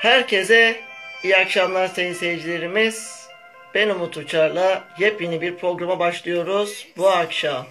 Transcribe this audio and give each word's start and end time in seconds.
Herkese 0.00 0.80
iyi 1.24 1.36
akşamlar 1.36 1.88
sayın 1.88 2.12
seyircilerimiz. 2.12 3.26
Ben 3.74 3.88
Umut 3.88 4.16
Uçar'la 4.16 4.84
yepyeni 4.98 5.40
bir 5.40 5.56
programa 5.56 5.98
başlıyoruz 5.98 6.86
bu 6.96 7.08
akşam. 7.08 7.66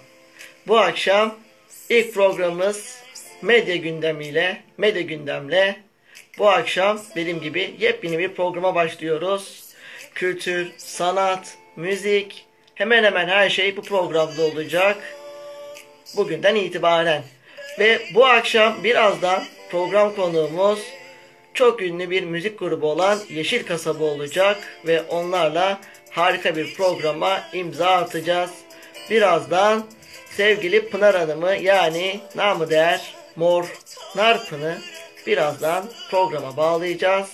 Bu 0.68 0.80
akşam 0.80 1.36
ilk 1.90 2.14
programımız 2.14 3.04
medya 3.42 3.76
gündemiyle, 3.76 4.62
medya 4.78 5.02
gündemle 5.02 5.76
bu 6.38 6.50
akşam 6.50 7.02
dediğim 7.16 7.42
gibi 7.42 7.76
yepyeni 7.80 8.20
bir 8.20 8.34
programa 8.34 8.76
başlıyoruz. 8.76 9.64
Kültür, 10.16 10.72
sanat, 10.78 11.58
müzik, 11.76 12.46
hemen 12.76 13.04
hemen 13.04 13.28
her 13.28 13.50
şey 13.50 13.78
bu 13.78 13.82
programda 13.82 14.42
olacak. 14.42 14.98
Bugünden 16.18 16.56
itibaren. 16.56 17.24
Ve 17.80 18.02
bu 18.16 18.26
akşam 18.26 18.84
birazdan 18.84 19.44
program 19.72 20.16
konuğumuz 20.16 20.99
çok 21.60 21.82
ünlü 21.82 22.10
bir 22.10 22.24
müzik 22.24 22.60
grubu 22.60 22.88
olan 22.88 23.20
Yeşil 23.30 23.66
Kasaba 23.66 24.04
olacak 24.04 24.58
ve 24.88 25.02
onlarla 25.02 25.80
harika 26.10 26.56
bir 26.56 26.74
programa 26.74 27.42
imza 27.54 27.88
atacağız. 27.88 28.52
Birazdan 29.10 29.84
sevgili 30.38 30.90
Pınar 30.90 31.16
Hanım'ı 31.16 31.56
yani 31.56 32.20
namı 32.36 32.70
değer 32.70 33.14
Mor 33.36 33.66
Narpın'ı 34.16 34.78
birazdan 35.28 35.86
programa 36.12 36.58
bağlayacağız. 36.58 37.30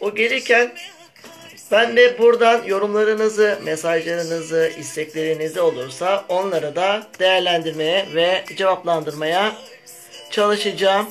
O 0.00 0.14
gelirken 0.14 0.72
ben 1.70 1.96
de 1.96 2.18
buradan 2.18 2.64
yorumlarınızı, 2.64 3.58
mesajlarınızı, 3.64 4.72
isteklerinizi 4.78 5.60
olursa 5.60 6.24
onları 6.28 6.76
da 6.76 7.06
değerlendirmeye 7.18 8.06
ve 8.14 8.44
cevaplandırmaya 8.56 9.52
çalışacağım. 10.30 11.06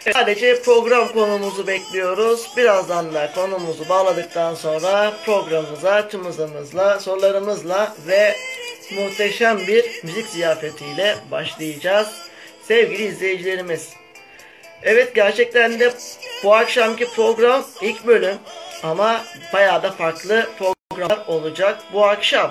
Sadece 0.00 0.62
program 0.62 1.08
konumuzu 1.08 1.66
bekliyoruz. 1.66 2.50
Birazdan 2.56 3.14
da 3.14 3.32
konumuzu 3.34 3.88
bağladıktan 3.88 4.54
sonra 4.54 5.12
programımıza 5.24 6.08
tüm 6.08 6.24
hızımızla, 6.24 7.00
sorularımızla 7.00 7.96
ve 8.06 8.36
muhteşem 8.96 9.58
bir 9.58 10.04
müzik 10.04 10.26
ziyafetiyle 10.26 11.16
başlayacağız. 11.30 12.08
Sevgili 12.62 13.04
izleyicilerimiz. 13.04 13.88
Evet 14.82 15.14
gerçekten 15.14 15.80
de 15.80 15.92
bu 16.44 16.54
akşamki 16.54 17.06
program 17.16 17.64
ilk 17.82 18.06
bölüm 18.06 18.36
ama 18.82 19.24
bayağı 19.52 19.82
da 19.82 19.90
farklı 19.90 20.46
programlar 20.58 21.26
olacak 21.26 21.78
bu 21.92 22.06
akşam. 22.06 22.50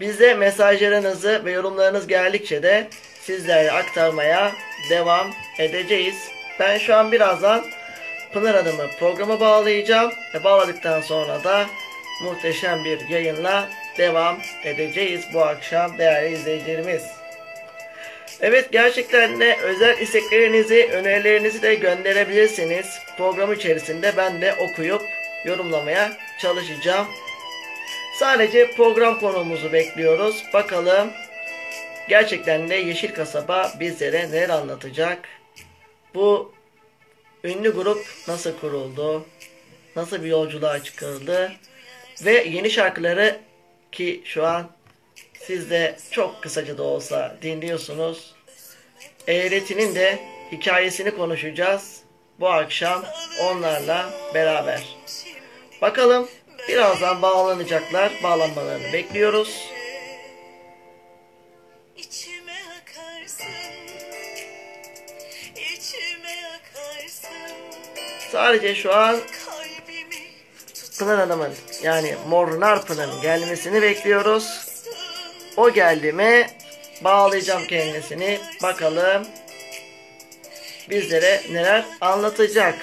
Bize 0.00 0.34
mesajlarınızı 0.34 1.44
ve 1.44 1.52
yorumlarınız 1.52 2.06
geldikçe 2.06 2.62
de 2.62 2.88
sizlere 3.22 3.72
aktarmaya 3.72 4.52
devam 4.90 5.26
edeceğiz. 5.58 6.35
Ben 6.60 6.78
şu 6.78 6.96
an 6.96 7.12
birazdan 7.12 7.64
Pınar 8.32 8.56
Hanım'ı 8.56 8.90
programa 8.98 9.40
bağlayacağım 9.40 10.12
ve 10.34 10.44
bağladıktan 10.44 11.00
sonra 11.00 11.44
da 11.44 11.66
muhteşem 12.22 12.84
bir 12.84 13.08
yayınla 13.08 13.68
devam 13.98 14.38
edeceğiz 14.64 15.24
bu 15.34 15.42
akşam 15.42 15.98
değerli 15.98 16.34
izleyicilerimiz. 16.34 17.02
Evet 18.40 18.72
gerçekten 18.72 19.40
de 19.40 19.56
özel 19.62 19.98
isteklerinizi, 19.98 20.88
önerilerinizi 20.92 21.62
de 21.62 21.74
gönderebilirsiniz. 21.74 22.86
Program 23.16 23.52
içerisinde 23.52 24.12
ben 24.16 24.40
de 24.40 24.54
okuyup 24.54 25.02
yorumlamaya 25.44 26.12
çalışacağım. 26.38 27.06
Sadece 28.18 28.70
program 28.70 29.20
konumuzu 29.20 29.72
bekliyoruz. 29.72 30.44
Bakalım 30.54 31.10
gerçekten 32.08 32.68
de 32.68 32.74
Yeşil 32.74 33.14
Kasaba 33.14 33.72
bizlere 33.80 34.30
neler 34.30 34.48
anlatacak? 34.48 35.35
Bu 36.16 36.52
ünlü 37.44 37.74
grup 37.74 38.06
nasıl 38.28 38.58
kuruldu? 38.60 39.26
Nasıl 39.96 40.22
bir 40.22 40.28
yolculuğa 40.28 40.82
çıkarıldı? 40.82 41.52
Ve 42.24 42.32
yeni 42.32 42.70
şarkıları 42.70 43.40
ki 43.92 44.22
şu 44.24 44.46
an 44.46 44.70
siz 45.40 45.70
de 45.70 45.96
çok 46.10 46.42
kısaca 46.42 46.78
da 46.78 46.82
olsa 46.82 47.36
dinliyorsunuz. 47.42 48.34
Eğreti'nin 49.28 49.94
de 49.94 50.18
hikayesini 50.52 51.10
konuşacağız. 51.10 52.00
Bu 52.40 52.48
akşam 52.48 53.04
onlarla 53.42 54.10
beraber. 54.34 54.96
Bakalım 55.82 56.28
birazdan 56.68 57.22
bağlanacaklar. 57.22 58.12
Bağlanmalarını 58.22 58.92
bekliyoruz. 58.92 59.75
Sadece 68.36 68.74
şu 68.74 68.94
an 68.94 69.16
Pınar 70.98 71.18
Hanım'ın 71.18 71.54
yani 71.82 72.14
Mor 72.28 72.60
Narpı'nın 72.60 73.20
gelmesini 73.22 73.82
bekliyoruz. 73.82 74.66
O 75.56 75.70
geldi 75.70 76.12
mi 76.12 76.46
bağlayacağım 77.04 77.66
kendisini. 77.66 78.40
Bakalım 78.62 79.26
bizlere 80.90 81.42
neler 81.50 81.84
anlatacak. 82.00 82.74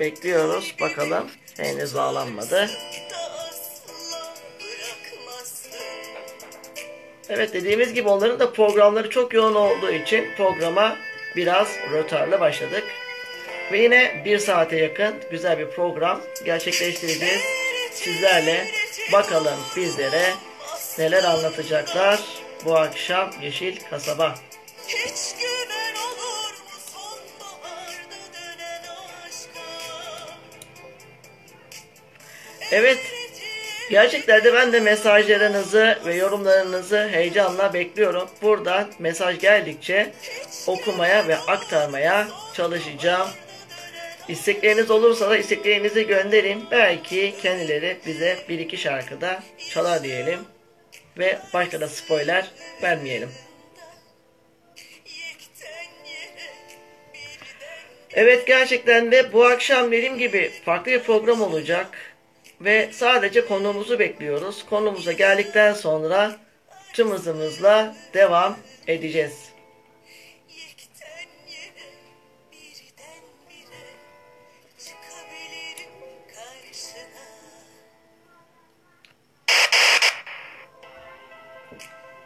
Bekliyoruz 0.00 0.74
bakalım. 0.80 1.30
Henüz 1.56 1.94
bağlanmadı. 1.94 2.70
Evet 7.28 7.52
dediğimiz 7.52 7.94
gibi 7.94 8.08
onların 8.08 8.40
da 8.40 8.52
programları 8.52 9.10
çok 9.10 9.34
yoğun 9.34 9.54
olduğu 9.54 9.90
için 9.90 10.28
programa 10.36 10.96
biraz 11.36 11.68
rötarlı 11.92 12.40
başladık. 12.40 12.84
Ve 13.72 13.78
yine 13.78 14.22
bir 14.24 14.38
saate 14.38 14.76
yakın 14.76 15.14
güzel 15.30 15.58
bir 15.58 15.70
program 15.70 16.20
gerçekleştireceğiz. 16.44 17.40
Sizlerle 17.92 18.66
bakalım 19.12 19.58
bizlere 19.76 20.22
neler 20.98 21.24
anlatacaklar 21.24 22.20
bu 22.64 22.76
akşam 22.76 23.30
Yeşil 23.42 23.76
Kasaba. 23.90 24.34
Evet, 32.72 32.98
gerçekten 33.90 34.44
de 34.44 34.54
ben 34.54 34.72
de 34.72 34.80
mesajlarınızı 34.80 35.98
ve 36.06 36.14
yorumlarınızı 36.14 37.08
heyecanla 37.08 37.74
bekliyorum. 37.74 38.28
Buradan 38.42 38.90
mesaj 38.98 39.38
geldikçe 39.38 40.12
okumaya 40.66 41.28
ve 41.28 41.36
aktarmaya 41.36 42.28
çalışacağım. 42.54 43.28
İstekleriniz 44.28 44.90
olursa 44.90 45.30
da 45.30 45.36
isteklerinizi 45.36 46.06
gönderin. 46.06 46.64
Belki 46.70 47.34
kendileri 47.42 47.96
bize 48.06 48.38
bir 48.48 48.58
iki 48.58 48.76
şarkıda 48.76 49.42
çalar 49.70 50.02
diyelim. 50.02 50.40
Ve 51.18 51.38
başka 51.54 51.80
da 51.80 51.88
spoiler 51.88 52.50
vermeyelim. 52.82 53.30
Evet 58.12 58.46
gerçekten 58.46 59.12
de 59.12 59.32
bu 59.32 59.44
akşam 59.44 59.92
dediğim 59.92 60.18
gibi 60.18 60.50
farklı 60.64 60.92
bir 60.92 61.02
program 61.02 61.40
olacak. 61.40 61.86
Ve 62.60 62.88
sadece 62.92 63.46
konumuzu 63.46 63.98
bekliyoruz. 63.98 64.66
Konumuza 64.70 65.12
geldikten 65.12 65.72
sonra 65.72 66.36
tüm 66.92 67.10
hızımızla 67.10 67.96
devam 68.14 68.56
edeceğiz. 68.86 69.47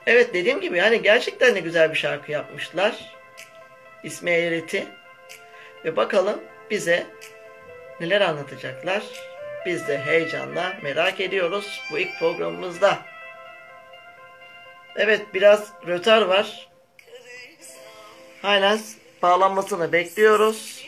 Evet 0.07 0.35
dediğim 0.35 0.61
gibi 0.61 0.79
yani 0.79 1.03
gerçekten 1.03 1.55
de 1.55 1.61
güzel 1.61 1.91
bir 1.91 1.99
şarkı 1.99 2.33
yapmışlar. 2.33 3.15
İsmi 4.03 4.31
Eğreti. 4.31 4.87
Ve 5.85 5.97
bakalım 5.97 6.41
bize 6.71 7.07
neler 8.01 8.21
anlatacaklar. 8.21 9.03
Biz 9.67 9.89
de 9.89 9.99
heyecanla 9.99 10.77
merak 10.83 11.21
ediyoruz 11.21 11.81
bu 11.93 11.99
ilk 11.99 12.19
programımızda. 12.19 12.99
Evet 14.97 15.23
biraz 15.35 15.73
rötar 15.87 16.23
var. 16.23 16.69
Hala 18.43 18.79
bağlanmasını 19.23 19.93
bekliyoruz. 19.93 20.87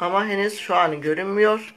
Ama 0.00 0.26
henüz 0.26 0.58
şu 0.58 0.74
an 0.74 1.00
görünmüyor. 1.00 1.74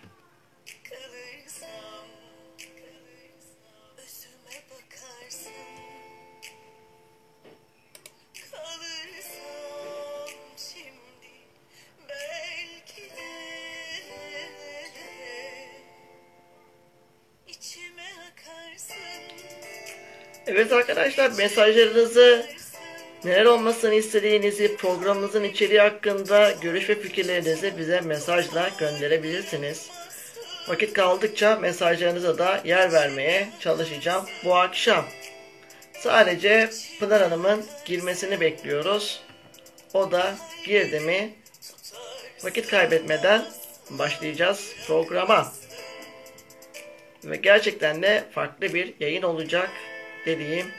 Evet 20.47 20.71
arkadaşlar 20.71 21.31
mesajlarınızı 21.31 22.45
Neler 23.23 23.45
olmasını 23.45 23.93
istediğinizi, 23.93 24.77
programımızın 24.77 25.43
içeriği 25.43 25.79
hakkında 25.79 26.51
görüş 26.51 26.89
ve 26.89 27.01
fikirlerinizi 27.01 27.77
bize 27.77 28.01
mesajla 28.01 28.69
gönderebilirsiniz. 28.79 29.89
Vakit 30.67 30.93
kaldıkça 30.93 31.55
mesajlarınıza 31.55 32.37
da 32.37 32.61
yer 32.65 32.93
vermeye 32.93 33.49
çalışacağım 33.59 34.25
bu 34.45 34.55
akşam. 34.55 35.05
Sadece 35.99 36.69
Pınar 36.99 37.21
Hanım'ın 37.21 37.65
girmesini 37.85 38.41
bekliyoruz. 38.41 39.23
O 39.93 40.11
da 40.11 40.35
girdi 40.65 40.99
mi 40.99 41.33
vakit 42.43 42.67
kaybetmeden 42.67 43.45
başlayacağız 43.89 44.73
programa. 44.87 45.53
Ve 47.23 47.35
gerçekten 47.35 48.01
de 48.01 48.23
farklı 48.31 48.73
bir 48.73 48.93
yayın 48.99 49.21
olacak 49.21 49.69
dediğim 50.25 50.71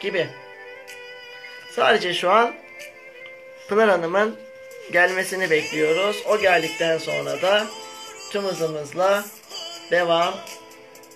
gibi. 0.00 0.26
Sadece 1.74 2.14
şu 2.14 2.30
an 2.30 2.54
Pınar 3.68 3.88
Hanım'ın 3.88 4.36
gelmesini 4.92 5.50
bekliyoruz. 5.50 6.22
O 6.26 6.38
geldikten 6.38 6.98
sonra 6.98 7.42
da 7.42 7.66
tüm 8.32 8.42
hızımızla 8.42 9.24
devam 9.90 10.34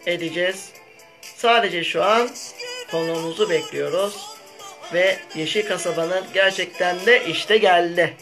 edeceğiz. 0.07 0.73
Sadece 1.37 1.85
şu 1.85 2.05
an 2.05 2.31
konuğumuzu 2.91 3.51
bekliyoruz. 3.51 4.31
Ve 4.93 5.19
Yeşil 5.35 5.69
Kasaba'nın 5.69 6.25
gerçekten 6.35 7.07
de 7.07 7.27
işte 7.27 7.57
geldi. 7.57 8.15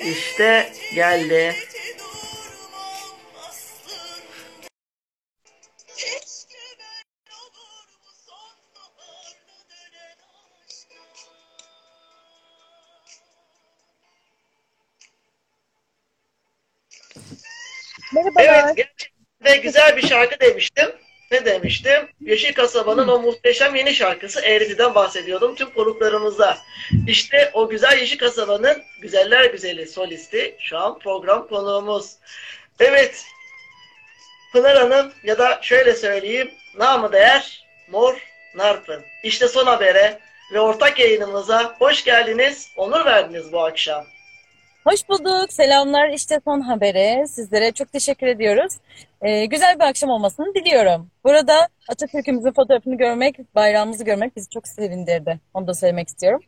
İşte 0.00 0.72
geldi. 0.94 1.54
Evet, 18.76 18.88
gerçekten 19.40 19.62
güzel 19.62 19.96
bir 19.96 20.08
şarkı 20.08 20.40
demiştim. 20.40 20.92
Ne 21.30 21.44
demiştim? 21.44 22.08
Yeşil 22.20 22.54
Kasaba'nın 22.54 23.08
o 23.08 23.18
muhteşem 23.18 23.74
yeni 23.74 23.94
şarkısı 23.94 24.40
Eğreti'den 24.40 24.94
bahsediyordum 24.94 25.54
tüm 25.54 25.70
konuklarımıza. 25.70 26.58
İşte 27.06 27.50
o 27.52 27.68
güzel 27.68 27.98
Yeşil 27.98 28.18
Kasaba'nın 28.18 28.82
güzeller 29.02 29.44
güzeli 29.44 29.86
solisti 29.86 30.56
şu 30.60 30.78
an 30.78 30.98
program 30.98 31.48
konuğumuz. 31.48 32.16
Evet, 32.80 33.24
Pınar 34.52 34.76
Hanım 34.76 35.12
ya 35.22 35.38
da 35.38 35.58
şöyle 35.62 35.94
söyleyeyim, 35.94 36.50
namı 36.74 37.12
değer 37.12 37.66
Mor 37.88 38.14
Narpın. 38.54 39.04
İşte 39.24 39.48
son 39.48 39.66
habere 39.66 40.18
ve 40.54 40.60
ortak 40.60 40.98
yayınımıza 40.98 41.76
hoş 41.78 42.04
geldiniz, 42.04 42.68
onur 42.76 43.04
verdiniz 43.04 43.52
bu 43.52 43.60
akşam. 43.60 44.06
Hoş 44.84 45.08
bulduk. 45.08 45.52
Selamlar. 45.52 46.08
İşte 46.08 46.40
son 46.44 46.60
habere. 46.60 47.26
Sizlere 47.26 47.72
çok 47.72 47.92
teşekkür 47.92 48.26
ediyoruz. 48.26 48.72
Ee, 49.22 49.44
güzel 49.44 49.78
bir 49.78 49.84
akşam 49.84 50.10
olmasını 50.10 50.54
diliyorum. 50.54 51.10
Burada 51.24 51.68
Atatürk'ümüzün 51.88 52.52
fotoğrafını 52.52 52.96
görmek, 52.98 53.54
bayrağımızı 53.54 54.04
görmek 54.04 54.36
bizi 54.36 54.50
çok 54.50 54.68
sevindirdi. 54.68 55.40
Onu 55.54 55.66
da 55.66 55.74
söylemek 55.74 56.08
istiyorum. 56.08 56.40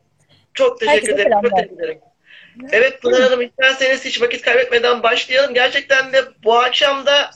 Çok 0.54 0.80
teşekkür 0.80 0.92
Herkese 0.96 1.12
ederim. 1.12 1.30
Çok 1.32 1.40
selamlar. 1.42 1.62
teşekkür 1.62 1.84
ederim. 1.84 2.00
Evet 2.72 3.02
Pınar 3.02 3.22
Hanım 3.22 3.42
isterseniz 3.42 4.04
hiç 4.04 4.22
vakit 4.22 4.42
kaybetmeden 4.42 5.02
başlayalım. 5.02 5.54
Gerçekten 5.54 6.12
de 6.12 6.18
bu 6.44 6.54
akşam 6.54 7.06
da 7.06 7.30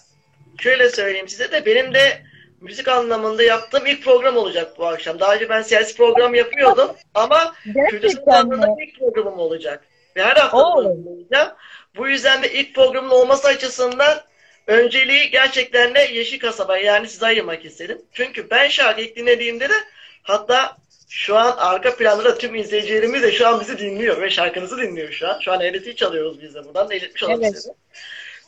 şöyle 0.58 0.90
söyleyeyim 0.90 1.28
size 1.28 1.52
de 1.52 1.66
benim 1.66 1.94
de 1.94 2.22
müzik 2.60 2.88
anlamında 2.88 3.42
yaptığım 3.42 3.86
ilk 3.86 4.04
program 4.04 4.36
olacak 4.36 4.72
bu 4.78 4.86
akşam. 4.86 5.20
Daha 5.20 5.34
önce 5.34 5.48
ben 5.48 5.62
siyasi 5.62 5.96
program 5.96 6.34
yapıyordum 6.34 6.90
ama 7.14 7.54
kültür 7.64 8.00
Gerçekten 8.02 8.32
anlamında 8.32 8.66
mi? 8.66 8.84
ilk 8.84 8.98
programım 8.98 9.38
olacak. 9.38 9.84
Ve 10.16 10.24
her 10.24 10.36
hafta 10.36 10.56
Oo. 10.56 10.74
programlayacağım. 10.74 11.52
Bu 11.96 12.08
yüzden 12.08 12.42
de 12.42 12.52
ilk 12.52 12.74
programın 12.74 13.10
olması 13.10 13.48
açısından 13.48 14.22
önceliği 14.66 15.30
gerçekten 15.30 15.94
de 15.94 16.00
Yeşil 16.00 16.38
Kasaba 16.38 16.78
yani 16.78 17.08
size 17.08 17.26
ayırmak 17.26 17.64
istedim. 17.64 18.02
Çünkü 18.12 18.50
ben 18.50 18.68
şarkı 18.68 19.00
ilk 19.00 19.16
dinlediğimde 19.16 19.68
de 19.68 19.74
hatta 20.22 20.76
şu 21.08 21.36
an 21.36 21.54
arka 21.56 21.96
planda 21.96 22.24
da 22.24 22.38
tüm 22.38 22.54
izleyicilerimiz 22.54 23.22
de 23.22 23.32
şu 23.32 23.48
an 23.48 23.60
bizi 23.60 23.78
dinliyor 23.78 24.20
ve 24.20 24.30
şarkınızı 24.30 24.78
dinliyor 24.78 25.12
şu 25.12 25.28
an. 25.28 25.40
Şu 25.40 25.52
an 25.52 25.60
eğletiyi 25.60 25.96
çalıyoruz 25.96 26.42
biz 26.42 26.54
de 26.54 26.64
buradan 26.64 26.88
da 26.90 26.94
iletmiş 26.94 27.22
olalım 27.22 27.44
Evet. 27.44 27.54
size. 27.56 27.70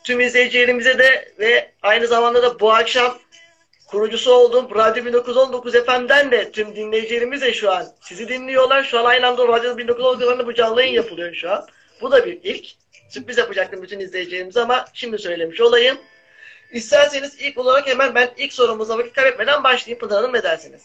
Tüm 0.03 0.19
izleyicilerimize 0.19 0.97
de 0.99 1.33
ve 1.39 1.71
aynı 1.81 2.07
zamanda 2.07 2.43
da 2.43 2.59
bu 2.59 2.73
akşam 2.73 3.17
kurucusu 3.91 4.33
olduğum 4.33 4.75
Radyo 4.75 5.05
1919 5.05 5.73
FM'den 5.73 6.31
de 6.31 6.51
tüm 6.51 6.75
dinleyicilerimiz 6.75 7.41
de 7.41 7.53
şu 7.53 7.71
an 7.71 7.85
sizi 8.01 8.27
dinliyorlar. 8.27 8.83
Şu 8.83 8.99
an 8.99 9.05
aynı 9.05 9.27
anda 9.27 9.47
Radyo 9.47 9.77
1919 9.77 10.33
FM'de 10.33 10.45
bu 10.45 10.53
canlı 10.53 10.81
yayın 10.81 10.93
yapılıyor 10.93 11.33
şu 11.33 11.51
an. 11.51 11.65
Bu 12.01 12.11
da 12.11 12.25
bir 12.25 12.39
ilk. 12.43 12.65
Sürpriz 13.09 13.37
yapacaktım 13.37 13.81
bütün 13.81 13.99
izleyicilerimize 13.99 14.61
ama 14.61 14.85
şimdi 14.93 15.17
söylemiş 15.17 15.61
olayım. 15.61 15.97
İsterseniz 16.71 17.41
ilk 17.41 17.57
olarak 17.57 17.87
hemen 17.87 18.15
ben 18.15 18.29
ilk 18.37 18.53
sorumuza 18.53 18.97
vakit 18.97 19.13
kaybetmeden 19.13 19.63
başlayayım. 19.63 19.99
Pınar 19.99 20.17
Hanım 20.17 20.33
ne 20.33 20.43
dersiniz? 20.43 20.81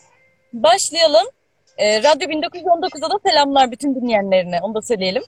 Başlayalım. 0.52 1.26
Ee, 1.78 2.02
Radyo 2.02 2.28
1919'da 2.28 3.10
da 3.10 3.18
selamlar 3.26 3.72
bütün 3.72 3.94
dinleyenlerine. 3.94 4.60
Onu 4.62 4.74
da 4.74 4.82
söyleyelim. 4.82 5.22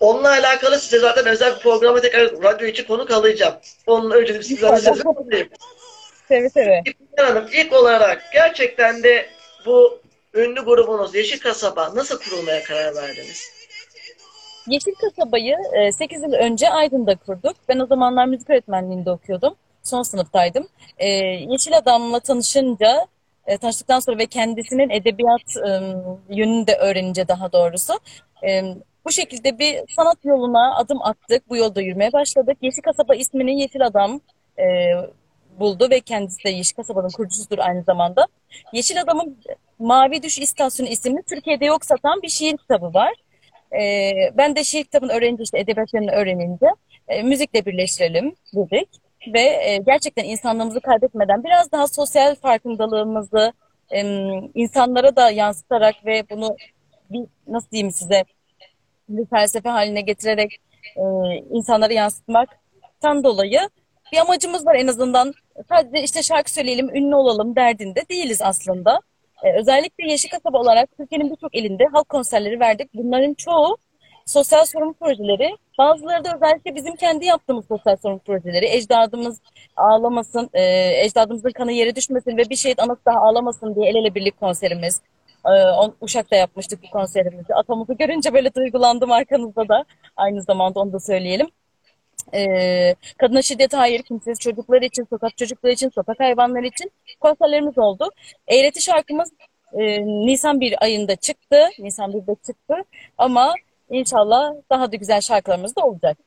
Onunla 0.00 0.28
alakalı 0.30 0.78
size 0.78 0.98
zaten 0.98 1.26
özel 1.26 1.56
bir 1.56 1.60
programa 1.60 2.00
tekrar 2.00 2.42
radyo 2.42 2.66
için 2.66 2.84
konuk 2.84 3.10
alacağım. 3.10 3.54
Onun 3.86 4.10
önce 4.10 4.34
bir 4.34 4.42
sizlerle 4.42 4.76
İnşallah. 4.76 5.04
Seve 6.32 6.50
seve. 6.50 6.82
Hanım 7.16 7.46
ilk 7.52 7.72
olarak 7.72 8.22
gerçekten 8.32 9.02
de 9.02 9.26
bu 9.66 10.00
ünlü 10.34 10.64
grubunuz 10.64 11.14
Yeşil 11.14 11.40
Kasaba 11.40 11.94
nasıl 11.94 12.18
kurulmaya 12.18 12.62
karar 12.62 12.94
verdiniz? 12.94 13.50
Yeşil 14.66 14.94
Kasaba'yı 14.94 15.56
8 15.92 16.22
yıl 16.22 16.32
önce 16.32 16.70
Aydın'da 16.70 17.16
kurduk. 17.16 17.56
Ben 17.68 17.78
o 17.78 17.86
zamanlar 17.86 18.26
müzik 18.26 18.50
öğretmenliğinde 18.50 19.10
okuyordum. 19.10 19.54
Son 19.82 20.02
sınıftaydım. 20.02 20.68
E, 20.98 21.08
Yeşil 21.48 21.76
Adam'la 21.76 22.20
tanışınca, 22.20 23.06
e, 23.46 23.58
tanıştıktan 23.58 24.00
sonra 24.00 24.18
ve 24.18 24.26
kendisinin 24.26 24.90
edebiyat 24.90 25.56
e, 25.56 25.70
yönünü 26.28 26.66
de 26.66 26.76
öğrenince 26.76 27.28
daha 27.28 27.52
doğrusu 27.52 27.92
e, 28.48 28.62
bu 29.04 29.12
şekilde 29.12 29.58
bir 29.58 29.80
sanat 29.96 30.24
yoluna 30.24 30.76
adım 30.76 31.02
attık. 31.02 31.48
Bu 31.48 31.56
yolda 31.56 31.80
yürümeye 31.80 32.12
başladık. 32.12 32.56
Yeşil 32.62 32.82
Kasaba 32.82 33.14
ismini 33.14 33.60
Yeşil 33.60 33.86
Adam 33.86 34.20
e, 34.58 34.64
buldu 35.60 35.88
ve 35.90 36.00
kendisi 36.00 36.44
de 36.44 36.50
Yeşil 36.50 36.74
Kasaba'nın 36.76 37.08
kurucusudur 37.08 37.58
aynı 37.58 37.82
zamanda. 37.82 38.26
Yeşil 38.72 39.00
Adam'ın 39.00 39.38
Mavi 39.78 40.22
Düş 40.22 40.38
İstasyonu 40.38 40.90
isimli 40.90 41.22
Türkiye'de 41.22 41.64
yok 41.64 41.84
satan 41.84 42.22
bir 42.22 42.28
şiir 42.28 42.56
kitabı 42.56 42.94
var. 42.94 43.14
Ee, 43.80 44.10
ben 44.34 44.56
de 44.56 44.64
şiir 44.64 44.84
kitabını 44.84 45.12
öğrenince 45.12 45.42
işte 45.42 45.58
edebiyat 45.58 45.94
yönünü 45.94 46.10
öğrenince 46.10 46.66
e, 47.08 47.22
müzikle 47.22 47.66
birleştirelim 47.66 48.34
dedik. 48.54 48.88
Ve 49.34 49.40
e, 49.40 49.76
gerçekten 49.86 50.24
insanlığımızı 50.24 50.80
kaybetmeden 50.80 51.44
biraz 51.44 51.72
daha 51.72 51.86
sosyal 51.86 52.34
farkındalığımızı 52.34 53.52
e, 53.90 54.00
insanlara 54.54 55.16
da 55.16 55.30
yansıtarak 55.30 55.94
ve 56.06 56.24
bunu 56.30 56.56
bir 57.10 57.26
nasıl 57.46 57.70
diyeyim 57.70 57.90
size 57.90 58.24
bir 59.08 59.26
felsefe 59.26 59.68
haline 59.68 60.00
getirerek 60.00 60.56
e, 60.96 61.02
insanlara 61.50 61.92
yansıtmaktan 61.92 63.24
dolayı 63.24 63.60
bir 64.12 64.18
amacımız 64.18 64.66
var 64.66 64.74
en 64.74 64.86
azından. 64.86 65.34
Sadece 65.68 66.02
işte 66.04 66.22
şarkı 66.22 66.52
söyleyelim, 66.52 66.96
ünlü 66.96 67.14
olalım 67.16 67.56
derdinde 67.56 68.02
değiliz 68.10 68.42
aslında. 68.42 69.00
Ee, 69.44 69.52
özellikle 69.60 70.10
Yeşil 70.10 70.28
Kasaba 70.30 70.58
olarak 70.58 70.88
Türkiye'nin 70.96 71.30
birçok 71.30 71.54
ilinde 71.54 71.84
halk 71.92 72.08
konserleri 72.08 72.60
verdik. 72.60 72.94
Bunların 72.94 73.34
çoğu 73.34 73.76
sosyal 74.26 74.64
sorumlu 74.64 74.92
projeleri. 74.94 75.56
Bazıları 75.78 76.24
da 76.24 76.36
özellikle 76.36 76.74
bizim 76.74 76.96
kendi 76.96 77.24
yaptığımız 77.26 77.64
sosyal 77.68 77.96
sorumlu 77.96 78.20
projeleri. 78.20 78.66
Ecdadımız 78.66 79.40
ağlamasın, 79.76 80.50
e, 80.54 80.62
ecdadımızın 81.04 81.50
kanı 81.50 81.72
yere 81.72 81.96
düşmesin 81.96 82.36
ve 82.36 82.50
bir 82.50 82.56
şehit 82.56 82.78
anası 82.82 83.00
daha 83.06 83.18
ağlamasın 83.20 83.74
diye 83.74 83.90
el 83.90 83.94
ele 83.94 84.14
birlik 84.14 84.40
konserimiz. 84.40 85.00
On- 85.78 85.94
Uşak'ta 86.00 86.36
yapmıştık 86.36 86.82
bu 86.82 86.90
konserimizi. 86.90 87.54
Atamızı 87.54 87.94
görünce 87.94 88.34
böyle 88.34 88.54
duygulandım 88.54 89.12
arkanızda 89.12 89.68
da. 89.68 89.84
Aynı 90.16 90.42
zamanda 90.42 90.80
onu 90.80 90.92
da 90.92 91.00
söyleyelim. 91.00 91.46
Ee, 92.34 92.94
kadına 93.18 93.42
şiddet 93.42 93.72
hayır, 93.74 94.02
kimsesiz 94.02 94.40
çocuklar 94.40 94.82
için, 94.82 95.06
sokak 95.10 95.36
çocukları 95.36 95.72
için, 95.72 95.88
sokak 95.88 96.20
hayvanları 96.20 96.66
için 96.66 96.90
konserlerimiz 97.20 97.78
oldu. 97.78 98.10
Eğreti 98.48 98.82
şarkımız 98.82 99.32
e, 99.72 100.06
Nisan 100.06 100.60
bir 100.60 100.84
ayında 100.84 101.16
çıktı. 101.16 101.68
Nisan 101.78 102.10
1'de 102.10 102.36
çıktı. 102.46 102.74
Ama 103.18 103.54
inşallah 103.90 104.52
daha 104.70 104.92
da 104.92 104.96
güzel 104.96 105.20
şarkılarımız 105.20 105.76
da 105.76 105.80
olacak. 105.80 106.18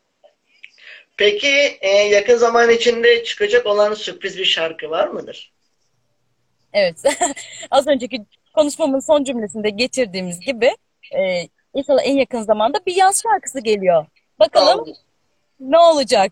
Peki 1.18 1.78
e, 1.82 1.90
yakın 1.90 2.36
zaman 2.36 2.70
içinde 2.70 3.24
çıkacak 3.24 3.66
olan 3.66 3.94
sürpriz 3.94 4.38
bir 4.38 4.46
şarkı 4.46 4.90
var 4.90 5.08
mıdır? 5.08 5.54
Evet. 6.74 6.98
Az 7.72 7.88
önceki 7.88 8.26
konuşmamın 8.54 9.00
son 9.00 9.24
cümlesinde 9.24 9.70
getirdiğimiz 9.70 10.40
gibi 10.40 10.72
e, 11.18 11.48
inşallah 11.74 12.02
en 12.04 12.18
yakın 12.18 12.42
zamanda 12.42 12.80
bir 12.86 12.96
yaz 12.96 13.22
şarkısı 13.24 13.60
geliyor. 13.60 14.06
Bakalım 14.40 14.96
ne 15.60 15.80
olacak? 15.80 16.32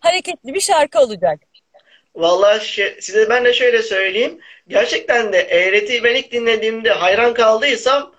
Hareketli 0.00 0.54
bir 0.54 0.60
şarkı 0.60 1.00
olacak. 1.00 1.40
Vallahi 2.14 2.64
size 3.00 3.28
ben 3.30 3.44
de 3.44 3.52
şöyle 3.52 3.82
söyleyeyim. 3.82 4.40
Gerçekten 4.68 5.32
de 5.32 5.38
Eğreti'yi 5.38 6.04
ben 6.04 6.14
ilk 6.14 6.32
dinlediğimde 6.32 6.90
hayran 6.90 7.34
kaldıysam 7.34 8.14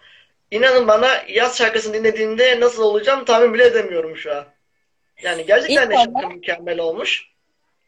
inanın 0.51 0.87
bana 0.87 1.23
yaz 1.29 1.57
şarkısını 1.57 1.93
dinlediğimde 1.93 2.59
nasıl 2.59 2.83
olacağım 2.83 3.25
tahmin 3.25 3.53
bile 3.53 3.65
edemiyorum 3.65 4.17
şu 4.17 4.35
an. 4.35 4.45
Yani 5.23 5.45
gerçekten 5.45 5.89
de 5.89 5.93
İnşallah. 5.93 6.21
şarkı 6.21 6.35
mükemmel 6.35 6.79
olmuş. 6.79 7.29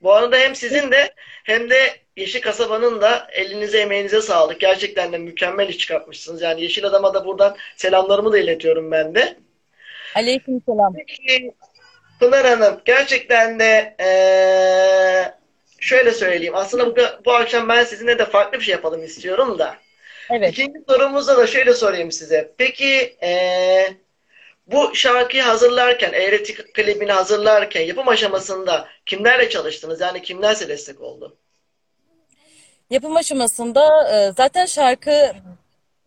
Bu 0.01 0.13
arada 0.13 0.37
hem 0.37 0.55
sizin 0.55 0.91
de 0.91 1.13
hem 1.43 1.69
de 1.69 1.95
Yeşil 2.17 2.41
Kasaba'nın 2.41 3.01
da 3.01 3.27
elinize 3.31 3.79
emeğinize 3.79 4.21
sağlık. 4.21 4.59
Gerçekten 4.59 5.13
de 5.13 5.17
mükemmel 5.17 5.69
iş 5.69 5.77
çıkartmışsınız. 5.77 6.41
Yani 6.41 6.61
Yeşil 6.61 6.85
Adam'a 6.85 7.13
da 7.13 7.25
buradan 7.25 7.57
selamlarımı 7.75 8.31
da 8.33 8.37
iletiyorum 8.37 8.91
ben 8.91 9.15
de. 9.15 9.37
Aleykümselam. 10.15 10.93
Peki 10.93 11.51
Pınar 12.19 12.45
Hanım 12.45 12.81
gerçekten 12.85 13.59
de 13.59 13.95
eee, 13.99 15.33
şöyle 15.79 16.11
söyleyeyim. 16.11 16.55
Aslında 16.55 16.95
bu, 16.95 17.01
bu 17.25 17.33
akşam 17.33 17.69
ben 17.69 17.83
sizinle 17.83 18.19
de 18.19 18.25
farklı 18.25 18.59
bir 18.59 18.63
şey 18.63 18.71
yapalım 18.71 19.03
istiyorum 19.03 19.59
da. 19.59 19.75
Evet. 20.31 20.49
İkinci 20.53 20.79
sorumuzda 20.89 21.37
da 21.37 21.47
şöyle 21.47 21.73
sorayım 21.73 22.11
size. 22.11 22.53
Peki 22.57 23.17
eee, 23.21 23.97
bu 24.67 24.95
şarkıyı 24.95 25.43
hazırlarken, 25.43 26.13
Eğretik 26.13 26.73
klibini 26.73 27.11
hazırlarken 27.11 27.81
yapım 27.81 28.07
aşamasında 28.07 28.87
kimlerle 29.05 29.49
çalıştınız? 29.49 30.01
Yani 30.01 30.21
kimler 30.21 30.53
size 30.53 30.69
destek 30.69 31.01
oldu? 31.01 31.37
Yapım 32.89 33.15
aşamasında 33.15 34.09
e, 34.17 34.31
zaten 34.37 34.65
şarkı 34.65 35.33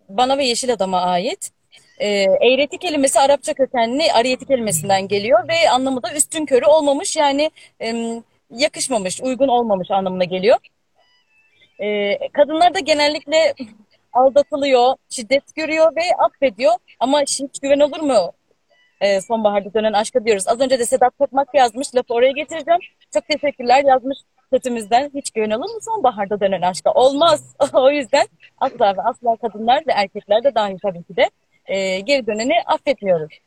bana 0.08 0.38
ve 0.38 0.44
Yeşil 0.44 0.72
Adam'a 0.72 1.00
ait. 1.02 1.50
E, 1.98 2.08
eğreti 2.22 2.78
kelimesi 2.78 3.20
Arapça 3.20 3.54
kökenli 3.54 4.12
ariyeti 4.12 4.46
kelimesinden 4.46 5.08
geliyor 5.08 5.48
ve 5.48 5.70
anlamı 5.70 6.02
da 6.02 6.14
üstün 6.14 6.46
körü 6.46 6.64
olmamış 6.66 7.16
yani 7.16 7.50
em, 7.80 8.22
yakışmamış, 8.50 9.20
uygun 9.20 9.48
olmamış 9.48 9.90
anlamına 9.90 10.24
geliyor. 10.24 10.56
E, 11.78 12.18
kadınlar 12.32 12.74
da 12.74 12.78
genellikle 12.78 13.54
aldatılıyor, 14.12 14.94
şiddet 15.08 15.54
görüyor 15.54 15.96
ve 15.96 16.02
affediyor. 16.18 16.72
Ama 17.00 17.20
hiç 17.20 17.60
güven 17.62 17.80
olur 17.80 18.00
mu? 18.00 18.32
E, 19.00 19.20
sonbaharda 19.20 19.74
dönen 19.74 19.92
aşka 19.92 20.24
diyoruz. 20.24 20.48
Az 20.48 20.60
önce 20.60 20.78
de 20.78 20.86
Sedat 20.86 21.18
Tokmak 21.18 21.48
yazmış, 21.54 21.94
lafı 21.94 22.14
oraya 22.14 22.32
getireceğim. 22.32 22.80
Çok 23.14 23.28
teşekkürler 23.28 23.84
yazmış 23.84 24.18
setimizden. 24.52 25.10
Hiç 25.14 25.30
güven 25.30 25.50
olur 25.50 25.74
mu 25.74 25.80
sonbaharda 25.80 26.40
dönen 26.40 26.62
aşka? 26.62 26.92
Olmaz. 26.92 27.56
O 27.72 27.90
yüzden 27.90 28.26
asla 28.58 28.96
ve 28.96 29.02
asla 29.02 29.36
kadınlar 29.36 29.78
ve 29.86 29.92
erkekler 29.92 30.44
de 30.44 30.54
dahil 30.54 30.78
tabii 30.82 31.02
ki 31.02 31.16
de 31.16 31.30
e, 31.68 32.00
geri 32.00 32.26
döneni 32.26 32.52
affetmiyoruz. 32.66 33.38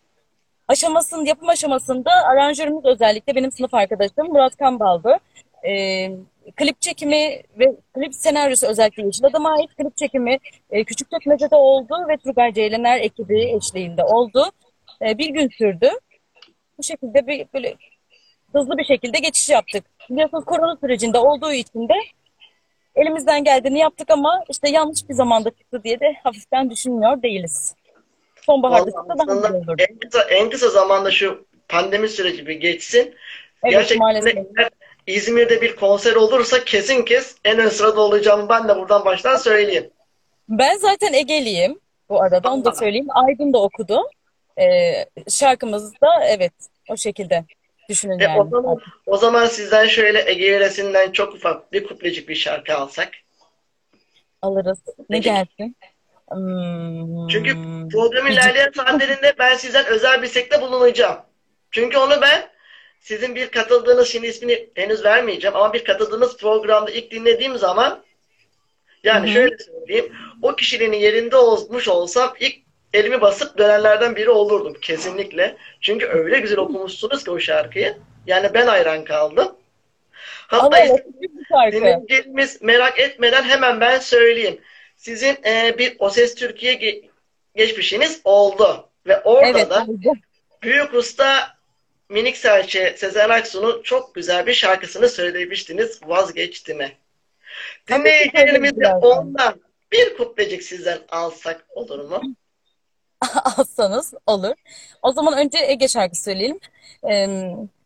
Aşamasının, 0.67 1.25
yapım 1.25 1.49
aşamasında 1.49 2.11
aranjörümüz 2.11 2.85
özellikle 2.85 3.35
benim 3.35 3.51
sınıf 3.51 3.73
arkadaşım 3.73 4.27
Murat 4.27 4.55
Kambal'dı. 4.57 5.17
E, 5.63 6.07
klip 6.55 6.81
çekimi 6.81 7.41
ve 7.59 7.75
klip 7.93 8.15
senaryosu 8.15 8.67
özellikle 8.67 9.05
Yeşil 9.05 9.25
Adam'a 9.25 9.51
ait 9.51 9.75
klip 9.75 9.97
çekimi 9.97 10.37
e, 10.69 10.83
Küçükçekmece'de 10.83 11.55
oldu 11.55 11.95
ve 12.09 12.17
Turgay 12.17 12.53
Ceylaner 12.53 13.01
ekibi 13.01 13.43
eşliğinde 13.43 14.03
oldu. 14.03 14.51
E, 15.01 15.17
bir 15.17 15.29
gün 15.29 15.49
sürdü. 15.49 15.89
Bu 16.77 16.83
şekilde 16.83 17.27
bir 17.27 17.45
böyle 17.53 17.75
hızlı 18.53 18.77
bir 18.77 18.83
şekilde 18.83 19.19
geçiş 19.19 19.49
yaptık. 19.49 19.85
Biliyorsunuz 20.09 20.45
korona 20.45 20.75
sürecinde 20.75 21.17
olduğu 21.17 21.53
için 21.53 21.89
de 21.89 21.93
elimizden 22.95 23.43
geldiğini 23.43 23.79
yaptık 23.79 24.11
ama 24.11 24.43
işte 24.49 24.69
yanlış 24.69 25.09
bir 25.09 25.13
zamanda 25.13 25.49
çıktı 25.49 25.83
diye 25.83 25.99
de 25.99 26.13
hafiften 26.23 26.69
düşünmüyor 26.69 27.21
değiliz. 27.21 27.75
Sonbaharda 28.45 28.91
daha 28.91 29.33
güzel 29.35 29.53
olurdu. 29.55 29.75
en 29.89 29.99
kısa, 29.99 30.21
en 30.23 30.49
kısa 30.49 30.69
zamanda 30.69 31.11
şu 31.11 31.45
pandemi 31.67 32.09
süreci 32.09 32.47
bir 32.47 32.55
geçsin. 32.55 33.15
Evet 33.63 33.71
Gerçekten 33.73 33.97
maalesef. 33.97 34.35
eğer 34.35 34.69
İzmir'de 35.07 35.61
bir 35.61 35.75
konser 35.75 36.15
olursa 36.15 36.63
kesin 36.63 37.03
kes 37.05 37.35
en 37.45 37.59
ön 37.59 37.69
sırada 37.69 38.01
olacağımı 38.01 38.49
ben 38.49 38.67
de 38.67 38.75
buradan 38.75 39.05
baştan 39.05 39.37
söyleyeyim. 39.37 39.89
Ben 40.49 40.77
zaten 40.77 41.13
Egeliyim 41.13 41.79
bu 42.09 42.21
arada 42.23 42.49
onu 42.49 42.65
da 42.65 42.69
Allah. 42.69 42.77
söyleyeyim. 42.79 43.07
Aydın'da 43.09 43.61
okudum. 43.61 44.03
Ee, 44.59 45.05
şarkımız 45.29 45.93
da 46.01 46.07
evet 46.25 46.53
o 46.89 46.97
şekilde 46.97 47.45
düşünün 47.89 48.19
E, 48.19 48.27
o 48.27 48.29
yani. 48.31 48.49
zaman, 48.49 48.77
o 49.05 49.17
zaman 49.17 49.45
sizden 49.45 49.87
şöyle 49.87 50.29
Ege 50.31 50.45
yöresinden 50.45 51.11
çok 51.11 51.33
ufak 51.35 51.71
bir 51.73 51.83
kuplecik 51.87 52.29
bir 52.29 52.35
şarkı 52.35 52.75
alsak. 52.75 53.09
Alırız. 54.41 54.79
Ne 54.97 55.05
Peki. 55.09 55.21
gelsin? 55.23 55.75
Hmm, 56.31 57.27
Çünkü 57.27 57.53
programın 57.91 58.31
ilerleyen 58.31 58.71
saatlerinde 58.75 59.33
ben 59.39 59.55
sizden 59.55 59.85
özel 59.85 60.21
bir 60.21 60.27
istekte 60.27 60.61
bulunacağım. 60.61 61.17
Çünkü 61.71 61.97
onu 61.97 62.21
ben 62.21 62.49
sizin 62.99 63.35
bir 63.35 63.49
katıldığınız, 63.49 64.07
şimdi 64.07 64.27
ismini 64.27 64.69
henüz 64.75 65.03
vermeyeceğim 65.03 65.55
ama 65.55 65.73
bir 65.73 65.83
katıldığınız 65.83 66.37
programda 66.37 66.91
ilk 66.91 67.11
dinlediğim 67.11 67.57
zaman 67.57 68.03
yani 69.03 69.27
Hı 69.27 69.29
hı. 69.29 69.33
şöyle 69.33 69.57
söyleyeyim, 69.57 70.13
o 70.41 70.55
kişinin 70.55 70.93
yerinde 70.93 71.37
olmuş 71.37 71.87
olsam 71.87 72.33
ilk 72.39 72.55
elimi 72.93 73.21
basıp 73.21 73.57
dönenlerden 73.57 74.15
biri 74.15 74.29
olurdum 74.29 74.73
kesinlikle. 74.81 75.57
Çünkü 75.81 76.05
öyle 76.05 76.39
güzel 76.39 76.57
okumuşsunuz 76.57 77.23
ki 77.23 77.31
o 77.31 77.39
şarkıyı. 77.39 77.97
Yani 78.27 78.49
ben 78.53 78.67
hayran 78.67 79.03
kaldım. 79.03 79.55
Hatta 80.47 80.77
şarkı. 81.49 81.77
Dinleyicilerimiz 81.77 82.61
merak 82.61 82.99
etmeden 82.99 83.43
hemen 83.43 83.81
ben 83.81 83.99
söyleyeyim. 83.99 84.61
Sizin 85.01 85.37
e, 85.45 85.75
bir 85.77 85.95
O 85.99 86.09
Ses 86.09 86.35
Türkiye 86.35 86.73
ge- 86.73 87.09
geçmişiniz 87.55 88.21
oldu. 88.23 88.89
Ve 89.07 89.21
orada 89.21 89.47
Evet, 89.59 89.69
da 89.69 89.83
oldu. 89.83 90.13
Büyük 90.61 90.93
Usta 90.93 91.57
Minik 92.09 92.37
Serçe 92.37 92.95
Sezen 92.97 93.29
Aksu'nun 93.29 93.81
çok 93.81 94.15
güzel 94.15 94.45
bir 94.47 94.53
şarkısını 94.53 95.09
söylemiştiniz. 95.09 95.99
Vazgeçti 96.05 96.73
mi? 96.73 96.91
Dinleyicilerimiz 97.89 98.79
de 98.79 98.87
ondan 98.95 99.61
bir 99.91 100.17
kuplecik 100.17 100.63
sizden 100.63 100.99
alsak 101.09 101.65
olur 101.75 101.99
mu? 102.09 102.21
alsanız 103.57 104.13
olur. 104.27 104.53
O 105.01 105.11
zaman 105.11 105.37
önce 105.37 105.57
Ege 105.67 105.87
şarkısı 105.87 106.23
söyleyelim. 106.23 106.59
Ee, 107.11 107.27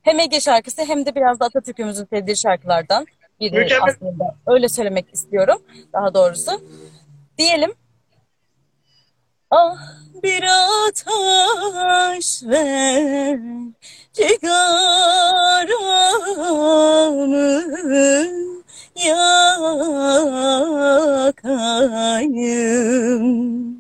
hem 0.04 0.20
Ege 0.20 0.40
şarkısı 0.40 0.82
hem 0.86 1.06
de 1.06 1.16
biraz 1.16 1.40
da 1.40 1.46
Atatürk'ümüzün 1.46 2.06
sevdiği 2.06 2.38
şarkılardan 2.38 3.06
biri 3.40 3.56
Mükemmel. 3.60 3.90
aslında. 3.94 4.36
Öyle 4.48 4.70
söylemek 4.70 5.14
istiyorum 5.14 5.62
daha 5.94 6.14
doğrusu. 6.14 6.52
Diyelim. 7.38 7.74
Ah 9.52 9.78
bir 10.24 10.44
ateş 10.88 12.44
ver 12.44 13.40
cigaramı 14.14 15.76
yakayım. 22.16 23.76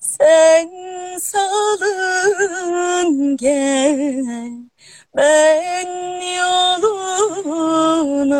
Sen 0.00 0.68
salın 1.18 3.36
gel 3.36 4.24
ben 5.16 5.86
yoluna 6.38 8.38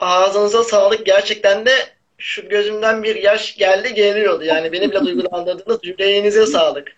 Ağzınıza 0.00 0.64
sağlık. 0.64 1.06
Gerçekten 1.06 1.66
de 1.66 1.72
şu 2.18 2.48
gözümden 2.48 3.02
bir 3.02 3.16
yaş 3.16 3.56
geldi 3.56 3.94
geliyordu. 3.94 4.44
Yani 4.44 4.72
beni 4.72 4.90
bile 4.90 5.00
duygulandırdınız. 5.00 5.78
Yüreğinize 5.82 6.46
sağlık. 6.46 6.92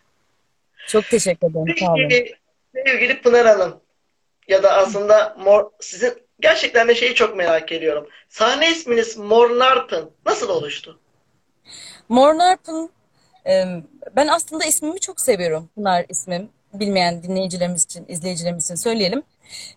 Çok 0.86 1.04
teşekkür 1.04 1.50
ederim. 1.50 1.74
Sağ 1.78 1.92
olun. 1.92 1.96
Sevgili, 2.08 2.34
sevgili 2.86 3.22
Pınar 3.22 3.46
Hanım, 3.46 3.80
ya 4.48 4.62
da 4.62 4.72
aslında 4.72 5.36
mor, 5.38 5.70
sizin 5.80 6.14
gerçekten 6.40 6.88
de 6.88 6.94
şeyi 6.94 7.14
çok 7.14 7.36
merak 7.36 7.72
ediyorum. 7.72 8.08
Sahne 8.28 8.70
isminiz 8.70 9.16
Mornarp'ın 9.16 10.10
nasıl 10.26 10.48
oluştu? 10.48 10.98
Mornarp'ın 12.08 12.90
e, 13.46 13.64
ben 14.16 14.26
aslında 14.26 14.64
ismimi 14.64 15.00
çok 15.00 15.20
seviyorum. 15.20 15.70
Pınar 15.74 16.06
ismim. 16.08 16.48
Bilmeyen 16.72 17.22
dinleyicilerimiz 17.22 17.84
için, 17.84 18.04
izleyicilerimiz 18.08 18.64
için 18.64 18.74
söyleyelim. 18.74 19.22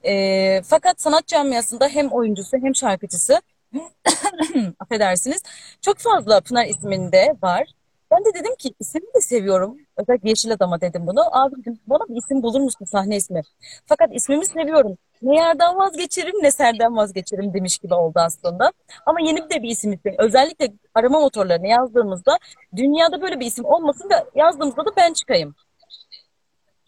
E, 0.04 0.62
fakat 0.62 1.02
sanat 1.02 1.28
camiasında 1.28 1.88
hem 1.88 2.08
oyuncusu 2.08 2.58
hem 2.58 2.76
şarkıcısı 2.76 3.42
affedersiniz 4.80 5.44
çok 5.82 5.98
fazla 5.98 6.42
Pınar 6.42 6.66
isminde 6.66 7.36
var. 7.44 7.68
Ben 8.12 8.26
de 8.26 8.34
dedim 8.40 8.56
ki 8.56 8.74
ismini 8.80 9.14
de 9.16 9.22
seviyorum. 9.22 9.78
Özellikle 9.98 10.30
Yeşil 10.30 10.52
Adam'a 10.54 10.82
dedim 10.82 11.08
bunu. 11.08 11.22
Abi 11.32 11.56
dedim 11.62 11.80
bana 11.88 12.08
bir 12.10 12.16
isim 12.16 12.44
bulur 12.44 12.60
musun 12.60 12.86
sahne 12.86 13.16
ismi? 13.16 13.42
Fakat 13.86 14.16
ismimi 14.16 14.46
seviyorum. 14.46 14.98
Ne 15.22 15.36
yerden 15.36 15.76
vazgeçerim 15.78 16.44
ne 16.44 16.52
serden 16.52 16.96
vazgeçerim 16.96 17.54
demiş 17.54 17.78
gibi 17.78 17.94
oldu 17.94 18.20
aslında. 18.20 18.72
Ama 19.06 19.22
yeni 19.22 19.50
de 19.50 19.64
bir 19.64 19.70
isim 19.70 19.94
istedim. 19.94 20.16
Özellikle 20.20 20.74
arama 20.96 21.20
motorlarını 21.20 21.68
yazdığımızda 21.68 22.38
dünyada 22.76 23.22
böyle 23.22 23.40
bir 23.40 23.46
isim 23.46 23.66
olmasın 23.66 24.10
da 24.10 24.26
yazdığımızda 24.36 24.86
da 24.86 24.90
ben 24.98 25.14
çıkayım. 25.14 25.56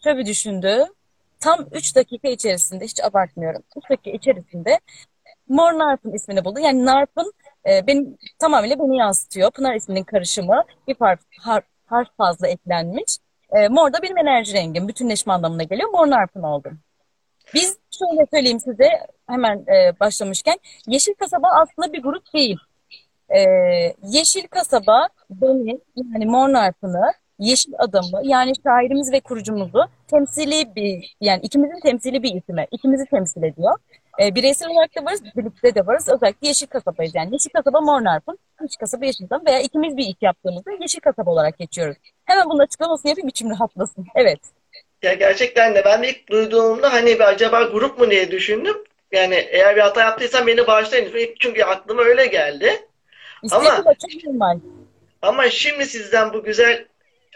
Şöyle 0.04 0.26
düşündü. 0.26 0.86
Tam 1.42 1.66
3 1.72 1.96
dakika 1.96 2.28
içerisinde 2.28 2.84
hiç 2.84 3.04
abartmıyorum. 3.04 3.62
3 3.76 3.90
dakika 3.90 4.10
içerisinde 4.10 4.80
Mor 5.48 5.72
Narp'ın 5.72 6.12
ismini 6.12 6.44
buldu. 6.44 6.60
Yani 6.60 6.86
Narp'ın 6.86 7.32
e, 7.68 7.86
benim, 7.86 8.16
tamamıyla 8.38 8.78
beni 8.78 8.96
yansıtıyor. 8.96 9.50
Pınar 9.50 9.74
isminin 9.74 10.04
karışımı. 10.04 10.64
Bir 10.88 10.96
harf, 10.98 11.20
harf, 11.40 11.64
harf 11.86 12.08
fazla 12.16 12.48
eklenmiş. 12.48 13.18
E, 13.52 13.68
mor 13.68 13.92
da 13.92 14.02
benim 14.02 14.18
enerji 14.18 14.54
rengim. 14.54 14.88
Bütünleşme 14.88 15.32
anlamına 15.32 15.62
geliyor. 15.62 15.90
Mor 15.90 16.10
Narp'ın 16.10 16.42
oldum. 16.42 16.80
Biz 17.54 17.78
şöyle 17.90 18.26
söyleyeyim 18.32 18.60
size 18.60 18.88
hemen 19.28 19.58
e, 19.58 20.00
başlamışken. 20.00 20.58
Yeşil 20.86 21.14
Kasaba 21.14 21.48
aslında 21.48 21.92
bir 21.92 22.02
grup 22.02 22.32
değil. 22.34 22.58
E, 23.28 23.40
Yeşil 24.02 24.48
Kasaba 24.48 25.08
beni 25.30 25.80
yani 25.96 26.26
Mor 26.26 26.52
Narp'ını 26.52 27.12
Yeşil 27.42 27.72
Adamı 27.78 28.20
yani 28.24 28.52
şairimiz 28.64 29.12
ve 29.12 29.20
kurucumuzu 29.20 29.84
temsili 30.10 30.76
bir 30.76 31.16
yani 31.20 31.40
ikimizin 31.42 31.80
temsili 31.80 32.22
bir 32.22 32.34
ismi. 32.34 32.66
İkimizi 32.70 33.04
temsil 33.06 33.42
ediyor. 33.42 33.74
E, 34.22 34.34
bireysel 34.34 34.68
olarak 34.68 34.96
da 34.96 35.04
varız, 35.04 35.24
birlikte 35.36 35.74
de 35.74 35.86
varız. 35.86 36.08
Özellikle 36.08 36.48
Yeşil 36.48 36.66
Kasaba'yız. 36.66 37.14
Yani 37.14 37.32
Yeşil 37.32 37.50
Kasaba 37.50 37.80
Mor 37.80 38.04
Narp'ın, 38.04 38.38
Yeşil 38.62 38.78
Kasaba 38.78 39.04
Yeşil 39.04 39.24
Adam 39.24 39.46
veya 39.46 39.60
ikimiz 39.60 39.96
bir 39.96 40.06
iş 40.06 40.16
yaptığımızda 40.20 40.70
Yeşil 40.80 41.00
Kasaba 41.00 41.30
olarak 41.30 41.58
geçiyoruz. 41.58 41.96
Hemen 42.24 42.50
bunun 42.50 42.58
açıklamasını 42.58 43.08
yapayım 43.08 43.28
içim 43.28 43.50
rahatlasın. 43.50 44.06
Evet. 44.14 44.40
Ya 45.02 45.14
gerçekten 45.14 45.74
de 45.74 45.82
ben 45.84 46.02
de 46.02 46.08
ilk 46.08 46.30
duyduğumda 46.30 46.92
hani 46.92 47.14
bir 47.14 47.28
acaba 47.28 47.62
grup 47.62 47.98
mu 47.98 48.10
diye 48.10 48.30
düşündüm. 48.30 48.76
Yani 49.12 49.34
eğer 49.34 49.76
bir 49.76 49.80
hata 49.80 50.00
yaptıysam 50.00 50.46
beni 50.46 50.66
bağışlayın. 50.66 51.34
Çünkü 51.38 51.64
aklıma 51.64 52.02
öyle 52.02 52.26
geldi. 52.26 52.70
İstedim 53.42 53.66
ama, 53.66 53.94
çok 53.94 54.24
normal. 54.24 54.58
Ama 55.22 55.50
şimdi 55.50 55.86
sizden 55.86 56.32
bu 56.32 56.44
güzel 56.44 56.86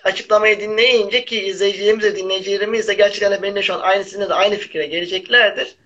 açıklamayı 0.05 0.61
dinleyince 0.61 1.25
ki 1.25 1.43
izleyicilerimiz 1.43 2.05
de 2.05 2.17
dinleyicilerimiz 2.17 2.89
de 2.89 2.95
gerçekten 2.95 3.33
de 3.33 3.43
benimle 3.43 3.63
şu 3.63 3.75
an 3.75 3.81
aynı 3.81 4.05
sizinle 4.05 4.29
de 4.29 4.35
aynı 4.35 4.57
fikre 4.57 4.87
geleceklerdir. 4.87 5.77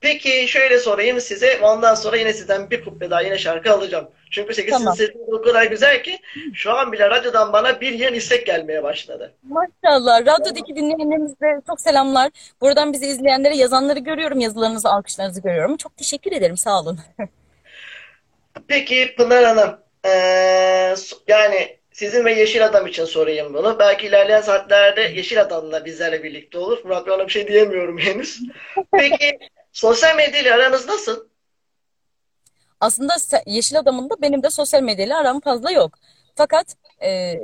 Peki 0.00 0.48
şöyle 0.48 0.78
sorayım 0.78 1.20
size. 1.20 1.58
Ondan 1.62 1.94
sonra 1.94 2.16
yine 2.16 2.32
sizden 2.32 2.70
bir 2.70 2.84
kuple 2.84 3.10
daha 3.10 3.20
yine 3.20 3.38
şarkı 3.38 3.72
alacağım. 3.72 4.08
Çünkü 4.30 4.54
sizin 4.54 4.70
tamam. 4.70 4.96
sesiniz 4.96 5.28
o 5.32 5.42
kadar 5.42 5.64
güzel 5.64 6.02
ki 6.02 6.18
şu 6.54 6.72
an 6.72 6.92
bile 6.92 7.10
radyodan 7.10 7.52
bana 7.52 7.80
bir 7.80 7.92
yıl 7.92 8.12
istek 8.12 8.46
gelmeye 8.46 8.82
başladı. 8.82 9.34
Maşallah. 9.42 10.20
Radyodaki 10.20 10.76
dinleyenlerimize 10.76 11.60
çok 11.66 11.80
selamlar. 11.80 12.30
Buradan 12.60 12.92
bizi 12.92 13.06
izleyenlere 13.06 13.56
yazanları 13.56 13.98
görüyorum. 13.98 14.40
Yazılarınızı, 14.40 14.88
alkışlarınızı 14.88 15.42
görüyorum. 15.42 15.76
Çok 15.76 15.96
teşekkür 15.96 16.32
ederim. 16.32 16.56
Sağ 16.56 16.80
olun. 16.80 16.98
Peki 18.68 19.14
Pınar 19.16 19.44
Hanım. 19.44 19.78
Ee, 20.04 20.94
yani 21.28 21.77
sizin 21.98 22.24
ve 22.24 22.32
Yeşil 22.32 22.66
Adam 22.66 22.86
için 22.86 23.04
sorayım 23.04 23.54
bunu. 23.54 23.78
Belki 23.78 24.06
ilerleyen 24.06 24.40
saatlerde 24.40 25.00
Yeşil 25.00 25.40
Adam'la 25.40 25.84
bizlerle 25.84 26.22
birlikte 26.22 26.58
olur. 26.58 26.78
Murat 26.84 27.06
Bey 27.06 27.14
ona 27.14 27.26
bir 27.26 27.32
şey 27.32 27.48
diyemiyorum 27.48 27.98
henüz. 27.98 28.40
Peki 28.92 29.38
Sosyal 29.72 30.16
medyayla 30.16 30.54
aranız 30.54 30.88
nasıl? 30.88 31.28
Aslında 32.80 33.14
Yeşil 33.46 33.78
Adam'ın 33.78 34.10
da 34.10 34.14
benim 34.22 34.42
de 34.42 34.50
sosyal 34.50 34.82
medyayla 34.82 35.18
aram 35.18 35.40
fazla 35.40 35.70
yok. 35.70 35.98
Fakat 36.34 36.76
e, 37.02 37.34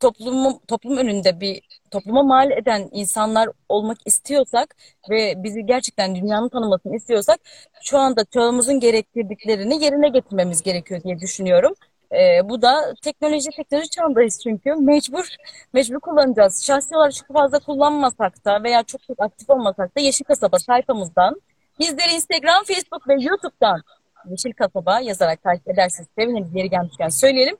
toplum, 0.00 0.58
toplum 0.68 0.96
önünde 0.96 1.40
bir 1.40 1.60
topluma 1.90 2.22
mal 2.22 2.50
eden 2.50 2.88
insanlar 2.92 3.48
olmak 3.68 3.98
istiyorsak 4.04 4.76
ve 5.10 5.34
bizi 5.36 5.66
gerçekten 5.66 6.14
dünyanın 6.14 6.48
tanımasını 6.48 6.96
istiyorsak 6.96 7.40
şu 7.82 7.98
anda 7.98 8.24
çağımızın 8.24 8.80
gerektirdiklerini 8.80 9.84
yerine 9.84 10.08
getirmemiz 10.08 10.62
gerekiyor 10.62 11.02
diye 11.02 11.20
düşünüyorum. 11.20 11.74
E, 12.12 12.48
bu 12.48 12.62
da 12.62 12.94
teknoloji 13.02 13.50
teknoloji 13.56 13.90
çağındayız 13.90 14.40
çünkü 14.42 14.74
mecbur 14.74 15.28
mecbur 15.72 16.00
kullanacağız. 16.00 16.64
Şahsi 16.64 16.96
olarak 16.96 17.14
çok 17.14 17.32
fazla 17.32 17.58
kullanmasak 17.58 18.44
da 18.44 18.62
veya 18.62 18.82
çok 18.82 19.02
çok 19.02 19.22
aktif 19.22 19.50
olmasak 19.50 19.96
da 19.96 20.00
Yeşil 20.00 20.24
Kasaba 20.24 20.58
sayfamızdan 20.58 21.40
Bizleri 21.80 22.14
Instagram, 22.14 22.64
Facebook 22.64 23.08
ve 23.08 23.14
YouTube'dan 23.20 23.82
Yeşil 24.30 24.52
Kasaba 24.52 25.00
yazarak 25.00 25.42
takip 25.42 25.68
ederseniz 25.68 26.08
seviniriz. 26.18 26.54
Yeri 26.54 26.70
gelmişken 26.70 27.08
söyleyelim. 27.08 27.56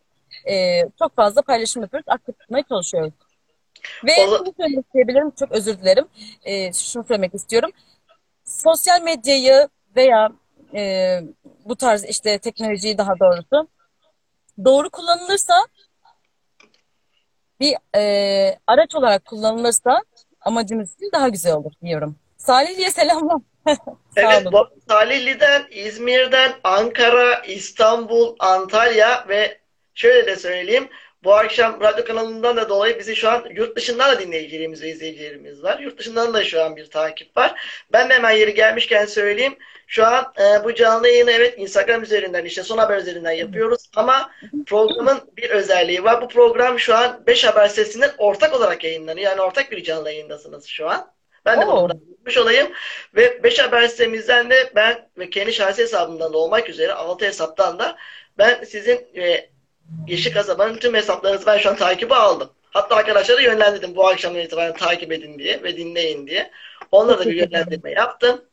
Ee, 0.51 0.83
çok 0.99 1.17
fazla 1.17 1.43
paylaşım 1.43 1.83
yapıyoruz. 1.83 2.09
Aktif 2.09 2.39
tutmaya 2.39 2.63
çalışıyoruz. 2.69 3.13
Ve 4.05 4.13
şunu 4.25 4.53
söylemek 4.57 4.87
isteyebilirim. 4.87 5.31
Çok 5.31 5.53
özür 5.53 5.79
dilerim. 5.79 6.05
Ee, 6.45 6.73
şunu 6.73 7.05
söylemek 7.05 7.35
istiyorum. 7.35 7.71
Sosyal 8.45 9.03
medyayı 9.03 9.69
veya 9.97 10.33
e, 10.75 11.21
bu 11.65 11.77
tarz 11.77 12.05
işte 12.05 12.39
teknolojiyi 12.39 12.99
daha 12.99 13.21
doğrusu 13.21 13.69
doğru 14.65 14.91
kullanılırsa 14.91 15.55
bir 17.61 17.77
e, 17.97 18.59
araç 18.67 18.95
olarak 18.95 19.25
kullanılırsa 19.25 20.03
amacımız 20.41 20.95
için 20.95 21.11
daha 21.13 21.29
güzel 21.29 21.53
olur 21.53 21.73
diyorum. 21.85 22.17
Salihli'ye 22.37 22.91
selamlar. 22.91 23.41
evet, 24.17 24.47
bu, 24.53 24.69
Salihli'den, 24.89 25.67
İzmir'den, 25.71 26.53
Ankara, 26.65 27.35
İstanbul, 27.35 28.37
Antalya 28.39 29.25
ve 29.29 29.59
şöyle 29.95 30.27
de 30.27 30.37
söyleyeyim. 30.37 30.89
Bu 31.25 31.35
akşam 31.35 31.81
radyo 31.81 32.05
kanalından 32.05 32.57
da 32.57 32.69
dolayı 32.69 32.99
bizi 32.99 33.17
şu 33.17 33.31
an 33.31 33.45
yurt 33.51 33.77
dışından 33.77 34.17
da 34.17 34.21
dinleyicilerimiz 34.21 34.83
ve 34.83 34.89
izleyicilerimiz 34.89 35.63
var. 35.63 35.79
Yurt 35.79 35.99
dışından 35.99 36.35
da 36.35 36.45
şu 36.45 36.63
an 36.63 36.77
bir 36.77 36.91
takip 36.91 37.37
var. 37.37 37.61
Ben 37.93 38.11
de 38.11 38.15
hemen 38.15 38.31
yeri 38.31 38.55
gelmişken 38.55 39.07
söyleyeyim. 39.07 39.57
Şu 39.87 40.07
an 40.07 40.33
e, 40.41 40.65
bu 40.65 40.75
canlı 40.75 41.09
yayını 41.09 41.31
evet 41.31 41.55
Instagram 41.59 42.03
üzerinden 42.03 42.45
işte 42.45 42.63
son 42.63 42.79
haber 42.79 42.99
üzerinden 42.99 43.33
yapıyoruz 43.33 43.91
ama 43.97 44.31
programın 44.67 45.21
bir 45.37 45.51
özelliği 45.51 46.05
var. 46.05 46.23
Bu 46.23 46.29
program 46.29 46.79
şu 46.79 46.95
an 46.95 47.27
5 47.27 47.45
haber 47.45 47.69
sesinden 47.69 48.11
ortak 48.19 48.55
olarak 48.55 48.85
yayınlanıyor. 48.85 49.31
Yani 49.31 49.41
ortak 49.41 49.71
bir 49.71 49.83
canlı 49.85 50.11
yayındasınız 50.11 50.67
şu 50.67 50.89
an. 50.89 51.13
Ben 51.45 51.61
de 51.61 51.67
bunu 51.67 51.93
yapmış 52.11 52.39
olayım. 52.39 52.73
Ve 53.15 53.43
5 53.43 53.59
haber 53.59 53.87
sitemizden 53.87 54.51
de 54.51 54.73
ben 54.75 55.09
ve 55.19 55.31
kendi 55.31 55.53
şahsi 55.53 55.83
hesabımdan 55.83 56.33
da 56.33 56.39
olmak 56.39 56.69
üzere 56.69 56.93
6 56.93 57.25
hesaptan 57.25 57.79
da 57.79 57.97
ben 58.39 58.65
sizin 58.65 59.09
e, 59.17 59.52
Yeşil 60.07 60.35
Kasaba'nın 60.35 60.77
tüm 60.77 60.95
hesaplarınızı 60.95 61.47
ben 61.47 61.59
şu 61.59 61.71
an 61.71 61.77
takibi 61.77 62.15
aldım. 62.15 62.51
Hatta 62.71 62.97
arkadaşları 62.97 63.43
yönlendirdim 63.43 63.97
bu 63.97 64.09
akşam 64.09 64.39
itibaren 64.39 64.75
takip 64.75 65.13
edin 65.13 65.39
diye 65.39 65.63
ve 65.63 65.77
dinleyin 65.77 66.27
diye. 66.27 66.51
Onlara 66.93 67.19
da 67.19 67.27
bir 67.27 67.35
yönlendirme 67.35 67.91
yaptım. 67.91 68.45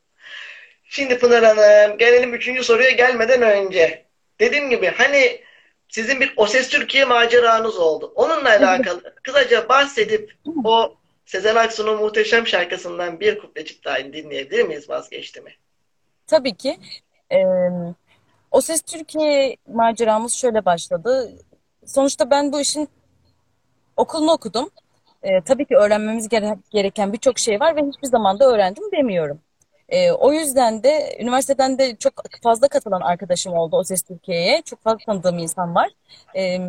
Şimdi 0.84 1.20
Pınar 1.20 1.44
Hanım 1.44 1.98
gelelim 1.98 2.34
üçüncü 2.34 2.64
soruya 2.64 2.92
gelmeden 2.92 3.42
önce. 3.42 4.06
Dediğim 4.40 4.70
gibi 4.70 4.88
hani 4.98 5.42
sizin 5.90 6.20
bir 6.20 6.34
O 6.38 6.48
Ses 6.48 6.70
Türkiye 6.70 7.06
maceranız 7.06 7.80
oldu. 7.80 8.14
Onunla 8.16 8.50
alakalı 8.50 9.16
kısaca 9.24 9.70
bahsedip 9.70 10.36
o 10.64 10.96
Sezen 11.26 11.56
Aksu'nun 11.56 12.00
muhteşem 12.00 12.48
şarkısından 12.48 13.20
bir 13.20 13.40
kuplecik 13.40 13.86
daha 13.86 13.98
dinleyebilir 13.98 14.64
miyiz 14.64 14.90
vazgeçti 14.90 15.42
mi? 15.42 15.52
Tabii 16.28 16.58
ki. 16.58 16.78
Ee, 17.32 17.44
o 18.52 18.62
Ses 18.62 18.82
Türkiye 18.82 19.58
maceramız 19.74 20.34
şöyle 20.34 20.66
başladı. 20.66 21.32
Sonuçta 21.86 22.32
ben 22.32 22.52
bu 22.52 22.62
işin 22.62 22.90
okulunu 23.98 24.32
okudum. 24.32 24.70
Ee, 25.24 25.42
tabii 25.42 25.66
ki 25.66 25.76
öğrenmemiz 25.76 26.30
gereken 26.72 27.14
birçok 27.14 27.40
şey 27.40 27.60
var 27.60 27.76
ve 27.76 27.82
hiçbir 27.82 28.08
zaman 28.08 28.40
da 28.40 28.46
öğrendim 28.46 28.84
demiyorum. 28.92 29.40
Ee, 29.90 30.12
o 30.12 30.34
yüzden 30.34 30.84
de 30.84 31.18
üniversiteden 31.20 31.78
de 31.78 31.96
çok 31.96 32.14
fazla 32.44 32.68
katılan 32.68 33.02
arkadaşım 33.02 33.54
oldu 33.54 33.78
O 33.78 33.84
Ses 33.84 34.02
Türkiye'ye. 34.02 34.62
Çok 34.62 34.84
fazla 34.84 35.00
tanıdığım 35.06 35.38
insan 35.40 35.76
var. 35.76 35.90
Ee, 36.36 36.60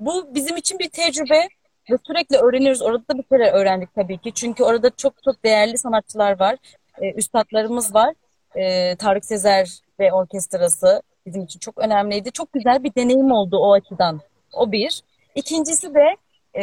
bu 0.00 0.34
bizim 0.34 0.56
için 0.56 0.78
bir 0.78 0.88
tecrübe 0.88 1.48
ve 1.90 1.98
sürekli 2.06 2.36
öğreniyoruz. 2.36 2.82
Orada 2.82 3.08
da 3.08 3.18
bir 3.18 3.22
kere 3.22 3.50
öğrendik 3.50 3.94
tabii 3.94 4.18
ki. 4.18 4.32
Çünkü 4.34 4.64
orada 4.64 4.90
çok 4.96 5.22
çok 5.22 5.44
değerli 5.44 5.78
sanatçılar 5.78 6.40
var. 6.40 6.56
E, 7.00 7.12
üstadlarımız 7.12 7.94
var. 7.94 8.14
E, 8.54 8.96
Tarık 8.96 9.24
Sezer 9.24 9.80
ve 10.00 10.12
orkestrası 10.12 11.02
bizim 11.26 11.42
için 11.42 11.58
çok 11.58 11.78
önemliydi. 11.78 12.32
Çok 12.32 12.52
güzel 12.52 12.84
bir 12.84 12.94
deneyim 12.94 13.32
oldu 13.32 13.58
o 13.58 13.72
açıdan. 13.72 14.20
O 14.52 14.72
bir. 14.72 15.02
İkincisi 15.34 15.94
de 15.94 16.16
e, 16.54 16.62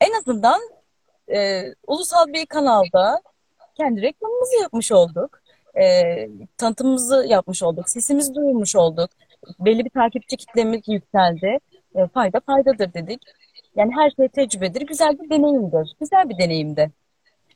en 0.00 0.12
azından 0.18 0.60
e, 1.34 1.62
ulusal 1.86 2.26
bir 2.26 2.46
kanalda 2.46 3.22
kendi 3.76 4.02
reklamımızı 4.02 4.54
yapmış 4.62 4.92
olduk. 4.92 5.42
E, 5.80 6.28
tanıtımımızı 6.56 7.24
yapmış 7.28 7.62
olduk. 7.62 7.90
Sesimizi 7.90 8.34
duyurmuş 8.34 8.76
olduk. 8.76 9.10
Belli 9.60 9.84
bir 9.84 9.90
takipçi 9.90 10.36
kitlemiz 10.36 10.80
yükseldi. 10.88 11.58
E, 11.94 12.06
fayda 12.14 12.40
faydadır 12.40 12.94
dedik. 12.94 13.22
Yani 13.76 13.92
her 13.96 14.10
şey 14.10 14.28
tecrübedir. 14.28 14.80
Güzel 14.80 15.18
bir 15.18 15.30
deneyimdir. 15.30 15.96
Güzel 16.00 16.28
bir 16.28 16.38
deneyimdi. 16.38 16.90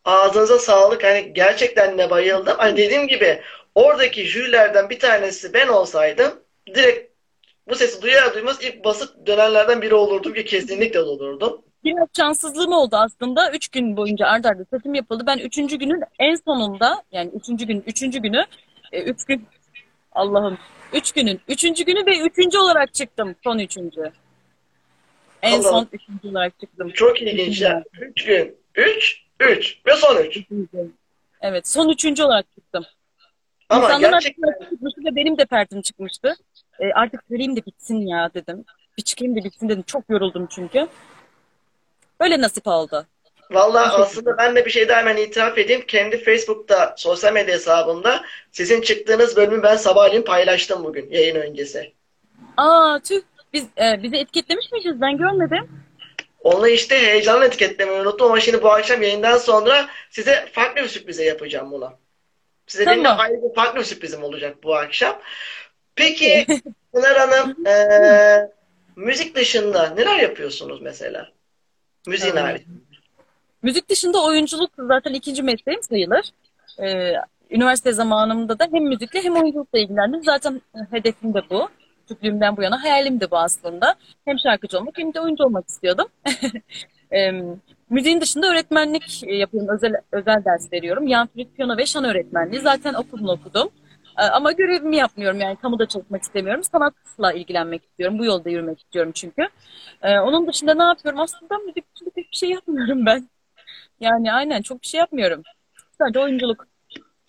Ağzınıza 0.05 0.59
sağlık. 0.59 1.05
Hani 1.05 1.33
gerçekten 1.33 1.99
de 1.99 2.11
bayıldım. 2.11 2.55
Hani 2.59 2.77
dediğim 2.77 3.09
gibi 3.09 3.41
oradaki 3.75 4.25
jürilerden 4.27 4.91
bir 4.91 4.99
tanesi 4.99 5.55
ben 5.55 5.69
olsaydım 5.69 6.33
direkt 6.75 7.13
bu 7.69 7.75
sesi 7.75 8.03
duyar 8.03 8.35
duymaz 8.35 8.59
ilk 8.63 8.85
basıp 8.85 9.27
dönenlerden 9.27 9.83
biri 9.83 9.95
olurdum 9.95 10.35
ki 10.35 10.45
kesinlikle 10.45 11.01
olurdum. 11.01 11.63
Biraz 11.85 12.09
şanssızlığım 12.17 12.73
oldu 12.73 12.97
aslında. 12.97 13.51
Üç 13.53 13.69
gün 13.69 13.97
boyunca 13.97 14.27
arda 14.27 14.49
arda 14.49 14.65
seçim 14.73 14.95
yapıldı. 14.95 15.25
Ben 15.27 15.39
üçüncü 15.39 15.77
günün 15.77 16.03
en 16.19 16.35
sonunda 16.35 17.03
yani 17.13 17.31
üçüncü 17.35 17.67
gün 17.67 17.85
üçüncü 17.87 18.19
günü 18.19 18.45
e, 18.93 19.03
üç 19.03 19.25
gün 19.25 19.47
Allah'ım 20.15 20.59
üç 20.93 21.13
günün 21.13 21.41
üçüncü 21.49 21.85
günü 21.85 22.07
ve 22.07 22.19
üçüncü 22.19 22.59
olarak 22.59 22.95
çıktım. 22.95 23.35
Son 23.45 23.59
üçüncü. 23.59 24.13
En 25.43 25.53
Allah'ım. 25.53 25.63
son 25.63 25.89
üçüncü 25.93 26.29
olarak 26.29 26.61
çıktım. 26.61 26.91
Çok 26.91 27.23
ilginç 27.23 27.61
ya. 27.61 27.85
Üç 28.01 28.25
gün. 28.25 28.57
Üç, 28.75 29.23
üç 29.41 29.79
ve 29.87 29.97
son 29.97 30.17
üç. 30.17 30.37
Üçüncü. 30.37 30.91
Evet 31.41 31.69
son 31.69 31.89
üçüncü 31.89 32.23
olarak 32.23 32.47
çıktım. 32.55 32.85
Ama 33.69 33.85
İnsanların 33.85 34.11
gerçekten 34.11 34.53
çıkmıştı 34.71 35.01
ve 35.05 35.17
benim 35.17 35.39
de 35.39 35.45
pertim 35.45 35.83
çıkmıştı. 35.83 36.35
E, 36.81 36.93
artık 36.93 37.21
söyleyeyim 37.29 37.57
de 37.57 37.67
bitsin 37.67 38.07
ya 38.07 38.31
dedim. 38.35 38.65
Bir 38.99 39.03
çıkayım 39.03 39.37
da 39.37 39.45
bitsin 39.45 39.69
dedim. 39.69 39.83
Çok 39.83 40.05
yoruldum 40.09 40.47
çünkü. 40.51 40.89
Böyle 42.21 42.41
nasip 42.41 42.67
oldu. 42.67 43.07
Teşekkür 43.49 44.03
aslında 44.03 44.39
ben 44.39 44.57
de 44.57 44.65
bir 44.67 44.71
şey 44.71 44.89
daha 44.89 44.99
hemen 44.99 45.17
itiraf 45.17 45.59
edeyim. 45.59 45.85
Kendi 45.89 46.25
Facebook'ta, 46.25 46.95
sosyal 46.99 47.33
medya 47.33 47.55
hesabımda 47.55 48.25
sizin 48.53 48.81
çıktığınız 48.81 49.37
bölümü 49.37 49.63
ben 49.63 49.77
sabahleyin 49.77 50.23
paylaştım 50.23 50.85
bugün 50.85 51.11
yayın 51.11 51.37
öncesi. 51.37 51.93
Aa 52.57 52.99
tüh. 53.05 53.23
Biz, 53.53 53.65
e, 53.79 54.03
bizi 54.03 54.17
etiketlemiş 54.17 54.73
miyiz? 54.73 55.01
Ben 55.01 55.17
görmedim. 55.19 55.71
Onu 56.41 56.69
işte 56.69 56.99
heyecanla 56.99 57.45
etiketlemeyi 57.45 58.01
unuttum 58.01 58.27
ama 58.27 58.41
şimdi 58.41 58.63
bu 58.63 58.71
akşam 58.73 59.03
yayından 59.03 59.39
sonra 59.39 59.89
size 60.11 60.47
farklı 60.53 60.83
bir 60.83 60.89
sürprize 60.89 61.25
yapacağım 61.25 61.71
bunu. 61.71 61.93
Size 62.67 62.87
benim 62.87 63.05
Tamam. 63.05 63.21
ayrı 63.21 63.35
bir 63.43 63.55
farklı 63.55 63.81
bir 63.81 63.85
sürprizim 63.85 64.23
olacak 64.23 64.63
bu 64.63 64.75
akşam. 64.77 65.19
Peki 65.97 66.47
Pınar 66.93 67.19
Hanım, 67.19 67.57
eee, 67.67 68.51
müzik 68.97 69.37
dışında 69.37 69.91
neler 69.91 70.19
yapıyorsunuz 70.19 70.81
mesela? 70.83 71.33
Müziğin 72.07 72.37
Evet. 72.37 72.45
harici. 72.45 72.65
Müzik 73.63 73.89
dışında 73.91 74.25
oyunculuk 74.25 74.71
zaten 74.79 75.15
ikinci 75.15 75.43
mesleğim 75.43 75.83
sayılır. 75.83 76.31
Ee, 76.81 77.13
üniversite 77.51 77.93
zamanımda 77.93 78.59
da 78.59 78.69
hem 78.73 78.85
müzikle 78.85 79.23
hem 79.25 79.37
oyunculukla 79.37 79.79
ilgilendim. 79.79 80.25
Zaten 80.25 80.63
hedefim 80.91 81.35
de 81.35 81.43
bu. 81.51 81.69
Küçüklüğümden 82.03 82.57
bu 82.57 82.63
yana 82.63 82.83
hayalim 82.83 83.21
de 83.21 83.31
bu 83.31 83.39
aslında. 83.39 83.95
Hem 84.25 84.39
şarkıcı 84.39 84.79
olmak 84.79 84.99
hem 84.99 85.15
de 85.15 85.21
oyuncu 85.21 85.45
olmak 85.45 85.69
istiyordum. 85.69 86.07
Ee, 87.15 87.33
müziğin 87.91 88.21
dışında 88.21 88.47
öğretmenlik 88.47 89.23
yapıyorum. 89.23 89.69
Özel, 89.75 89.93
özel 90.13 90.45
ders 90.45 90.73
veriyorum. 90.73 91.07
Yan 91.07 91.27
flüt, 91.27 91.57
piyano 91.57 91.77
ve 91.77 91.87
şan 91.87 92.05
öğretmenliği. 92.05 92.61
Zaten 92.63 92.95
okulunu 92.95 93.33
okudum. 93.33 93.69
Ee, 94.19 94.23
ama 94.23 94.53
görevimi 94.53 94.97
yapmıyorum. 94.97 95.41
Yani 95.41 95.57
kamuda 95.57 95.87
çalışmak 95.87 96.23
istemiyorum. 96.23 96.63
Sanatla 96.65 97.33
ilgilenmek 97.33 97.85
istiyorum. 97.85 98.19
Bu 98.19 98.25
yolda 98.25 98.51
yürümek 98.51 98.81
istiyorum 98.81 99.13
çünkü. 99.15 99.49
Ee, 100.03 100.19
onun 100.19 100.47
dışında 100.47 100.75
ne 100.75 100.83
yapıyorum? 100.83 101.21
Aslında 101.21 101.59
müzik 101.59 101.95
dışında 101.95 102.11
pek 102.15 102.31
bir 102.33 102.37
şey 102.37 102.51
yapmıyorum 102.51 103.07
ben. 103.07 103.29
Yani 104.03 104.33
aynen 104.33 104.63
çok 104.63 104.83
bir 104.83 104.87
şey 104.87 105.01
yapmıyorum. 105.01 105.43
Sadece 105.99 106.21
oyunculuk. 106.21 106.67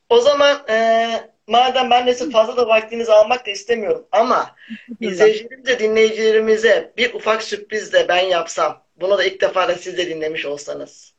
O 0.10 0.22
zaman 0.22 0.64
eee, 0.70 1.30
madem 1.48 1.90
ben 1.90 2.08
de 2.08 2.30
fazla 2.30 2.58
da 2.58 2.68
vaktinizi 2.68 3.12
almak 3.12 3.46
da 3.46 3.52
istemiyorum 3.52 4.08
ama 4.12 4.56
izleyicilerimize, 5.02 5.80
dinleyicilerimize 5.80 6.94
bir 6.98 7.14
ufak 7.14 7.44
sürpriz 7.44 7.94
de 7.94 8.08
ben 8.08 8.20
yapsam. 8.20 8.84
Bunu 8.96 9.18
da 9.18 9.24
ilk 9.24 9.42
defa 9.42 9.68
da 9.68 9.76
siz 9.76 9.98
de 9.98 10.10
dinlemiş 10.10 10.46
olsanız. 10.46 11.14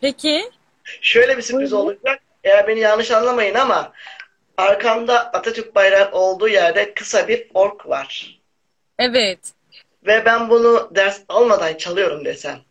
Peki. 0.00 0.50
Şöyle 0.84 1.36
bir 1.36 1.42
sürpriz 1.42 1.72
Buyurun. 1.72 1.86
olacak. 1.86 2.20
Eğer 2.44 2.68
beni 2.68 2.80
yanlış 2.80 3.10
anlamayın 3.10 3.54
ama 3.54 3.92
arkamda 4.56 5.32
Atatürk 5.32 5.74
bayrağı 5.74 6.12
olduğu 6.12 6.48
yerde 6.48 6.94
kısa 6.94 7.28
bir 7.28 7.50
ork 7.54 7.88
var. 7.88 8.40
Evet. 8.98 9.38
Ve 10.06 10.24
ben 10.24 10.50
bunu 10.50 10.90
ders 10.94 11.20
almadan 11.28 11.74
çalıyorum 11.74 12.24
desem. 12.24 12.67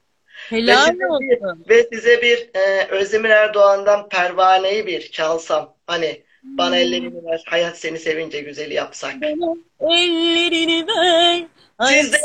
Ve 0.52 0.58
Helal 0.58 1.00
bir, 1.00 1.04
olsun. 1.06 1.66
ve 1.70 1.88
size 1.94 2.22
bir 2.22 2.50
e, 2.56 2.88
Özdemir 2.88 3.30
Erdoğan'dan 3.30 4.10
Pervane'yi 4.10 4.88
bir 4.88 5.02
çalsam. 5.12 5.74
Hani 5.88 6.24
bana 6.44 6.78
ellerini 6.78 7.26
ver, 7.26 7.44
hayat 7.48 7.78
seni 7.78 8.00
sevince 8.00 8.42
güzeli 8.42 8.74
yapsak. 8.74 9.16
Bana 9.22 9.56
ellerini 9.94 10.88
ver. 10.88 11.44
Ay 11.80 11.94
Siz 11.94 12.14
de- 12.14 12.18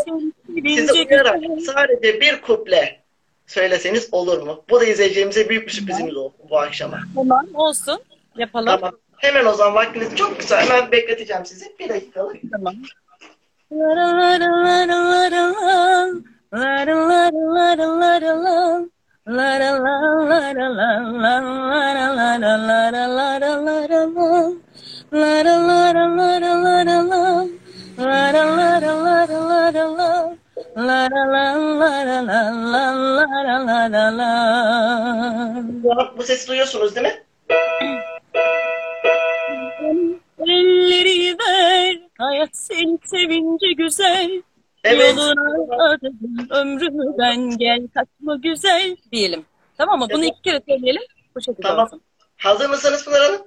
seni 0.47 0.77
Size 0.77 0.93
uyarak 0.93 1.41
güzel. 1.43 1.61
sadece 1.75 2.21
bir 2.21 2.41
kuple 2.43 3.01
söyleseniz 3.47 4.09
olur 4.13 4.43
mu? 4.43 4.65
Bu 4.71 4.81
da 4.81 4.85
izleyicilerimize 4.85 5.49
büyük 5.49 5.67
bir 5.67 5.73
sürprizimiz 5.73 6.17
olsun 6.17 6.39
bu 6.51 6.59
akşama. 6.59 6.99
Tamam 7.15 7.47
olsun. 7.55 8.01
Yapalım. 8.37 8.67
Tamam. 8.67 8.93
Hemen 9.17 9.47
o 9.47 9.53
zaman 9.55 9.75
vaktiniz 9.75 10.17
çok 10.17 10.39
kısa. 10.41 10.63
Hemen 10.63 10.93
bekleteceğim 10.93 11.47
sizi. 11.47 11.67
Bir 11.81 11.89
dakikalık. 11.89 12.37
Tamam. 12.53 12.75
Bu 36.19 36.23
sesi 36.23 36.49
duyuyorsunuz 36.49 36.97
değil 36.97 37.07
mi? 37.07 37.23
Elleri 40.39 41.37
ver, 41.39 42.01
hayat 42.19 42.51
seni 42.53 42.99
sevince 43.05 43.73
güzel. 43.73 44.43
Evet. 44.85 45.17
Yoluna 45.17 45.85
adadım 45.85 46.49
ömrümü 46.51 47.19
ben 47.19 47.51
gel 47.59 47.87
kaçma 47.95 48.37
güzel 48.37 48.97
diyelim. 49.13 49.45
Tamam 49.79 49.99
mı? 49.99 50.07
Bunu 50.13 50.25
Evet. 50.25 50.33
iki 50.33 50.43
kere 50.43 50.61
söyleyelim. 50.69 51.03
Bu 51.37 51.41
şekilde 51.41 51.63
Tamam. 51.69 51.85
olsun. 51.87 52.03
Hazır 52.37 52.69
mısınız 52.69 53.05
Pınar 53.05 53.21
Hanım? 53.23 53.43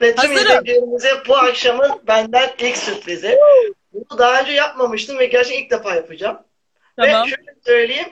Ve 0.00 0.14
tüm 0.14 0.30
Hazırım. 0.30 0.40
izleyicilerimize 0.64 1.08
bu 1.28 1.36
akşamın 1.36 1.90
benden 2.06 2.50
ilk 2.58 2.76
sürprizi. 2.76 3.38
Bunu 3.92 4.18
daha 4.18 4.40
önce 4.40 4.52
yapmamıştım 4.52 5.18
ve 5.18 5.26
gerçekten 5.26 5.62
ilk 5.64 5.70
defa 5.70 5.94
yapacağım. 5.94 6.38
Tamam. 6.96 7.26
Ve 7.26 7.30
şöyle 7.30 7.54
söyleyeyim. 7.66 8.08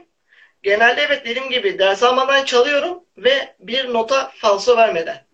Genelde 0.63 1.01
evet 1.03 1.27
dediğim 1.27 1.51
gibi 1.51 1.79
ders 1.79 2.03
almadan 2.03 2.45
çalıyorum 2.45 3.05
ve 3.17 3.55
bir 3.61 3.93
nota 3.93 4.31
falso 4.35 4.77
vermeden. 4.77 5.25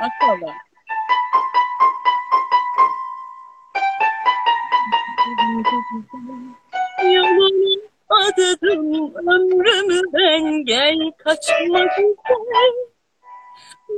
Maşallah. 0.00 0.54
Yolunu 7.04 7.80
adadım 8.08 9.14
ömrümü 9.16 10.00
ben 10.12 10.64
gel 10.64 10.98
kaçma 11.18 11.78
güzel. 11.78 12.74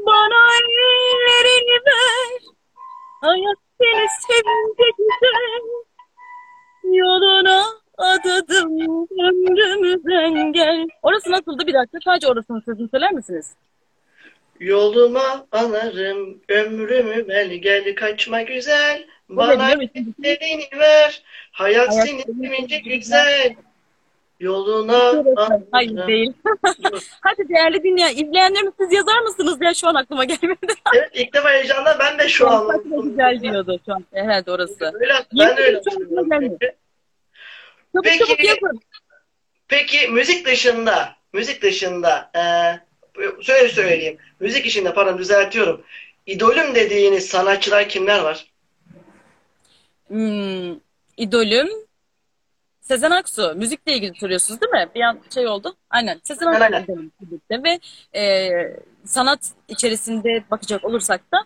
Bana 0.07 0.41
ellerini 0.59 1.81
ver. 1.87 2.43
Hayat 3.21 3.59
seni 3.81 4.07
sevince 4.27 4.91
güzel. 4.99 5.63
Yoluna 6.85 7.63
adadım 7.99 8.79
ömrümü 9.21 10.05
ben 10.05 10.53
gel. 10.53 10.87
Orası 11.03 11.31
nasıldı 11.33 11.67
bir 11.67 11.75
dakika? 11.75 11.99
Sadece 12.05 12.29
orasının 12.29 12.61
sözünü 12.61 12.89
söyler 12.89 13.13
misiniz? 13.13 13.57
Yoluma 14.61 15.47
anarım 15.53 16.41
ömrümü 16.49 17.29
ver 17.29 17.47
gel 17.47 17.95
kaçma 17.95 18.43
güzel. 18.43 19.07
Bana 19.29 19.73
ellerini 19.73 20.69
ver. 20.79 21.23
Hayat 21.53 21.89
Hayat 21.89 22.07
seni 22.07 22.23
seni 22.23 22.47
sevince 22.49 22.79
güzel. 22.79 23.55
Yoluna 24.41 25.25
Hayır 25.71 25.91
anarım. 25.91 26.09
değil. 26.09 26.33
Hadi 27.21 27.49
değerli 27.49 27.83
dinleyen, 27.83 28.11
izleyenlerimiz 28.11 28.73
siz 28.81 28.93
yazar 28.93 29.21
mısınız 29.23 29.59
ya 29.61 29.75
şu 29.75 29.89
an 29.89 29.95
aklıma 29.95 30.25
gelmedi. 30.25 30.57
Evet 30.95 31.11
ilk 31.15 31.35
defa 31.35 31.51
heyecanla 31.51 31.97
ben 32.01 32.19
de 32.19 32.29
şu 32.29 32.51
an 32.51 32.83
güzel 33.03 33.41
diyordu 33.41 33.81
şu 33.87 33.93
an. 33.93 34.05
Herhalde 34.13 34.51
orası. 34.51 34.93
Öyle, 35.01 35.15
ben 35.39 35.57
de 35.57 35.61
öyle 35.63 35.85
düşünüyorum. 35.85 36.31
gelmiyor. 36.31 36.59
Çabuk 37.93 38.05
Peki. 38.05 38.19
çabuk 38.19 38.45
yapın. 38.45 38.81
Peki 39.69 40.09
müzik 40.09 40.47
dışında, 40.47 41.17
müzik 41.33 41.63
dışında 41.63 42.31
eee 42.35 42.88
şöyle 43.43 43.69
söyleyeyim. 43.69 44.19
Müzik 44.41 44.67
işinde 44.67 44.95
pardon 44.95 45.19
düzeltiyorum. 45.19 45.85
İdolüm 46.27 46.75
dediğiniz 46.75 47.27
sanatçılar 47.29 47.89
kimler 47.89 48.21
var? 48.21 48.47
Hmm, 50.09 50.77
idolüm 51.17 51.69
Sezen 52.81 53.11
Aksu. 53.11 53.55
Müzikle 53.57 53.93
ilgili 53.95 54.19
soruyorsunuz 54.19 54.61
değil 54.61 54.73
mi? 54.73 54.91
Bir 54.95 55.01
an 55.01 55.19
şey 55.35 55.47
oldu. 55.47 55.75
Aynen. 55.91 56.21
Sezen 56.23 56.47
Aksu 56.47 56.65
aynen. 56.65 56.87
birlikte 57.21 57.63
ve 57.63 57.79
e, 58.21 58.51
sanat 59.05 59.41
içerisinde 59.69 60.45
bakacak 60.51 60.85
olursak 60.85 61.21
da 61.33 61.39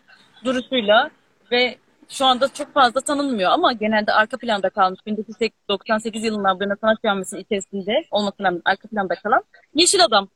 duruşuyla 0.44 1.10
ve 1.50 1.76
şu 2.08 2.24
anda 2.24 2.48
çok 2.52 2.74
fazla 2.74 3.00
tanınmıyor 3.00 3.50
ama 3.50 3.72
genelde 3.72 4.12
arka 4.12 4.36
planda 4.38 4.70
kalmış 4.70 5.06
1998 5.06 6.24
yılından 6.24 6.60
bu 6.60 6.62
yana 6.62 6.76
sanat 6.80 7.02
camiasının 7.02 7.40
içerisinde 7.40 7.92
olmasına 8.10 8.46
rağmen 8.46 8.62
arka 8.64 8.88
planda 8.88 9.14
kalan 9.14 9.44
Yeşil 9.74 10.04
Adam. 10.04 10.28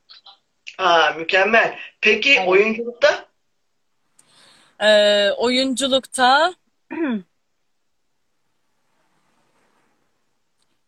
Aa 0.78 1.10
mükemmel. 1.10 1.78
Peki 2.00 2.40
Aynen. 2.40 2.50
oyunculukta? 2.50 3.28
Ee, 4.80 5.30
oyunculukta 5.30 6.54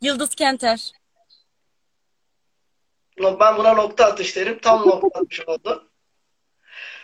Yıldız 0.00 0.34
Kenter. 0.34 0.92
Ben 3.18 3.56
buna 3.56 3.72
nokta 3.74 4.04
atış 4.04 4.36
derim. 4.36 4.58
Tam 4.62 4.88
nokta 4.88 5.20
atış 5.20 5.48
oldu. 5.48 5.88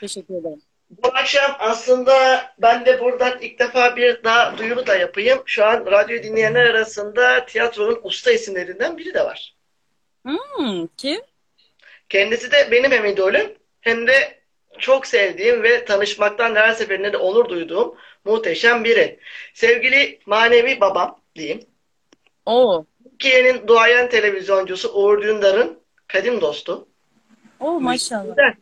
Teşekkür 0.00 0.34
ederim. 0.34 0.62
Bu 0.90 1.08
akşam 1.08 1.56
aslında 1.58 2.14
ben 2.58 2.86
de 2.86 3.00
buradan 3.00 3.40
ilk 3.40 3.58
defa 3.58 3.96
bir 3.96 4.24
daha 4.24 4.58
duyuru 4.58 4.86
da 4.86 4.96
yapayım. 4.96 5.42
Şu 5.46 5.64
an 5.64 5.86
radyo 5.86 6.22
dinleyenler 6.22 6.66
arasında 6.66 7.46
tiyatronun 7.46 8.00
usta 8.02 8.32
isimlerinden 8.32 8.98
biri 8.98 9.14
de 9.14 9.24
var. 9.24 9.54
Hmm, 10.22 10.86
kim? 10.96 11.20
Kendisi 12.08 12.52
de 12.52 12.70
benim 12.70 12.90
hem 12.92 13.04
idolüm 13.04 13.52
hem 13.80 14.06
de 14.06 14.40
çok 14.78 15.06
sevdiğim 15.06 15.62
ve 15.62 15.84
tanışmaktan 15.84 16.54
her 16.54 16.72
seferinde 16.72 17.12
de 17.12 17.16
onur 17.16 17.48
duyduğum 17.48 17.96
muhteşem 18.24 18.84
biri. 18.84 19.20
Sevgili 19.54 20.20
manevi 20.26 20.80
babam 20.80 21.20
diyeyim. 21.34 21.60
Oo. 22.46 22.84
Türkiye'nin 23.10 23.66
duayen 23.66 24.08
televizyoncusu 24.08 24.92
Uğur 24.92 25.22
Dündar'ın 25.22 25.78
kadim 26.06 26.40
dostu. 26.40 26.88
Oo 27.60 27.80
maşallah. 27.80 28.28
Güzel. 28.28 28.54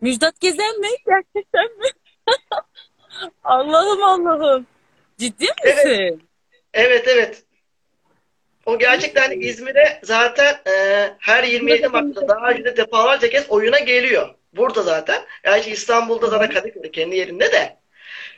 Müjdat 0.00 0.40
Gezen 0.40 0.80
mi? 0.80 0.88
Gerçekten 1.06 1.78
mi? 1.78 1.86
Allah'ım 3.44 4.02
Allah'ım. 4.02 4.66
Ciddi 5.18 5.46
Evet. 5.64 5.84
misin? 5.86 6.28
Evet 6.74 7.08
evet. 7.08 7.44
O 8.66 8.78
gerçekten 8.78 9.40
İzmir'e 9.40 10.00
zaten 10.02 10.54
e, 10.66 11.06
her 11.18 11.44
27 11.44 11.88
Mart'ta 11.88 12.28
daha 12.28 12.50
önce 12.50 12.64
de 12.64 12.76
defalarca 12.76 13.30
kez 13.30 13.50
oyuna 13.50 13.78
geliyor. 13.78 14.34
Burada 14.52 14.82
zaten. 14.82 15.22
Gerçi 15.44 15.70
İstanbul'da 15.70 16.26
zaten 16.26 16.50
Kadıköy'de 16.50 16.90
kendi 16.90 17.16
yerinde 17.16 17.52
de. 17.52 17.76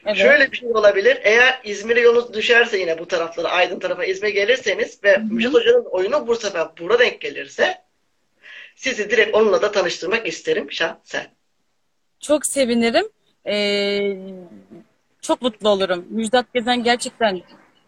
Evet. 0.07 0.17
Şöyle 0.17 0.53
bir 0.53 0.57
şey 0.57 0.69
olabilir. 0.69 1.19
Eğer 1.23 1.61
İzmir'e 1.65 2.01
yolunuz 2.01 2.35
düşerse 2.35 2.79
yine 2.79 2.99
bu 2.99 3.09
taraflara, 3.09 3.49
Aydın 3.49 3.79
tarafa 3.79 4.05
İzmir'e 4.05 4.31
gelirseniz 4.31 5.05
ve 5.05 5.17
Müjdat 5.31 5.55
Hoca'nın 5.55 5.85
oyunu 5.85 6.27
bu 6.27 6.37
sefer 6.37 6.67
burada 6.81 6.99
denk 6.99 7.21
gelirse 7.21 7.79
sizi 8.75 9.11
direkt 9.11 9.35
onunla 9.35 9.63
da 9.63 9.73
tanıştırmak 9.73 10.27
isterim 10.27 10.73
şahsen. 10.73 11.27
Çok 12.21 12.47
sevinirim. 12.47 13.09
Ee, 13.47 14.17
çok 15.23 15.43
mutlu 15.43 15.69
olurum. 15.69 16.07
Müjdat 16.11 16.55
Gezen 16.55 16.83
gerçekten 16.83 17.43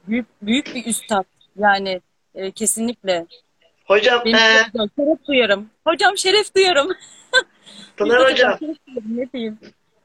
büyük 0.09 0.27
büyük 0.43 0.75
bir 0.75 0.87
üstad. 0.87 1.25
Yani 1.59 2.01
e, 2.35 2.51
kesinlikle. 2.51 3.27
Hocam, 3.85 4.23
Benim 4.25 4.37
e, 4.37 4.63
güzel. 4.73 4.89
Şeref 4.97 5.27
duyarım. 5.29 5.71
Hocam 5.87 6.19
şeref 6.19 6.55
duyarım. 6.55 6.93
Pınar 7.97 8.31
Hocam. 8.33 8.59
Ne 9.09 9.33
diyeyim? 9.33 9.59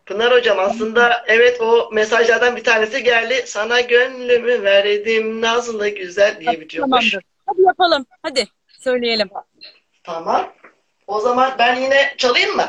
Pınar 0.06 0.32
Hocam 0.34 0.60
aslında 0.60 1.24
evet 1.28 1.62
o 1.62 1.90
mesajlardan 1.94 2.56
bir 2.56 2.64
tanesi 2.64 3.04
geldi. 3.04 3.44
Sana 3.46 3.82
gönlümü 3.82 4.64
verdim 4.64 5.42
nazlı 5.42 5.90
güzel 5.90 6.40
diye 6.40 6.62
bitiyormuş. 6.62 7.12
Tamamdır. 7.12 7.30
Hadi 7.46 7.62
yapalım. 7.62 8.06
Hadi 8.22 8.48
söyleyelim. 8.80 9.30
Tamam. 10.04 10.54
O 11.08 11.20
zaman 11.20 11.56
ben 11.60 11.76
yine 11.76 12.14
çalayım 12.18 12.56
mı? 12.56 12.66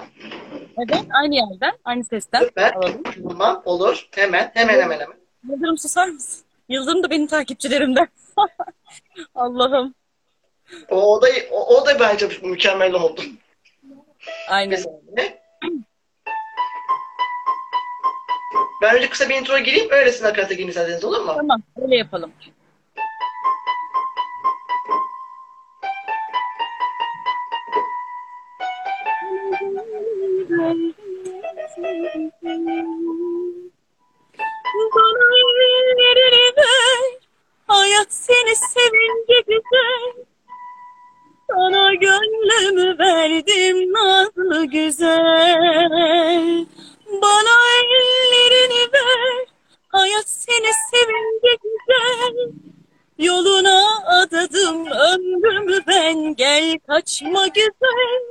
Evet, 0.79 1.05
aynı 1.23 1.35
yerden, 1.35 1.73
aynı 1.85 2.05
sesten 2.05 2.45
Süper. 2.45 2.73
alalım. 2.73 3.03
Tamam, 3.29 3.63
olur. 3.65 4.09
Hemen, 4.11 4.51
hemen 4.55 4.81
hemen 4.81 5.01
hemen. 5.01 5.17
Yıldırım 5.49 5.79
susar 5.79 6.09
mısın? 6.09 6.45
Yıldırım 6.69 7.03
da 7.03 7.11
benim 7.11 7.27
takipçilerimden. 7.27 8.09
Allah'ım. 9.35 9.95
O, 10.91 11.15
o 11.15 11.23
da 11.23 11.27
o, 11.51 11.77
o 11.77 11.87
da 11.87 12.01
bence 12.01 12.29
mükemmel 12.43 12.93
oldu. 12.93 13.23
Aynen. 14.49 14.85
Ben 18.83 18.97
önce 18.97 19.11
kısa 19.11 19.29
bir 19.29 19.35
intro 19.35 19.59
gireyim, 19.59 19.91
öylesine 19.91 20.29
akarata 20.29 20.55
gireyim 20.55 20.69
isterseniz 20.69 21.05
olur 21.05 21.21
mu? 21.21 21.35
Tamam, 21.37 21.63
öyle 21.77 21.97
yapalım. 21.97 22.33
Ver, 30.51 30.77
hayat 37.87 38.13
seni 38.13 38.57
sevince 38.57 39.41
güzel. 39.47 40.25
Sana 41.51 41.95
gönlümü 41.95 42.99
verdim 42.99 43.93
nazlı 43.93 44.65
güzel. 44.65 46.67
Bana 47.23 47.57
ellerini 47.79 48.93
ver, 48.93 49.47
hayat 49.89 50.29
seni 50.29 50.71
sevince 50.91 51.59
güzel. 51.63 52.53
Yoluna 53.19 54.05
adadım 54.07 54.87
ömrümü 54.87 55.79
ben 55.87 56.35
gel 56.37 56.79
kaçma 56.87 57.47
güzel. 57.47 58.23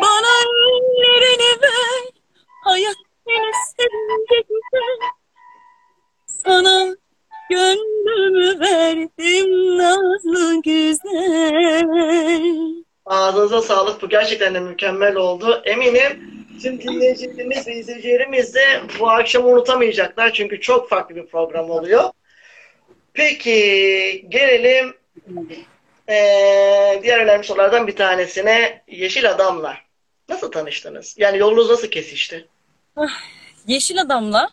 Bana 0.00 0.28
ellerini 0.44 1.62
ver, 1.62 2.04
hayat 2.64 2.96
seni 3.26 3.52
sevince 3.76 4.40
güzel. 4.48 5.08
Sana 6.26 6.96
gönlümü 7.50 8.60
verdim 8.60 9.78
nazlı 9.78 10.62
güzel. 10.62 11.84
Ağzınıza 13.06 13.62
sağlık. 13.62 14.02
Bu 14.02 14.08
gerçekten 14.08 14.54
de 14.54 14.60
mükemmel 14.60 15.16
oldu. 15.16 15.62
Eminim 15.64 16.30
tüm 16.62 16.80
dinleyicilerimiz 16.80 17.66
ve 17.66 17.74
izleyicilerimiz 17.74 18.54
de 18.54 18.80
bu 19.00 19.10
akşamı 19.10 19.48
unutamayacaklar. 19.48 20.32
Çünkü 20.32 20.60
çok 20.60 20.88
farklı 20.88 21.16
bir 21.16 21.26
program 21.26 21.70
oluyor. 21.70 22.04
Peki 23.12 23.54
gelelim 24.28 24.94
eee, 26.08 27.00
diğer 27.02 27.18
önemli 27.18 27.44
sorulardan 27.44 27.86
bir 27.86 27.96
tanesine. 27.96 28.82
Yeşil 28.88 29.30
Adam'la 29.30 29.76
nasıl 30.28 30.50
tanıştınız? 30.52 31.14
Yani 31.18 31.38
yolunuz 31.38 31.70
nasıl 31.70 31.88
kesişti? 31.88 32.48
Yeşil 33.66 34.00
Adam'la 34.00 34.48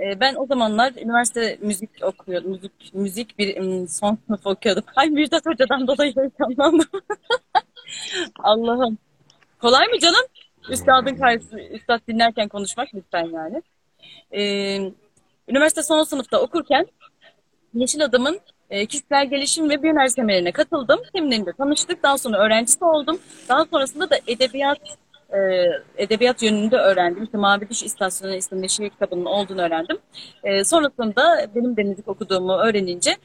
e, 0.00 0.20
ben 0.20 0.34
o 0.34 0.46
zamanlar 0.46 0.92
üniversite 0.92 1.58
müzik 1.60 1.90
okuyordum. 2.02 2.50
Müzik, 2.50 2.94
müzik 2.94 3.38
bir 3.38 3.54
son 3.88 4.18
sınıf 4.26 4.46
okuyordum. 4.46 4.84
Ay 4.96 5.10
Müjdat 5.10 5.46
Hoca'dan 5.46 5.86
dolayı 5.86 6.14
heyecanlandım. 6.16 6.88
Allah'ım. 8.38 8.98
Kolay 9.60 9.86
mı 9.86 9.98
canım? 9.98 10.24
Üstadın 10.70 11.16
karşısında, 11.16 11.62
üstad 11.62 12.00
dinlerken 12.08 12.48
konuşmak 12.48 12.88
lütfen 12.94 13.24
yani. 13.24 13.62
Ee, 14.32 14.92
üniversite 15.48 15.82
son 15.82 16.02
sınıfta 16.02 16.40
okurken 16.40 16.86
Yeşil 17.74 18.04
Adam'ın 18.04 18.40
e, 18.70 18.86
kişisel 18.86 19.30
gelişim 19.30 19.70
ve 19.70 19.82
biyoner 19.82 20.08
seminerine 20.08 20.52
katıldım. 20.52 21.00
Seminerde 21.14 21.52
tanıştık. 21.52 22.02
Daha 22.02 22.18
sonra 22.18 22.38
öğrencisi 22.38 22.84
oldum. 22.84 23.20
Daha 23.48 23.64
sonrasında 23.64 24.10
da 24.10 24.18
edebiyat 24.26 24.78
e, 25.32 25.38
edebiyat 25.96 26.42
yönünde 26.42 26.76
öğrendim. 26.76 27.24
İşte 27.24 27.38
Mavi 27.38 27.68
Düş 27.70 27.82
İstasyonu 27.82 28.34
isimli 28.34 28.68
şiir 28.68 28.90
kitabının 28.90 29.24
olduğunu 29.24 29.62
öğrendim. 29.62 29.98
E, 30.44 30.64
sonrasında 30.64 31.46
benim 31.54 31.76
de 31.76 31.82
müzik 31.82 32.08
okuduğumu 32.08 32.52
öğrenince 32.52 33.16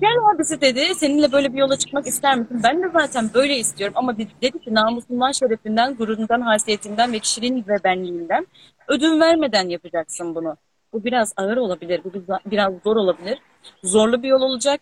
gel 0.00 0.16
abisi 0.34 0.60
dedi 0.60 0.94
seninle 0.94 1.32
böyle 1.32 1.52
bir 1.52 1.58
yola 1.58 1.76
çıkmak 1.76 2.06
ister 2.06 2.38
misin? 2.38 2.60
Ben 2.64 2.82
de 2.82 2.88
zaten 2.92 3.30
böyle 3.34 3.56
istiyorum 3.56 3.94
ama 3.96 4.18
dedi, 4.18 4.30
dedi 4.42 4.58
ki 4.58 4.74
namusundan, 4.74 5.32
şerefinden, 5.32 5.94
gururundan, 5.94 6.40
haysiyetinden 6.40 7.12
ve 7.12 7.18
kişiliğin 7.18 7.64
ve 7.68 7.84
benliğinden 7.84 8.46
ödün 8.88 9.20
vermeden 9.20 9.68
yapacaksın 9.68 10.34
bunu. 10.34 10.56
Bu 10.92 11.04
biraz 11.04 11.32
ağır 11.36 11.56
olabilir, 11.56 12.00
bu 12.04 12.12
biraz 12.46 12.72
zor 12.84 12.96
olabilir. 12.96 13.38
Zorlu 13.84 14.22
bir 14.22 14.28
yol 14.28 14.40
olacak. 14.40 14.80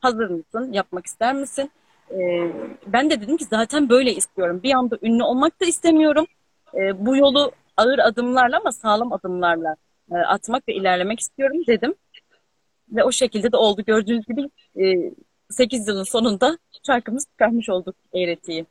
Hazır 0.00 0.30
mısın? 0.30 0.72
Yapmak 0.72 1.06
ister 1.06 1.34
misin? 1.34 1.70
Ee, 2.10 2.52
ben 2.86 3.10
de 3.10 3.20
dedim 3.20 3.36
ki 3.36 3.44
zaten 3.44 3.88
böyle 3.88 4.14
istiyorum. 4.14 4.60
Bir 4.62 4.72
anda 4.72 4.98
ünlü 5.02 5.22
olmak 5.22 5.60
da 5.60 5.64
istemiyorum. 5.64 6.26
Ee, 6.74 7.06
bu 7.06 7.16
yolu 7.16 7.52
ağır 7.76 7.98
adımlarla 7.98 8.56
ama 8.58 8.72
sağlam 8.72 9.12
adımlarla 9.12 9.76
e, 10.12 10.14
atmak 10.14 10.68
ve 10.68 10.74
ilerlemek 10.74 11.20
istiyorum 11.20 11.62
dedim. 11.66 11.94
Ve 12.88 13.04
o 13.04 13.12
şekilde 13.12 13.52
de 13.52 13.56
oldu. 13.56 13.82
Gördüğünüz 13.86 14.26
gibi 14.26 14.50
e, 14.84 15.12
8 15.50 15.88
yılın 15.88 16.02
sonunda 16.02 16.58
şarkımızı 16.86 17.26
çıkarmış 17.30 17.68
olduk 17.68 17.96
Eğreti'yi. 18.14 18.66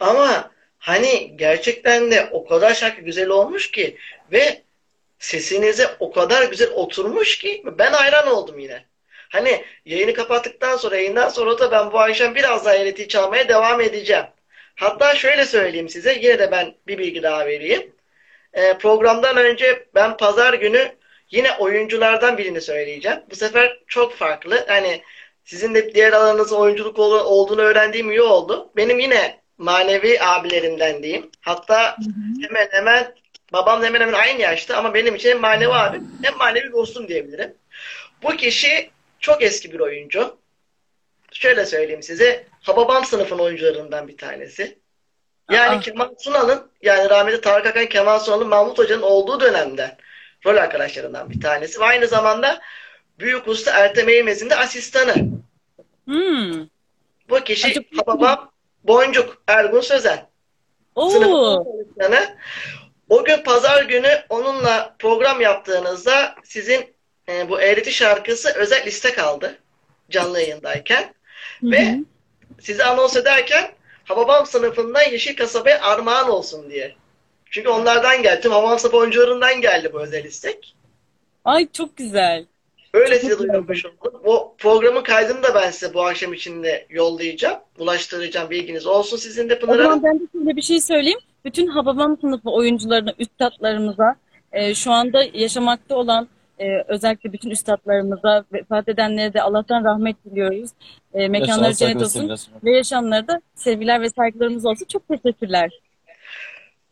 Ama 0.00 0.50
hani 0.78 1.36
gerçekten 1.36 2.10
de 2.10 2.28
o 2.32 2.46
kadar 2.46 2.74
şarkı 2.74 3.02
güzel 3.02 3.28
olmuş 3.28 3.70
ki 3.70 3.96
ve 4.32 4.62
sesinize 5.18 5.86
o 6.00 6.12
kadar 6.12 6.50
güzel 6.50 6.70
oturmuş 6.70 7.38
ki 7.38 7.62
ben 7.78 7.92
hayran 7.92 8.28
oldum 8.28 8.58
yine. 8.58 8.84
Hani 9.34 9.64
yayını 9.84 10.14
kapattıktan 10.14 10.76
sonra 10.76 10.96
yayından 10.96 11.28
sonra 11.28 11.58
da 11.58 11.70
ben 11.70 11.92
bu 11.92 12.00
akşam 12.00 12.34
biraz 12.34 12.64
daha 12.64 12.74
Eğreti'yi 12.74 13.08
çalmaya 13.08 13.48
devam 13.48 13.80
edeceğim. 13.80 14.24
Hatta 14.74 15.14
şöyle 15.16 15.44
söyleyeyim 15.46 15.88
size 15.88 16.14
yine 16.22 16.38
de 16.38 16.50
ben 16.50 16.74
bir 16.86 16.98
bilgi 16.98 17.22
daha 17.22 17.46
vereyim. 17.46 17.92
Ee, 18.54 18.78
programdan 18.78 19.36
önce 19.36 19.86
ben 19.94 20.16
pazar 20.16 20.54
günü 20.54 20.96
yine 21.30 21.52
oyunculardan 21.52 22.38
birini 22.38 22.60
söyleyeceğim. 22.60 23.18
Bu 23.30 23.36
sefer 23.36 23.78
çok 23.86 24.14
farklı. 24.14 24.64
Hani 24.68 25.02
sizin 25.44 25.74
de 25.74 25.94
diğer 25.94 26.12
alanınızın 26.12 26.56
oyunculuk 26.56 26.98
ol- 26.98 27.24
olduğunu 27.24 27.60
öğrendiğim 27.60 28.10
iyi 28.10 28.22
oldu. 28.22 28.70
Benim 28.76 28.98
yine 28.98 29.40
manevi 29.58 30.20
abilerimden 30.22 31.02
diyeyim. 31.02 31.30
Hatta 31.40 31.96
hemen 32.42 32.68
hemen 32.70 33.14
babam 33.52 33.82
hemen 33.84 34.00
hemen 34.00 34.12
aynı 34.12 34.40
yaşta 34.42 34.76
ama 34.76 34.94
benim 34.94 35.14
için 35.14 35.30
hem 35.30 35.40
manevi 35.40 35.72
abim 35.72 36.08
hem 36.22 36.36
manevi 36.36 36.72
dostum 36.72 37.08
diyebilirim. 37.08 37.54
Bu 38.22 38.36
kişi 38.36 38.93
çok 39.24 39.42
eski 39.42 39.72
bir 39.72 39.80
oyuncu. 39.80 40.36
Şöyle 41.32 41.66
söyleyeyim 41.66 42.02
size. 42.02 42.46
Hababam 42.62 43.04
sınıfın 43.04 43.38
oyuncularından 43.38 44.08
bir 44.08 44.16
tanesi. 44.16 44.78
Yani 45.50 45.76
Aa. 45.76 45.80
Kemal 45.80 46.08
Sunal'ın 46.18 46.70
yani 46.82 47.10
rahmetli 47.10 47.40
Tarık 47.40 47.66
Akan 47.66 47.86
Kemal 47.86 48.18
Sunal'ın 48.18 48.48
Mahmut 48.48 48.78
Hoca'nın 48.78 49.02
olduğu 49.02 49.40
dönemden 49.40 49.96
rol 50.46 50.56
arkadaşlarından 50.56 51.30
bir 51.30 51.40
tanesi. 51.40 51.80
Ve 51.80 51.84
aynı 51.84 52.06
zamanda 52.06 52.60
Büyük 53.18 53.48
Usta 53.48 53.70
Ertem 53.70 54.08
Eğmez'in 54.08 54.50
de 54.50 54.56
asistanı. 54.56 55.14
Hmm. 56.04 56.66
Bu 57.28 57.40
kişi 57.44 57.72
çok 57.72 57.84
Hababam 57.96 58.50
Boncuk 58.82 59.42
Ergun 59.46 59.80
Sözen. 59.80 60.26
Sınıfın 60.96 61.32
Oo. 61.32 61.64
çalışanı. 61.64 62.36
O 63.08 63.24
gün 63.24 63.42
pazar 63.42 63.82
günü 63.82 64.24
onunla 64.28 64.96
program 64.98 65.40
yaptığınızda 65.40 66.34
sizin 66.44 66.93
e, 67.28 67.48
bu 67.48 67.60
Eğreti 67.60 67.92
şarkısı 67.92 68.48
özel 68.54 68.86
liste 68.86 69.12
kaldı. 69.12 69.58
Canlı 70.10 70.40
yayındayken. 70.40 71.14
Hı 71.60 71.70
Ve 71.70 71.92
hı. 71.92 71.96
sizi 72.60 72.84
anons 72.84 73.16
ederken 73.16 73.70
Hababam 74.04 74.46
sınıfından 74.46 75.10
Yeşil 75.12 75.36
Kasaba'ya 75.36 75.82
armağan 75.82 76.30
olsun 76.30 76.70
diye. 76.70 76.94
Çünkü 77.50 77.68
onlardan 77.68 78.22
geldi. 78.22 78.40
Tüm 78.40 78.52
Hababam 78.52 78.78
sınıfı 78.78 78.96
oyuncularından 78.96 79.60
geldi 79.60 79.90
bu 79.92 80.00
özel 80.00 80.24
istek. 80.24 80.74
Ay 81.44 81.68
çok 81.72 81.96
güzel. 81.96 82.46
Öyle 82.94 83.10
Çok 83.14 83.20
size 83.20 83.38
duyurmuş 83.38 83.84
oldum. 83.86 84.20
O 84.24 84.54
programın 84.58 85.02
kaydını 85.02 85.42
da 85.42 85.54
ben 85.54 85.70
size 85.70 85.94
bu 85.94 86.02
akşam 86.06 86.32
içinde 86.32 86.86
yollayacağım. 86.90 87.58
Ulaştıracağım. 87.78 88.50
Bilginiz 88.50 88.86
olsun 88.86 89.16
sizin 89.16 89.50
de 89.50 89.58
Pınar 89.58 89.80
Hanım. 89.80 90.02
ben 90.02 90.20
de 90.20 90.24
şöyle 90.32 90.56
bir 90.56 90.62
şey 90.62 90.80
söyleyeyim. 90.80 91.18
Bütün 91.44 91.66
Hababam 91.66 92.18
sınıfı 92.20 92.50
oyuncularına, 92.50 93.12
üstadlarımıza, 93.18 94.16
e, 94.52 94.74
şu 94.74 94.92
anda 94.92 95.24
yaşamakta 95.34 95.96
olan 95.96 96.28
e, 96.58 96.84
özellikle 96.88 97.32
bütün 97.32 97.50
üstadlarımıza, 97.50 98.44
vefat 98.52 98.88
edenlere 98.88 99.34
de 99.34 99.42
Allah'tan 99.42 99.84
rahmet 99.84 100.16
diliyoruz. 100.24 100.70
E, 101.14 101.28
mekanları 101.28 101.68
Yaşar 101.68 101.86
cennet 101.86 102.02
olsun 102.02 102.36
ve 102.64 102.76
yaşayanlara 102.76 103.28
da 103.28 103.40
sevgiler 103.54 104.00
ve 104.00 104.10
saygılarımız 104.10 104.66
olsun. 104.66 104.86
Çok 104.92 105.08
teşekkürler. 105.08 105.70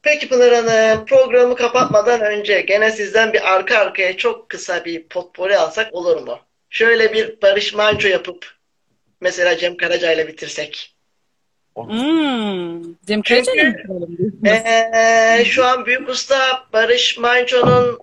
Peki 0.03 0.29
Pınar 0.29 0.55
Hanım, 0.55 1.05
programı 1.05 1.57
kapatmadan 1.57 2.21
önce 2.21 2.61
gene 2.61 2.91
sizden 2.91 3.33
bir 3.33 3.55
arka 3.55 3.79
arkaya 3.79 4.17
çok 4.17 4.49
kısa 4.49 4.85
bir 4.85 5.03
potpori 5.03 5.59
alsak 5.59 5.95
olur 5.95 6.23
mu? 6.23 6.39
Şöyle 6.71 7.13
bir 7.13 7.43
Barış 7.43 7.75
Manço 7.75 8.09
yapıp 8.09 8.47
mesela 9.21 9.57
Cem 9.57 9.77
Karaca 9.77 10.13
ile 10.13 10.29
bitirsek. 10.29 10.95
Hmm. 11.77 12.83
Cem 13.07 13.23
soralım 13.87 14.19
diyorsunuz? 14.19 14.45
Ee, 14.45 15.45
şu 15.45 15.65
an 15.65 15.87
Büyük 15.87 16.09
Usta 16.09 16.65
Barış 16.73 17.19
Manço'nun 17.19 17.99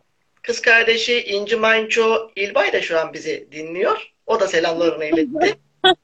kız 0.49 0.61
kardeşi 0.61 1.23
İnci 1.23 1.55
Manço 1.55 2.31
İlbay 2.35 2.73
da 2.73 2.81
şu 2.81 2.99
an 2.99 3.13
bizi 3.13 3.47
dinliyor. 3.51 4.13
O 4.25 4.39
da 4.39 4.47
selamlarını 4.47 5.05
iletti. 5.05 5.59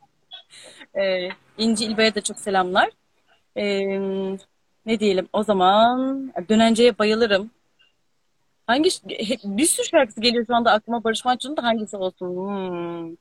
Ee, 0.96 1.30
İnci 1.58 1.86
İlbay'a 1.86 2.16
da 2.16 2.22
çok 2.22 2.40
selamlar. 2.40 2.90
Ee, 3.56 4.00
ne 4.86 5.00
diyelim 5.00 5.28
o 5.34 5.44
zaman 5.44 6.34
Dönence'ye 6.50 6.98
bayılırım. 6.98 7.52
Hangi 8.68 8.90
bir 9.44 9.66
sürü 9.66 9.86
şarkısı 9.86 10.22
geliyor 10.22 10.46
şu 10.48 10.56
anda 10.56 10.72
aklıma 10.72 11.04
Barış 11.04 11.26
Manço'nun 11.26 11.58
da 11.58 11.64
hangisi 11.64 11.98
olsun? 11.98 12.28
Hmm. 12.28 13.16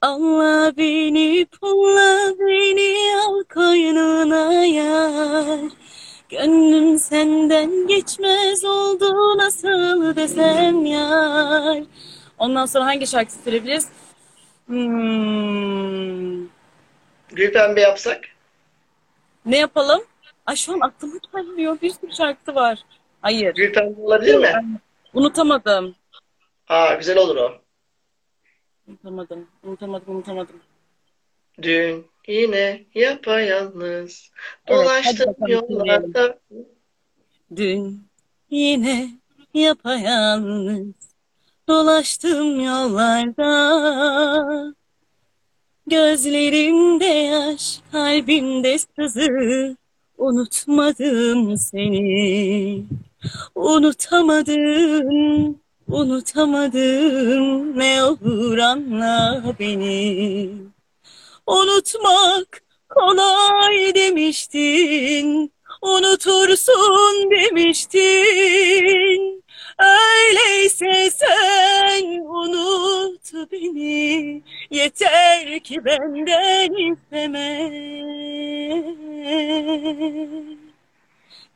Allah 0.00 0.76
beni 0.76 1.46
pulla 1.46 2.38
beni 2.38 3.16
al 3.26 3.44
koynuna 3.54 4.64
yar. 4.64 5.70
Gönlüm 6.28 6.98
senden 6.98 7.86
geçmez 7.86 8.64
oldu 8.64 9.38
nasıl 9.38 10.16
desem 10.16 10.86
yar. 10.86 11.82
Ondan 12.38 12.66
sonra 12.66 12.84
hangi 12.84 13.06
şarkı 13.06 13.32
söyleyebiliriz? 13.32 13.88
Hmm. 14.66 16.46
Gülpembe 17.28 17.80
yapsak. 17.80 18.24
Ne 19.46 19.58
yapalım? 19.58 20.02
Ay 20.46 20.56
şu 20.56 20.72
an 20.72 20.80
aklıma 20.80 21.14
gelmiyor. 21.32 21.78
Bir 21.82 21.90
sürü 21.90 22.12
şarkısı 22.12 22.54
var. 22.54 22.78
Hayır. 23.22 23.54
Gülpembe 23.54 24.00
olabilir 24.00 24.38
mi? 24.38 24.78
Unutamadım. 25.14 25.94
Aa 26.68 26.94
güzel 26.94 27.18
olur 27.18 27.36
o. 27.36 27.52
Unutamadım. 28.88 29.46
Unutamadım. 29.62 30.16
Unutamadım. 30.16 30.60
Dün 31.62 32.06
yine 32.26 32.84
yapayalnız 32.94 34.30
Evet, 34.66 34.78
dolaştım 34.78 35.34
dinleyelim. 35.40 35.66
yollarda. 35.70 36.38
Dün 37.56 38.00
yine 38.50 39.10
yapayalnız 39.54 40.86
dolaştım 41.68 42.60
yollarda. 42.60 44.74
Gözlerimde 45.86 47.04
yaş, 47.04 47.80
kalbimde 47.92 48.78
sızı. 48.78 49.76
Unutmadım 50.18 51.56
seni. 51.58 52.84
Unutamadım, 53.54 55.58
unutamadım. 55.88 57.78
Ne 57.78 58.04
olur 58.04 58.58
anla 58.58 59.42
beni. 59.60 60.50
Unutmak 61.46 62.62
kolay 62.88 63.94
demiştin. 63.94 65.52
Unutursun 65.82 67.30
demiştin. 67.30 69.44
Öyleyse 69.78 71.10
sen 71.10 72.04
unut 72.20 73.52
beni. 73.52 74.42
benden 75.84 76.92
isteme. 76.92 77.46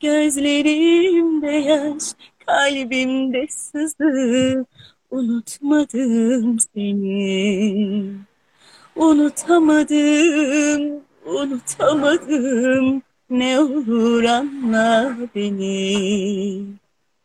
Gözlerimde 0.00 1.52
yaş, 1.52 2.02
kalbimde 2.46 3.46
sızı, 3.48 4.66
unutmadım 5.10 6.58
seni. 6.74 8.29
Unutamadım, 8.96 11.00
unutamadım, 11.24 13.02
ne 13.30 13.60
olur 13.60 14.24
anla 14.24 15.16
beni. 15.34 16.62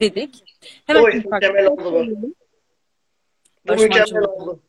Dedik. 0.01 0.43
Hemen 0.87 1.03
Oy, 1.03 1.11
şimdi 1.11 1.29
farklı 1.29 1.47
mükemmel 1.47 1.71
oldu 1.71 2.15
bu. 2.21 2.33
Bu 3.67 3.73
mükemmel 3.73 4.23
oldu. 4.23 4.59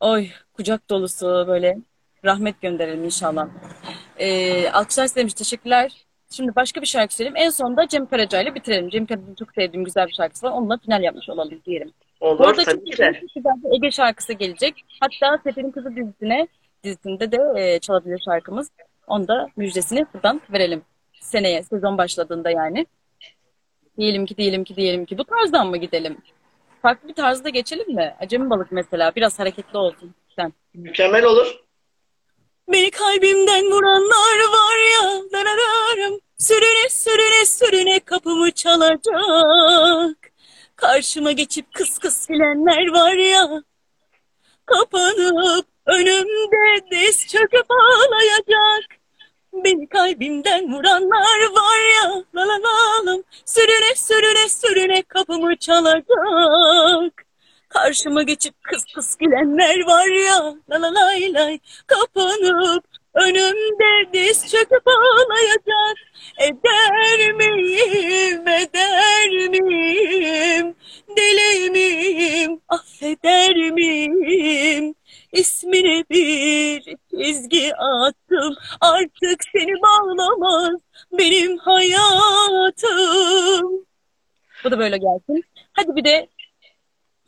Oy 0.00 0.28
kucak 0.52 0.90
dolusu 0.90 1.44
böyle 1.48 1.78
rahmet 2.24 2.60
gönderelim 2.60 3.04
inşallah. 3.04 3.48
Ee, 4.18 4.70
alkışlar 4.70 5.04
istemiş 5.04 5.34
teşekkürler. 5.34 6.06
Şimdi 6.30 6.56
başka 6.56 6.80
bir 6.80 6.86
şarkı 6.86 7.14
söyleyeyim. 7.14 7.36
En 7.36 7.50
sonunda 7.50 7.88
Cem 7.88 8.06
Karaca 8.06 8.40
ile 8.40 8.54
bitirelim. 8.54 8.88
Cem 8.88 9.06
Karaca'nın 9.06 9.34
çok 9.34 9.52
sevdiğim 9.52 9.84
güzel 9.84 10.06
bir 10.06 10.12
şarkısı 10.12 10.46
var. 10.46 10.52
Onunla 10.52 10.78
final 10.78 11.02
yapmış 11.02 11.28
olalım 11.28 11.60
diyelim. 11.66 11.92
Bu 12.20 12.26
Olur 12.26 12.44
arada 12.44 12.64
tabii 12.64 12.84
ki 12.84 12.98
de. 12.98 13.20
Ege 13.74 13.90
şarkısı 13.90 14.32
gelecek. 14.32 14.84
Hatta 15.00 15.38
Sefer'in 15.44 15.70
Kızı 15.70 15.96
dizisine 15.96 16.48
dizisinde 16.84 17.32
de 17.32 17.38
e, 17.56 17.78
çalabilir 17.78 18.22
şarkımız. 18.24 18.70
Onu 19.06 19.28
da 19.28 19.48
müjdesini 19.56 20.06
buradan 20.14 20.40
verelim. 20.52 20.82
Seneye 21.20 21.62
sezon 21.62 21.98
başladığında 21.98 22.50
yani. 22.50 22.86
Diyelim 23.98 24.26
ki 24.26 24.36
diyelim 24.36 24.64
ki 24.64 24.76
diyelim 24.76 25.04
ki 25.04 25.18
bu 25.18 25.24
tarzdan 25.24 25.66
mı 25.66 25.76
gidelim? 25.76 26.18
Farklı 26.82 27.08
bir 27.08 27.14
tarzda 27.14 27.48
geçelim 27.48 27.94
mi? 27.94 28.14
Acemi 28.20 28.50
balık 28.50 28.72
mesela 28.72 29.12
biraz 29.16 29.38
hareketli 29.38 29.78
olsun. 29.78 30.14
Sen. 30.36 30.52
Mükemmel 30.74 31.24
olur. 31.24 31.60
Beni 32.72 32.90
kalbimden 32.90 33.64
vuranlar 33.64 34.38
var 34.52 34.78
ya 34.94 35.22
darararım 35.32 36.20
Sürüne 36.38 36.88
sürüne 36.88 37.46
sürüne 37.46 38.00
kapımı 38.00 38.50
çalacak 38.52 40.25
Karşıma 40.76 41.32
geçip 41.32 41.74
kıs 41.74 41.98
kıs 41.98 42.26
gülenler 42.26 42.86
var 42.92 43.12
ya. 43.12 43.62
Kapanıp 44.66 45.66
önümde 45.86 46.90
diz 46.90 47.26
çöküp 47.26 47.66
ağlayacak. 47.70 48.90
Beni 49.52 49.88
kalbimden 49.88 50.72
vuranlar 50.72 51.40
var 51.52 52.02
ya. 52.02 52.24
La 52.34 52.48
la 52.48 52.58
la 52.62 53.06
lam. 53.06 53.22
Sürüne 53.44 53.94
sürüne 53.96 54.48
sürüne 54.48 55.02
kapımı 55.02 55.56
çalacak. 55.56 57.24
Karşıma 57.68 58.22
geçip 58.22 58.54
kıs 58.62 58.84
kıs 58.94 59.16
gülenler 59.16 59.80
var 59.86 60.06
ya. 60.06 60.54
La 60.70 60.82
la 60.82 60.94
lay 60.94 61.32
lay. 61.34 61.58
Kapanıp 61.86 62.84
önümde 63.16 64.12
diz 64.12 64.50
çöküp 64.50 64.82
ağlayacak 64.88 65.96
eder 66.38 67.32
miyim 67.32 68.48
eder 68.48 69.48
miyim 69.50 70.74
deli 71.16 71.70
miyim 71.70 72.60
affeder 72.68 73.56
miyim 73.70 74.94
ismine 75.32 76.04
bir 76.10 76.96
çizgi 77.10 77.72
attım 77.76 78.54
artık 78.80 79.42
seni 79.52 79.72
bağlamaz 79.82 80.80
benim 81.12 81.58
hayatım 81.58 82.86
bu 84.64 84.70
da 84.70 84.78
böyle 84.78 84.96
gelsin 84.98 85.44
hadi 85.72 85.96
bir 85.96 86.04
de 86.04 86.28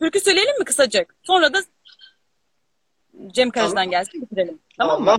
Türkü 0.01 0.21
söyleyelim 0.21 0.59
mi 0.59 0.65
kısacık? 0.65 1.17
Sonra 1.23 1.55
da 1.55 1.59
Cem 3.27 3.51
Karaca'dan 3.51 3.75
Tamam. 3.75 3.91
gelsin 3.91 4.23
bitirelim. 4.23 4.59
Tamam 4.79 5.03
mı? 5.05 5.17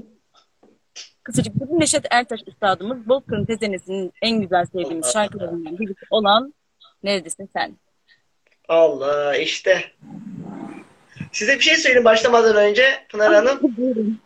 Kısacık 1.30 1.56
bugün 1.56 1.80
Neşet 1.80 2.06
Ertaş 2.12 2.40
üstadımız 2.48 3.08
Bozkır'ın 3.08 3.46
Tezenesi'nin 3.46 4.14
en 4.22 4.42
güzel 4.42 4.66
sevdiğimiz 4.66 5.14
şarkılarından 5.14 5.80
birisi 5.80 6.06
olan 6.10 6.54
Neredesin 7.04 7.50
Sen? 7.54 7.78
Allah 8.68 9.38
işte. 9.38 9.84
Size 11.32 11.56
bir 11.56 11.60
şey 11.60 11.76
söyleyeyim 11.76 12.06
başlamadan 12.06 12.56
önce 12.56 12.84
Pınar 13.10 13.34
Hanım. 13.34 13.60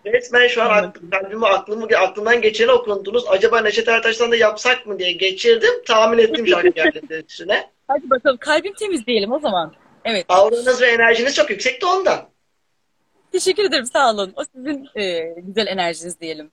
Resmen 0.05 0.47
şu 0.47 0.63
an 0.63 0.69
aklım, 0.69 1.09
kalbimi, 1.09 1.47
aklımı, 1.47 1.87
aklımdan 1.97 2.41
geçeni 2.41 2.71
okundunuz. 2.71 3.23
Acaba 3.27 3.61
Neşet 3.61 3.87
Ertaş'tan 3.87 4.31
da 4.31 4.35
yapsak 4.35 4.85
mı 4.85 4.99
diye 4.99 5.11
geçirdim. 5.11 5.83
Tahmin 5.85 6.17
ettim 6.17 6.47
şarkı 6.47 6.69
geldi 6.75 7.23
üstüne. 7.27 7.69
Hadi 7.87 8.09
bakalım 8.09 8.37
kalbim 8.37 8.73
temiz 8.73 9.05
diyelim 9.05 9.31
o 9.31 9.39
zaman. 9.39 9.73
Evet. 10.05 10.25
Auranız 10.29 10.81
ve 10.81 10.85
enerjiniz 10.85 11.35
çok 11.35 11.49
yüksekti 11.49 11.85
ondan. 11.85 12.29
Teşekkür 13.31 13.63
ederim 13.63 13.85
sağ 13.85 14.11
olun. 14.11 14.33
O 14.35 14.43
sizin 14.55 14.87
e, 14.95 15.19
güzel 15.41 15.67
enerjiniz 15.67 16.19
diyelim. 16.19 16.51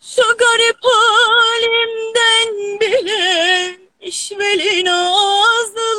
Şu 0.00 0.22
garip 0.22 0.76
halimden 0.82 2.80
bile 2.80 3.76
işveli 4.00 4.84
nazlı 4.84 5.98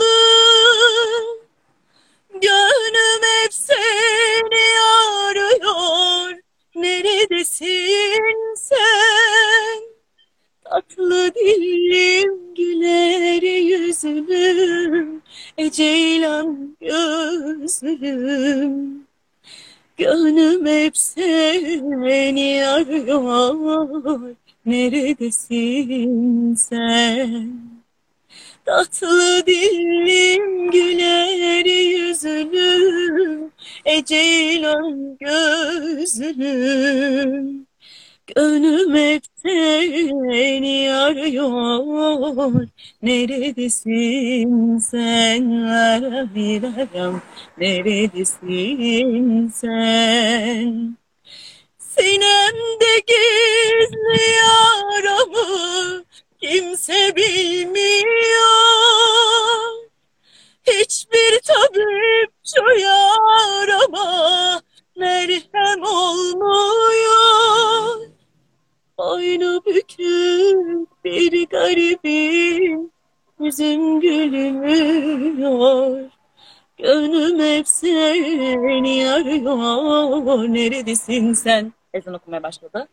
Gönlüm 2.33 3.23
hep 3.23 3.53
seni 3.53 4.79
arıyor. 5.03 6.39
Neredesin 6.75 8.55
sen? 8.55 9.79
Tatlı 10.63 11.35
dilim 11.35 12.53
güler 12.55 13.41
yüzüm 13.41 15.21
E 15.57 15.71
ceylan 15.71 16.77
gözlüm 16.81 18.19
Gönlüm 19.99 20.65
hep 20.65 20.97
seni 20.97 22.65
arıyor 22.67 24.35
Neredesin 24.65 26.55
sen? 26.55 27.53
Tatlı 28.65 29.43
dilim 29.47 30.71
güler 30.71 31.65
yüzlüm 31.65 33.51
E 33.85 34.05
ceylan 34.05 35.17
gözlüm 35.19 36.49
Gönlüm 38.35 39.21
seni 39.41 40.93
arıyor. 40.93 42.67
Neredesin 43.01 44.77
sen? 44.77 45.51
Arayırarım 45.61 47.21
Neredesin 47.57 49.47
sen? 49.47 50.97
Sinemde 51.79 52.99
gizli 53.07 54.21
yaramı 54.39 56.03
Kimse 56.41 57.15
bilmiyor. 57.15 58.49
Hiçbir 60.67 61.39
tabip 61.39 62.31
şu 62.45 62.79
yarama 62.79 64.61
merhem 64.95 65.83
olmuyor. 65.83 67.29
Boynu 68.99 69.65
bükük 69.65 71.03
bir 71.05 71.47
garibim, 71.49 72.91
yüzüm 73.39 73.99
gülmüyor. 74.01 75.29
Gönlüm 76.77 77.39
hep 77.39 77.67
seni 77.67 79.09
arıyor. 79.09 80.53
Neredesin 80.53 81.33
sen? 81.33 81.73
Ezan 81.93 82.13
okumaya 82.13 82.43
başladı. 82.43 82.87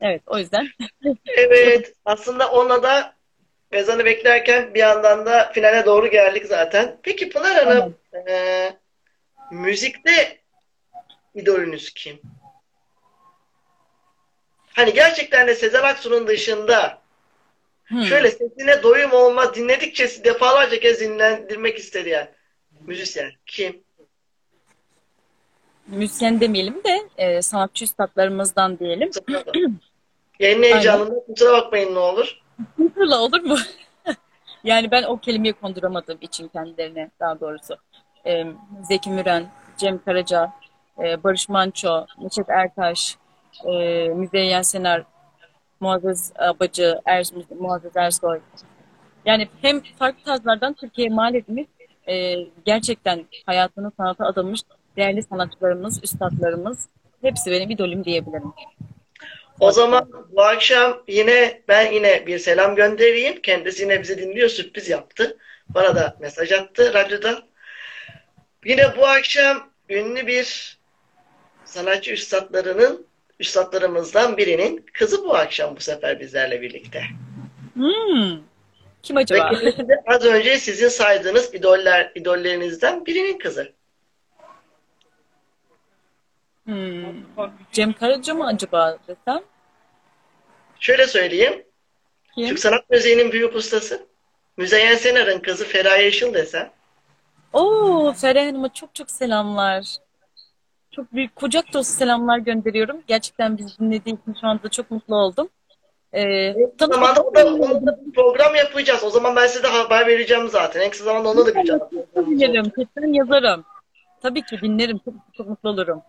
Evet, 0.00 0.22
o 0.26 0.38
yüzden. 0.38 0.68
Evet. 1.36 1.94
Aslında 2.04 2.50
onunla 2.50 2.82
da 2.82 3.14
ezanı 3.72 4.04
beklerken 4.04 4.74
bir 4.74 4.80
yandan 4.80 5.26
da 5.26 5.50
finale 5.52 5.86
doğru 5.86 6.06
geldik 6.06 6.46
zaten. 6.46 6.96
Peki 7.02 7.28
Pınar 7.28 7.64
Hanım, 7.64 7.94
e, 8.28 8.72
müzikte 9.50 10.38
idolünüz 11.34 11.90
kim? 11.94 12.20
Hani 14.78 14.92
gerçekten 14.94 15.46
de 15.46 15.54
Sezen 15.54 15.82
Aksu'nun 15.82 16.26
dışında 16.26 16.98
Hmm. 17.84 18.02
şöyle 18.02 18.30
sesine 18.30 18.82
doyum 18.82 19.12
olmaz 19.12 19.54
dinledikçe 19.54 20.24
defalarca 20.24 20.80
kez 20.80 21.00
dinlendirmek 21.00 21.78
istedi 21.78 22.08
yani. 22.08 22.28
Müzisyen 22.80 23.30
kim? 23.46 23.82
Müzisyen 25.86 26.40
demeyelim 26.40 26.84
de 26.84 27.08
e, 27.16 27.42
sanatçı 27.42 27.84
üstadlarımızdan 27.84 28.78
diyelim. 28.78 29.10
Yayın 30.40 30.62
heyecanında 30.62 31.24
kusura 31.26 31.52
bakmayın 31.52 31.94
ne 31.94 31.98
olur. 31.98 32.38
Fırla 32.94 33.18
olur 33.22 33.40
mu? 33.40 33.56
Yani 34.64 34.90
ben 34.90 35.02
o 35.02 35.18
kelimeyi 35.18 35.52
konduramadığım 35.52 36.18
için 36.20 36.48
kendilerine 36.48 37.10
daha 37.20 37.40
doğrusu. 37.40 37.76
Ee, 38.26 38.44
Zeki 38.88 39.10
Müren, 39.10 39.50
Cem 39.76 40.04
Karaca, 40.04 40.52
e, 41.02 41.22
Barış 41.24 41.48
Manço, 41.48 42.06
Neşet 42.18 42.48
Ertaş, 42.48 43.16
e, 43.64 44.08
Müzeyyen 44.08 44.62
Senar, 44.62 45.02
Muazzez 45.80 46.32
Abacı, 46.38 47.00
er, 47.04 47.26
Muazzez 47.60 47.96
Ersoy. 47.96 48.40
Yani 49.24 49.48
hem 49.62 49.80
farklı 49.98 50.24
tarzlardan 50.24 50.74
Türkiye'ye 50.74 51.14
mal 51.14 51.34
etmiş, 51.34 51.66
e, 52.08 52.34
gerçekten 52.64 53.26
hayatını 53.46 53.92
sanata 53.96 54.26
adamış 54.26 54.60
değerli 54.96 55.22
sanatçılarımız, 55.22 56.04
üstadlarımız 56.04 56.88
hepsi 57.22 57.50
benim 57.50 57.70
idolüm 57.70 58.04
diyebilirim. 58.04 58.52
O 59.60 59.72
zaman 59.72 60.10
bu 60.32 60.42
akşam 60.42 61.02
yine 61.08 61.62
ben 61.68 61.92
yine 61.92 62.26
bir 62.26 62.38
selam 62.38 62.74
göndereyim. 62.74 63.40
Kendisi 63.42 63.82
yine 63.82 64.02
bizi 64.02 64.18
dinliyor, 64.18 64.48
sürpriz 64.48 64.88
yaptı. 64.88 65.38
Bana 65.68 65.96
da 65.96 66.16
mesaj 66.20 66.52
attı 66.52 66.94
radyoda. 66.94 67.42
Yine 68.64 68.96
bu 68.96 69.06
akşam 69.06 69.70
ünlü 69.88 70.26
bir 70.26 70.78
sanatçı 71.64 72.12
üstadlarının 72.12 73.06
üstadlarımızdan 73.40 74.36
birinin 74.36 74.86
kızı 74.92 75.24
bu 75.24 75.34
akşam 75.36 75.76
bu 75.76 75.80
sefer 75.80 76.20
bizlerle 76.20 76.62
birlikte. 76.62 77.02
Hmm. 77.74 78.38
Kim 79.02 79.16
acaba? 79.16 79.50
Ve 79.88 80.02
az 80.06 80.24
önce 80.24 80.58
sizin 80.58 80.88
saydığınız 80.88 81.54
idoller, 81.54 82.12
idollerinizden 82.14 83.06
birinin 83.06 83.38
kızı. 83.38 83.72
Hmm. 86.64 87.04
Cem 87.72 87.92
Karaca 87.92 88.34
mı 88.34 88.46
acaba 88.46 88.98
desem? 89.08 89.42
Şöyle 90.80 91.06
söyleyeyim. 91.06 91.64
Kim? 92.34 92.48
Türk 92.48 92.58
sanat 92.58 92.90
müziğinin 92.90 93.32
büyük 93.32 93.54
ustası. 93.54 94.06
Müzeyyen 94.56 94.94
Senar'ın 94.94 95.38
kızı 95.38 95.64
Feraye 95.64 96.08
Işıl 96.08 96.34
desem. 96.34 96.70
Oo, 97.52 98.12
Feriha 98.12 98.46
Hanım'a 98.46 98.72
çok 98.72 98.94
çok 98.94 99.10
selamlar. 99.10 99.84
Çok 100.98 101.12
büyük 101.12 101.36
kucak 101.36 101.74
dolusu 101.74 101.92
selamlar 101.92 102.38
gönderiyorum. 102.38 103.02
Gerçekten 103.06 103.58
bizi 103.58 103.78
dinlediği 103.78 104.14
için 104.14 104.36
şu 104.40 104.46
anda 104.46 104.68
çok 104.68 104.90
mutlu 104.90 105.16
oldum. 105.16 105.48
Ee, 106.12 106.54
O 106.54 106.86
zaman 106.86 107.16
da, 107.16 107.22
o 107.22 107.34
da, 107.34 107.98
program 108.14 108.54
yapacağız. 108.54 109.04
O 109.04 109.10
zaman 109.10 109.36
ben 109.36 109.46
size 109.46 109.68
haber 109.68 110.06
vereceğim 110.06 110.48
zaten. 110.48 110.80
En 110.80 110.90
kısa 110.90 111.04
zamanda 111.04 111.28
onda 111.28 111.46
da 111.46 111.54
bir 111.54 111.66
dinlerim, 111.66 112.60
olacak. 112.60 112.74
kesin 112.76 113.12
yazarım. 113.12 113.64
Tabii 114.22 114.42
ki 114.42 114.58
dinlerim, 114.62 115.00
çok, 115.04 115.14
çok 115.36 115.48
mutlu 115.48 115.68
olurum. 115.68 116.02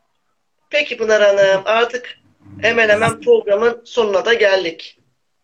Peki 0.70 0.98
Pınar 0.98 1.22
Hanım 1.22 1.62
artık 1.66 2.20
hemen 2.62 2.90
hemen 2.90 3.22
programın 3.22 3.82
sonuna 3.86 4.26
da 4.26 4.34
geldik. 4.34 5.00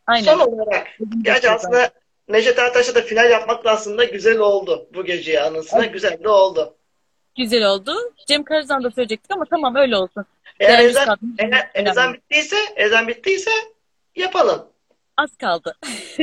Aynen. 0.07 0.23
Son 0.23 0.39
olarak 0.39 0.87
gerçi 1.21 1.49
aslında 1.49 1.89
Neşet 2.27 2.59
Ertaş'la 2.59 2.95
da 2.95 3.01
final 3.01 3.31
yapmak 3.31 3.63
da 3.65 3.71
aslında 3.71 4.03
güzel 4.03 4.39
oldu 4.39 4.87
bu 4.93 5.05
geceyi 5.05 5.41
anısına. 5.41 5.85
Güzel 5.85 6.23
de 6.23 6.29
oldu. 6.29 6.75
Güzel 7.37 7.63
oldu. 7.65 7.95
Cem 8.27 8.43
Karaca'dan 8.43 8.83
da 8.83 8.91
söyleyecektik 8.91 9.31
ama 9.31 9.45
tamam 9.45 9.75
öyle 9.75 9.97
olsun. 9.97 10.25
Eğer 10.59 10.69
Değerli 10.79 10.89
ezan, 10.89 11.17
eğer 11.39 11.69
ezan 11.73 12.13
bittiyse, 12.13 12.57
ezan 12.75 13.07
bittiyse 13.07 13.51
yapalım. 14.15 14.67
Az 15.17 15.37
kaldı. 15.37 15.77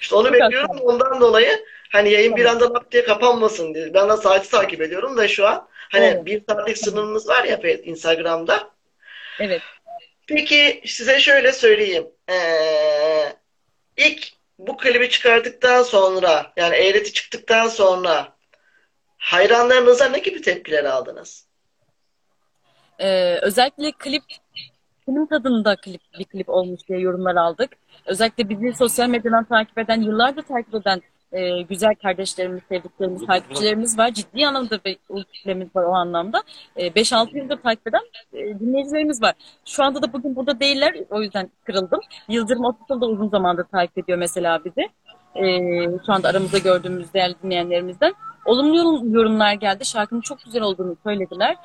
İşte 0.00 0.14
onu 0.14 0.24
Çok 0.28 0.32
bekliyorum 0.34 0.68
haklısın. 0.68 0.86
ondan 0.86 1.20
dolayı 1.20 1.64
hani 1.92 2.10
yayın 2.10 2.36
bir 2.36 2.44
anda 2.44 2.74
lap 2.74 2.92
diye 2.92 3.04
kapanmasın 3.04 3.74
diye. 3.74 3.94
Ben 3.94 4.08
de 4.08 4.16
saati 4.16 4.50
takip 4.50 4.80
ediyorum 4.80 5.16
da 5.16 5.28
şu 5.28 5.46
an 5.46 5.68
hani 5.92 6.04
Evet. 6.04 6.26
bir 6.26 6.42
saatlik 6.48 6.78
sınırımız 6.78 7.28
var 7.28 7.44
ya 7.44 7.58
Instagram'da. 7.84 8.70
Evet. 9.40 9.62
Peki 10.26 10.82
size 10.86 11.20
şöyle 11.20 11.52
söyleyeyim. 11.52 12.06
Ee, 12.30 13.32
ilk 13.96 14.28
bu 14.58 14.76
klibi 14.76 15.10
çıkardıktan 15.10 15.82
sonra 15.82 16.52
yani 16.56 16.76
eğreti 16.76 17.12
çıktıktan 17.12 17.68
sonra 17.68 18.36
hayranlarınıza 19.20 20.08
ne 20.08 20.18
gibi 20.18 20.42
tepkiler 20.42 20.84
aldınız? 20.84 21.46
Ee, 22.98 23.38
özellikle 23.42 23.92
klip 23.92 24.22
film 25.04 25.26
tadında 25.26 25.76
klip 25.76 26.00
bir 26.18 26.24
klip 26.24 26.48
olmuş 26.48 26.80
diye 26.88 26.98
yorumlar 26.98 27.36
aldık. 27.36 27.70
Özellikle 28.06 28.48
bizi 28.48 28.72
sosyal 28.78 29.08
medyadan 29.08 29.44
takip 29.44 29.78
eden, 29.78 30.00
yıllardır 30.00 30.42
takip 30.42 30.74
eden 30.74 31.02
e, 31.32 31.62
güzel 31.62 31.94
kardeşlerimiz, 31.94 32.62
sevdiklerimiz, 32.68 33.26
takipçilerimiz 33.26 33.98
var. 33.98 34.10
Ciddi 34.10 34.46
anlamda 34.46 34.84
bir 34.84 34.98
kitlemiz 35.32 35.76
var 35.76 35.84
o 35.84 35.92
anlamda. 35.92 36.42
E, 36.76 36.86
5-6 36.86 37.38
yıldır 37.38 37.56
takip 37.56 37.86
eden 37.86 38.02
e, 38.32 38.60
dinleyicilerimiz 38.60 39.22
var. 39.22 39.34
Şu 39.64 39.84
anda 39.84 40.02
da 40.02 40.12
bugün 40.12 40.36
burada 40.36 40.60
değiller. 40.60 40.94
O 41.10 41.22
yüzden 41.22 41.50
kırıldım. 41.64 42.00
Yıldırım 42.28 42.64
Otusul 42.64 43.00
da 43.00 43.06
uzun 43.06 43.28
zamandır 43.28 43.64
takip 43.64 43.98
ediyor 43.98 44.18
mesela 44.18 44.64
bizi. 44.64 44.88
E, 45.34 45.44
şu 46.06 46.12
anda 46.12 46.28
aramızda 46.28 46.58
gördüğümüz 46.58 47.14
değerli 47.14 47.34
dinleyenlerimizden. 47.42 48.14
Olumlu 48.44 48.76
yorum- 48.76 49.14
yorumlar 49.14 49.52
geldi. 49.52 49.84
Şarkının 49.84 50.20
çok 50.20 50.44
güzel 50.44 50.62
olduğunu 50.62 50.96
söylediler. 51.04 51.56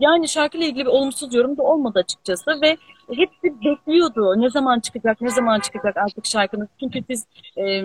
Yani 0.00 0.28
şarkıyla 0.28 0.66
ilgili 0.66 0.84
bir 0.84 0.90
olumsuz 0.90 1.34
yorum 1.34 1.56
da 1.58 1.62
olmadı 1.62 1.98
açıkçası 1.98 2.60
ve 2.62 2.76
hepsi 3.16 3.60
bekliyordu. 3.64 4.40
Ne 4.40 4.50
zaman 4.50 4.80
çıkacak, 4.80 5.20
ne 5.20 5.30
zaman 5.30 5.60
çıkacak 5.60 5.96
artık 5.96 6.26
şarkınız. 6.26 6.68
Çünkü 6.80 7.00
siz 7.10 7.26
e, 7.58 7.82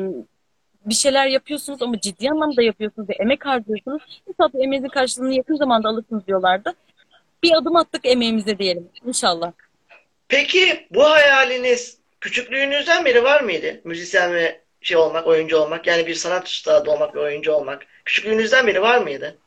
bir 0.86 0.94
şeyler 0.94 1.28
yapıyorsunuz 1.28 1.82
ama 1.82 2.00
ciddi 2.00 2.30
anlamda 2.30 2.62
yapıyorsunuz 2.62 3.10
ve 3.10 3.14
emek 3.14 3.46
harcıyorsunuz. 3.46 4.22
İnşallah 4.28 4.54
bu 4.54 4.64
emeğinizin 4.64 4.90
karşılığını 4.90 5.34
yakın 5.34 5.56
zamanda 5.56 5.90
alırsınız 5.90 6.28
diyorlardı. 6.28 6.74
Bir 7.44 7.52
adım 7.58 7.76
attık 7.76 8.06
emeğimize 8.06 8.60
diyelim 8.60 8.90
inşallah. 9.06 9.52
Peki 10.28 10.88
bu 10.92 11.04
hayaliniz 11.04 11.98
küçüklüğünüzden 12.22 13.06
beri 13.06 13.24
var 13.24 13.42
mıydı? 13.42 13.82
Müzisyen 13.84 14.34
ve 14.34 14.62
şey 14.88 14.98
olmak, 14.98 15.28
oyuncu 15.28 15.58
olmak 15.58 15.88
yani 15.88 16.08
bir 16.08 16.16
sanat 16.16 16.48
üstadı 16.48 16.92
olmak 16.92 17.16
ve 17.16 17.20
oyuncu 17.20 17.52
olmak. 17.52 17.86
Küçüklüğünüzden 18.06 18.68
beri 18.68 18.82
var 18.82 18.98
mıydı? 18.98 19.38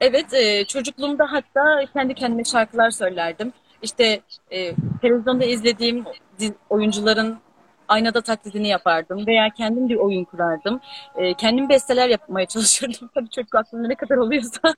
Evet, 0.00 0.34
e, 0.34 0.64
çocukluğumda 0.64 1.32
hatta 1.32 1.84
kendi 1.92 2.14
kendime 2.14 2.44
şarkılar 2.44 2.90
söylerdim. 2.90 3.52
İşte 3.82 4.20
e, 4.50 4.74
televizyonda 5.02 5.44
izlediğim 5.44 6.04
oyuncuların 6.70 7.38
aynada 7.88 8.20
taklidini 8.20 8.68
yapardım 8.68 9.26
veya 9.26 9.50
kendim 9.56 9.88
bir 9.88 9.96
oyun 9.96 10.24
kurardım. 10.24 10.80
E, 11.16 11.34
kendim 11.34 11.68
besteler 11.68 12.08
yapmaya 12.08 12.46
çalışırdım. 12.54 13.10
Tabii 13.14 13.30
çocuk 13.30 13.54
aklımda 13.54 13.88
ne 13.88 13.94
kadar 13.94 14.16
oluyorsa. 14.16 14.60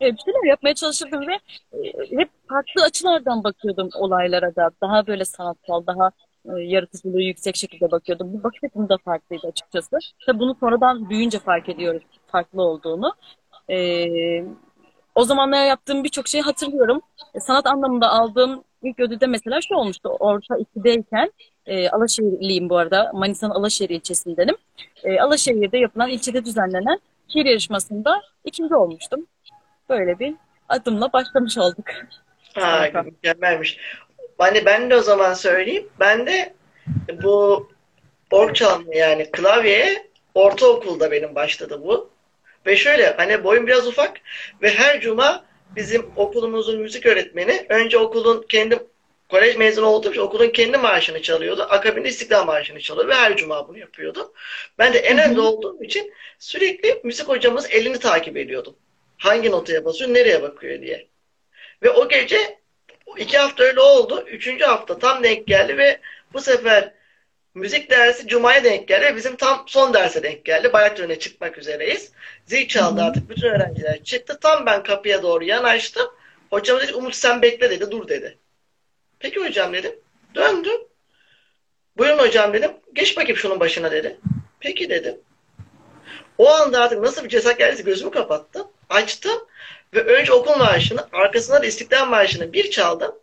E, 0.00 0.04
bir 0.12 0.18
şeyler 0.18 0.48
yapmaya 0.50 0.74
çalışırdım 0.74 1.20
ve 1.26 1.34
e, 1.72 2.18
hep 2.18 2.30
farklı 2.48 2.82
açılardan 2.82 3.44
bakıyordum 3.44 3.88
olaylara 3.94 4.56
da. 4.56 4.70
Daha 4.82 5.06
böyle 5.06 5.24
sanatsal, 5.24 5.86
daha 5.86 6.10
yaratıcılığı 6.58 7.22
yüksek 7.22 7.56
şekilde 7.56 7.90
bakıyordum. 7.90 8.32
Bu 8.32 8.42
bakış 8.42 8.64
açım 8.64 8.88
da 8.88 8.96
farklıydı 9.04 9.46
açıkçası. 9.46 9.98
Tabii 10.26 10.38
bunu 10.38 10.56
sonradan 10.60 11.10
büyüyünce 11.10 11.38
fark 11.38 11.68
ediyoruz 11.68 12.02
farklı 12.26 12.62
olduğunu. 12.62 13.14
Ee, 13.70 14.44
o 15.14 15.24
zamanlar 15.24 15.66
yaptığım 15.66 16.04
birçok 16.04 16.28
şeyi 16.28 16.42
hatırlıyorum. 16.42 17.00
E, 17.34 17.40
Sanat 17.40 17.66
anlamında 17.66 18.10
aldığım 18.10 18.64
ilk 18.82 19.00
ödülde 19.00 19.26
mesela 19.26 19.60
şu 19.68 19.74
olmuştu. 19.74 20.08
Orta 20.08 20.54
2'deyken 20.54 21.32
e, 21.66 21.88
Alaşehirliyim 21.88 22.68
bu 22.68 22.76
arada. 22.76 23.10
Manisa'nın 23.14 23.54
Alaşehir 23.54 23.90
ilçesindenim. 23.90 24.56
E, 25.04 25.20
Alaşehir'de 25.20 25.78
yapılan 25.78 26.08
ilçede 26.08 26.44
düzenlenen 26.44 26.98
şiir 27.28 27.44
yarışmasında 27.44 28.22
ikinci 28.44 28.74
olmuştum. 28.74 29.26
Böyle 29.88 30.18
bir 30.18 30.34
adımla 30.68 31.12
başlamış 31.12 31.58
olduk. 31.58 31.86
Ha, 32.54 32.88
mükemmelmiş. 33.04 33.78
Hani 34.38 34.64
ben 34.64 34.90
de 34.90 34.96
o 34.96 35.00
zaman 35.00 35.34
söyleyeyim. 35.34 35.88
Ben 36.00 36.26
de 36.26 36.54
bu 37.22 37.68
org 38.30 38.54
çalma 38.54 38.94
yani 38.94 39.30
klavyeye 39.30 40.06
ortaokulda 40.34 41.10
benim 41.10 41.34
başladı 41.34 41.80
bu. 41.82 42.10
Ve 42.66 42.76
şöyle 42.76 43.12
hani 43.16 43.44
boyum 43.44 43.66
biraz 43.66 43.86
ufak 43.86 44.20
ve 44.62 44.70
her 44.70 45.00
cuma 45.00 45.44
bizim 45.76 46.10
okulumuzun 46.16 46.80
müzik 46.80 47.06
öğretmeni 47.06 47.66
önce 47.68 47.98
okulun 47.98 48.44
kendi 48.48 48.78
kolej 49.28 49.56
mezunu 49.56 49.86
olduğum 49.86 50.10
için 50.10 50.20
okulun 50.20 50.48
kendi 50.48 50.78
marşını 50.78 51.22
çalıyordu. 51.22 51.66
Akabinde 51.70 52.08
İstiklal 52.08 52.46
Marşı'nı 52.46 52.80
çalıyordu 52.80 53.10
ve 53.10 53.14
her 53.14 53.36
cuma 53.36 53.68
bunu 53.68 53.78
yapıyordu. 53.78 54.32
Ben 54.78 54.92
de 54.92 54.98
en 54.98 55.18
önde 55.30 55.40
olduğum 55.40 55.82
için 55.82 56.12
sürekli 56.38 57.00
müzik 57.04 57.28
hocamız 57.28 57.70
elini 57.70 57.98
takip 57.98 58.36
ediyordum. 58.36 58.76
Hangi 59.18 59.50
notaya 59.50 59.84
basıyor, 59.84 60.14
nereye 60.14 60.42
bakıyor 60.42 60.80
diye. 60.82 61.06
Ve 61.82 61.90
o 61.90 62.08
gece 62.08 62.58
iki 63.18 63.38
hafta 63.38 63.64
öyle 63.64 63.80
oldu. 63.80 64.24
Üçüncü 64.26 64.64
hafta 64.64 64.98
tam 64.98 65.24
denk 65.24 65.46
geldi 65.46 65.78
ve 65.78 66.00
bu 66.32 66.40
sefer 66.40 66.92
müzik 67.54 67.90
dersi 67.90 68.28
Cuma'ya 68.28 68.64
denk 68.64 68.88
geldi 68.88 69.16
bizim 69.16 69.36
tam 69.36 69.64
son 69.66 69.94
derse 69.94 70.22
denk 70.22 70.44
geldi. 70.44 70.72
Bayrak 70.72 70.96
törenine 70.96 71.18
çıkmak 71.18 71.58
üzereyiz. 71.58 72.12
Zil 72.46 72.68
çaldı 72.68 73.02
artık 73.02 73.30
bütün 73.30 73.48
öğrenciler 73.48 74.04
çıktı. 74.04 74.38
Tam 74.40 74.66
ben 74.66 74.82
kapıya 74.82 75.22
doğru 75.22 75.44
yanaştım. 75.44 76.06
Hocam 76.50 76.80
dedi 76.80 76.94
Umut 76.94 77.14
sen 77.14 77.42
bekle 77.42 77.70
dedi 77.70 77.90
dur 77.90 78.08
dedi. 78.08 78.38
Peki 79.18 79.40
hocam 79.40 79.72
dedim. 79.72 79.92
Döndüm. 80.34 80.80
Buyurun 81.96 82.18
hocam 82.18 82.52
dedim. 82.52 82.70
Geç 82.92 83.16
bakayım 83.16 83.36
şunun 83.36 83.60
başına 83.60 83.90
dedi. 83.90 84.16
Peki 84.60 84.90
dedim. 84.90 85.16
O 86.38 86.48
anda 86.48 86.82
artık 86.82 87.02
nasıl 87.02 87.24
bir 87.24 87.28
cesaret 87.28 87.58
geldiyse 87.58 87.82
gözümü 87.82 88.10
kapattım. 88.10 88.68
Açtım. 88.88 89.46
Ve 89.96 90.00
önce 90.04 90.32
okul 90.32 90.56
marşını, 90.56 91.00
arkasından 91.12 91.62
da 91.62 91.66
İstiklal 91.66 92.06
Marşı'nı 92.06 92.52
bir 92.52 92.70
çaldım. 92.70 93.14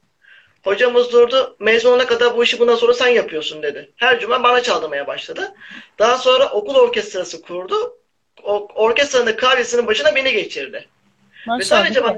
Hocamız 0.64 1.12
durdu. 1.12 1.56
Mezun 1.60 1.90
olana 1.90 2.06
kadar 2.08 2.38
bu 2.38 2.44
işi 2.44 2.60
bundan 2.60 2.76
sonra 2.76 2.94
sen 2.94 3.08
yapıyorsun 3.08 3.64
dedi. 3.64 3.92
Her 3.96 4.20
cuma 4.20 4.44
bana 4.44 4.62
çaldırmaya 4.64 5.08
başladı. 5.08 5.54
Daha 6.00 6.18
sonra 6.18 6.50
okul 6.50 6.76
orkestrası 6.76 7.42
kurdu. 7.42 7.98
O, 8.44 8.68
orkestranın 8.76 9.26
da 9.26 9.36
klavyesinin 9.36 9.88
başına 9.88 10.16
beni 10.16 10.34
geçirdi. 10.34 10.88
Ve 11.60 11.64
sadece 11.64 12.04
bana 12.04 12.18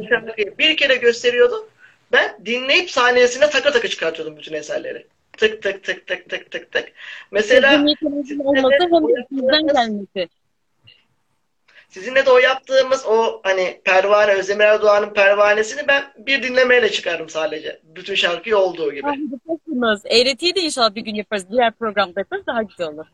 bir 0.57 0.77
kere 0.77 0.95
gösteriyordu. 0.95 1.69
Ben 2.11 2.37
dinleyip 2.45 2.91
sahnesine 2.91 3.49
takır 3.49 3.71
takır 3.71 3.89
çıkartıyordum 3.89 4.37
bütün 4.37 4.53
eserleri. 4.53 5.07
Tık 5.37 5.63
tık 5.63 5.83
tık 5.83 6.07
tık 6.07 6.29
tık 6.29 6.51
tık 6.51 6.71
tık. 6.71 6.91
Mesela 7.31 7.71
Hem 7.71 7.87
yeteneğinizin 7.87 8.39
olması 8.39 8.79
de 8.79 9.21
içinizden 9.21 9.67
gelmesi. 9.67 10.29
Sizinle 11.95 12.25
de 12.25 12.29
o 12.31 12.37
yaptığımız 12.37 13.05
o 13.05 13.41
hani 13.43 13.81
Pervane, 13.83 14.33
Özdemir 14.33 14.63
Erdoğan'ın 14.63 15.13
Pervanesini 15.13 15.87
ben 15.87 16.03
bir 16.17 16.43
dinlemeyle 16.43 16.91
çıkardım 16.91 17.29
sadece. 17.29 17.79
Bütün 17.83 18.15
şarkıyı 18.15 18.57
olduğu 18.57 18.93
gibi. 18.93 19.07
Harikasınız. 19.07 20.01
Eğretiyi 20.05 20.55
de 20.55 20.61
inşallah 20.61 20.95
bir 20.95 21.01
gün 21.01 21.15
yaparız. 21.15 21.45
Diğer 21.51 21.71
programda 21.71 22.19
yaparız 22.19 22.47
daha 22.47 22.63
güzel 22.63 22.87
olur. 22.87 23.05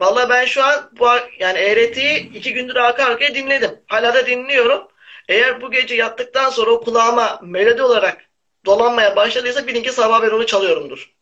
Vallahi 0.00 0.28
ben 0.28 0.44
şu 0.44 0.64
an 0.64 0.90
bu 0.98 1.06
yani 1.38 1.58
Eğreti'yi 1.58 2.32
iki 2.32 2.54
gündür 2.54 2.76
arka 2.76 3.04
arkaya 3.04 3.34
dinledim. 3.34 3.70
Hala 3.86 4.14
da 4.14 4.26
dinliyorum. 4.26 4.88
Eğer 5.28 5.60
bu 5.60 5.70
gece 5.70 5.94
yattıktan 5.94 6.50
sonra 6.50 6.70
o 6.70 6.80
kulağıma 6.80 7.40
melodi 7.42 7.82
olarak 7.82 8.24
dolanmaya 8.66 9.16
başladıysa 9.16 9.66
bilin 9.66 9.82
ki 9.82 9.92
sabah 9.92 10.22
ben 10.22 10.30
onu 10.30 10.46
çalıyorumdur. 10.46 11.13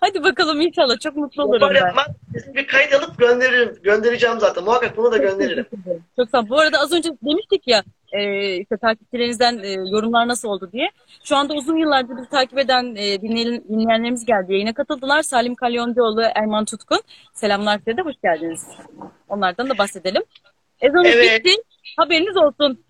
Hadi 0.00 0.22
bakalım 0.24 0.60
inşallah. 0.60 0.98
Çok 1.00 1.16
mutlu 1.16 1.42
olurum 1.42 1.74
Yapar 1.74 1.94
ben. 1.96 2.14
kesin 2.34 2.54
bir 2.54 2.66
kayıt 2.66 2.94
alıp 2.94 3.18
gönderirim. 3.18 3.78
Göndereceğim 3.82 4.40
zaten. 4.40 4.64
Muhakkak 4.64 4.96
bunu 4.96 5.12
da 5.12 5.16
gönderirim. 5.16 5.66
Çok 6.16 6.30
sağ 6.30 6.40
ol. 6.40 6.48
Bu 6.48 6.58
arada 6.58 6.78
az 6.78 6.92
önce 6.92 7.10
demiştik 7.22 7.68
ya 7.68 7.82
e, 8.12 8.54
işte 8.56 8.76
takipçilerinizden 8.76 9.58
e, 9.58 9.72
yorumlar 9.72 10.28
nasıl 10.28 10.48
oldu 10.48 10.70
diye. 10.72 10.90
Şu 11.24 11.36
anda 11.36 11.54
uzun 11.54 11.76
yıllardır 11.76 12.16
bizi 12.16 12.28
takip 12.28 12.58
eden 12.58 12.94
e, 12.96 13.20
dinleyen, 13.20 13.64
dinleyenlerimiz 13.68 14.24
geldi. 14.24 14.52
Yayına 14.52 14.74
katıldılar. 14.74 15.22
Salim 15.22 15.54
Kalyoncuoğlu, 15.54 16.22
Erman 16.34 16.64
Tutkun. 16.64 17.00
Selamlar 17.34 17.78
size 17.78 17.96
de 17.96 18.02
hoş 18.02 18.14
geldiniz. 18.22 18.66
Onlardan 19.28 19.70
da 19.70 19.78
bahsedelim. 19.78 20.22
Ezanımız 20.80 21.10
Evet. 21.14 21.44
bitti. 21.44 21.62
Haberiniz 21.96 22.36
olsun. 22.36 22.84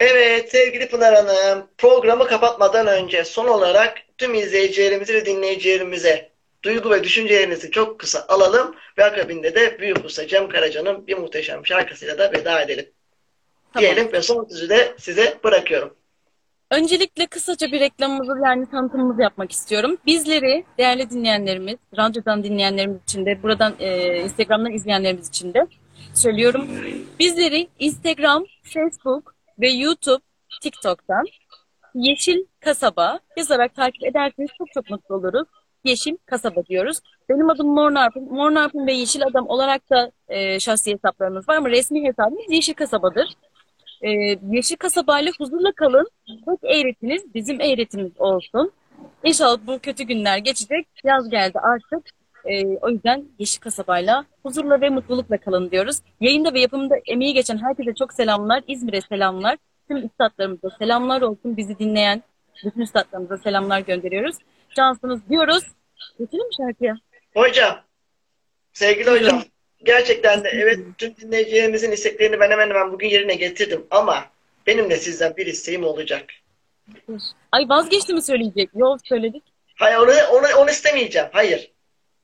Evet 0.00 0.50
sevgili 0.50 0.88
Pınar 0.88 1.14
Hanım, 1.14 1.66
programı 1.78 2.26
kapatmadan 2.26 2.86
önce 2.86 3.24
son 3.24 3.48
olarak 3.48 3.94
tüm 4.20 4.34
izleyicilerimize 4.34 5.14
ve 5.14 5.26
dinleyicilerimize 5.26 6.30
duygu 6.62 6.90
ve 6.90 7.04
düşüncelerinizi 7.04 7.70
çok 7.70 7.98
kısa 7.98 8.24
alalım 8.28 8.74
ve 8.98 9.04
akabinde 9.04 9.54
de 9.54 9.78
Büyük 9.78 10.04
Usta 10.04 10.26
Cem 10.26 10.48
Karaca'nın 10.48 11.06
bir 11.06 11.18
muhteşem 11.18 11.66
şarkısıyla 11.66 12.18
da 12.18 12.32
veda 12.32 12.62
edelim. 12.62 12.86
Tamam. 13.72 13.82
Diyelim 13.82 14.12
ve 14.12 14.22
son 14.22 14.44
sözü 14.48 14.68
de 14.68 14.94
size 14.98 15.38
bırakıyorum. 15.44 15.96
Öncelikle 16.70 17.26
kısaca 17.26 17.72
bir 17.72 17.80
reklamımızı 17.80 18.32
yani 18.44 18.70
tanıtımımızı 18.70 19.22
yapmak 19.22 19.52
istiyorum. 19.52 19.96
Bizleri 20.06 20.64
değerli 20.78 21.10
dinleyenlerimiz, 21.10 21.76
radyodan 21.96 22.44
dinleyenlerimiz 22.44 23.02
için 23.02 23.26
de, 23.26 23.42
buradan 23.42 23.74
e, 23.80 24.16
Instagram'dan 24.16 24.72
izleyenlerimiz 24.72 25.28
için 25.28 25.54
de 25.54 25.66
söylüyorum. 26.14 26.68
Bizleri 27.18 27.68
Instagram, 27.78 28.44
Facebook 28.62 29.34
ve 29.60 29.68
YouTube, 29.68 30.22
TikTok'tan 30.62 31.24
Yeşil 31.94 32.44
Kasaba 32.60 33.20
yazarak 33.36 33.74
takip 33.74 34.04
ederseniz 34.04 34.50
çok 34.58 34.72
çok 34.72 34.90
mutlu 34.90 35.14
oluruz. 35.14 35.48
Yeşil 35.84 36.16
Kasaba 36.26 36.66
diyoruz. 36.66 37.00
Benim 37.28 37.50
adım 37.50 37.66
Mor 37.66 37.94
Narpın. 37.94 38.24
Mor 38.24 38.54
Narpın 38.54 38.86
ve 38.86 38.92
Yeşil 38.92 39.22
Adam 39.26 39.48
olarak 39.48 39.90
da 39.90 40.10
e, 40.28 40.60
şahsi 40.60 40.92
hesaplarımız 40.92 41.48
var 41.48 41.56
ama 41.56 41.70
resmi 41.70 42.08
hesabımız 42.08 42.44
Yeşil 42.48 42.74
Kasaba'dır. 42.74 43.34
E, 44.02 44.10
Yeşil 44.50 44.76
Kasaba 44.76 45.20
ile 45.20 45.30
huzurla 45.38 45.72
kalın. 45.72 46.10
Tek 46.26 46.70
eğretiniz 46.74 47.34
bizim 47.34 47.60
eğretimiz 47.60 48.12
olsun. 48.18 48.72
İnşallah 49.24 49.58
bu 49.66 49.78
kötü 49.78 50.04
günler 50.04 50.38
geçecek. 50.38 50.86
Yaz 51.04 51.30
geldi 51.30 51.58
artık. 51.58 52.10
E, 52.44 52.66
o 52.66 52.88
yüzden 52.88 53.24
Yeşil 53.38 53.60
Kasaba'yla 53.60 54.24
huzurla 54.42 54.80
ve 54.80 54.88
mutlulukla 54.88 55.38
kalın 55.38 55.70
diyoruz. 55.70 55.96
Yayında 56.20 56.54
ve 56.54 56.60
yapımında 56.60 56.94
emeği 57.06 57.34
geçen 57.34 57.58
herkese 57.58 57.94
çok 57.94 58.12
selamlar. 58.12 58.62
İzmir'e 58.66 59.00
selamlar. 59.00 59.56
Tüm 59.90 60.06
üstadlarımıza 60.06 60.70
selamlar 60.78 61.22
olsun. 61.22 61.56
Bizi 61.56 61.78
dinleyen 61.78 62.22
bütün 62.64 62.80
üstadlarımıza 62.80 63.38
selamlar 63.38 63.80
gönderiyoruz. 63.80 64.36
Cansınız 64.76 65.20
diyoruz. 65.30 65.64
Geçelim 66.18 66.46
mi 66.46 66.54
şarkıya? 66.56 66.94
Hocam, 67.34 67.80
sevgili 68.72 69.10
hocam, 69.10 69.42
gerçekten 69.84 70.44
de 70.44 70.48
evet 70.48 70.78
tüm 70.98 71.16
dinleyicilerimizin 71.16 71.92
isteklerini 71.92 72.40
ben 72.40 72.50
hemen 72.50 72.68
hemen 72.68 72.92
bugün 72.92 73.08
yerine 73.08 73.34
getirdim 73.34 73.86
ama 73.90 74.24
benim 74.66 74.90
de 74.90 74.96
sizden 74.96 75.36
bir 75.36 75.46
isteğim 75.46 75.84
olacak. 75.84 76.24
Ay 77.52 77.68
vazgeçti 77.68 78.14
mi 78.14 78.22
söyleyecek? 78.22 78.70
Yok 78.74 78.98
söyledik. 79.04 79.42
Hayır 79.74 79.96
onu, 79.96 80.12
onu, 80.32 80.46
onu 80.58 80.70
istemeyeceğim. 80.70 81.28
Hayır. 81.32 81.72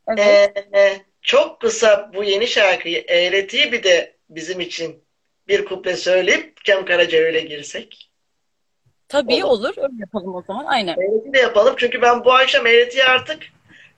Evet. 0.09 0.67
Ee, 0.75 0.97
çok 1.23 1.61
kısa 1.61 2.11
bu 2.15 2.25
yeni 2.25 2.47
şarkıyı 2.47 3.05
Eğreti'yi 3.09 3.73
bir 3.73 3.83
de 3.83 4.17
bizim 4.31 4.61
için 4.61 5.06
bir 5.49 5.65
kuple 5.65 5.97
söyleyip 5.97 6.65
Cem 6.65 6.85
Karaca 6.85 7.19
öyle 7.19 7.41
girsek. 7.41 8.11
Tabii 9.09 9.45
olur. 9.45 9.69
olur. 9.69 9.75
Öyle 9.77 10.01
yapalım 10.01 10.35
o 10.35 10.43
zaman. 10.43 10.65
Aynen. 10.65 10.97
Eğreti 10.99 11.33
de 11.33 11.39
yapalım 11.39 11.75
çünkü 11.79 12.03
ben 12.03 12.25
bu 12.25 12.33
akşam 12.33 12.67
Eğreti'yi 12.67 13.05
artık 13.05 13.43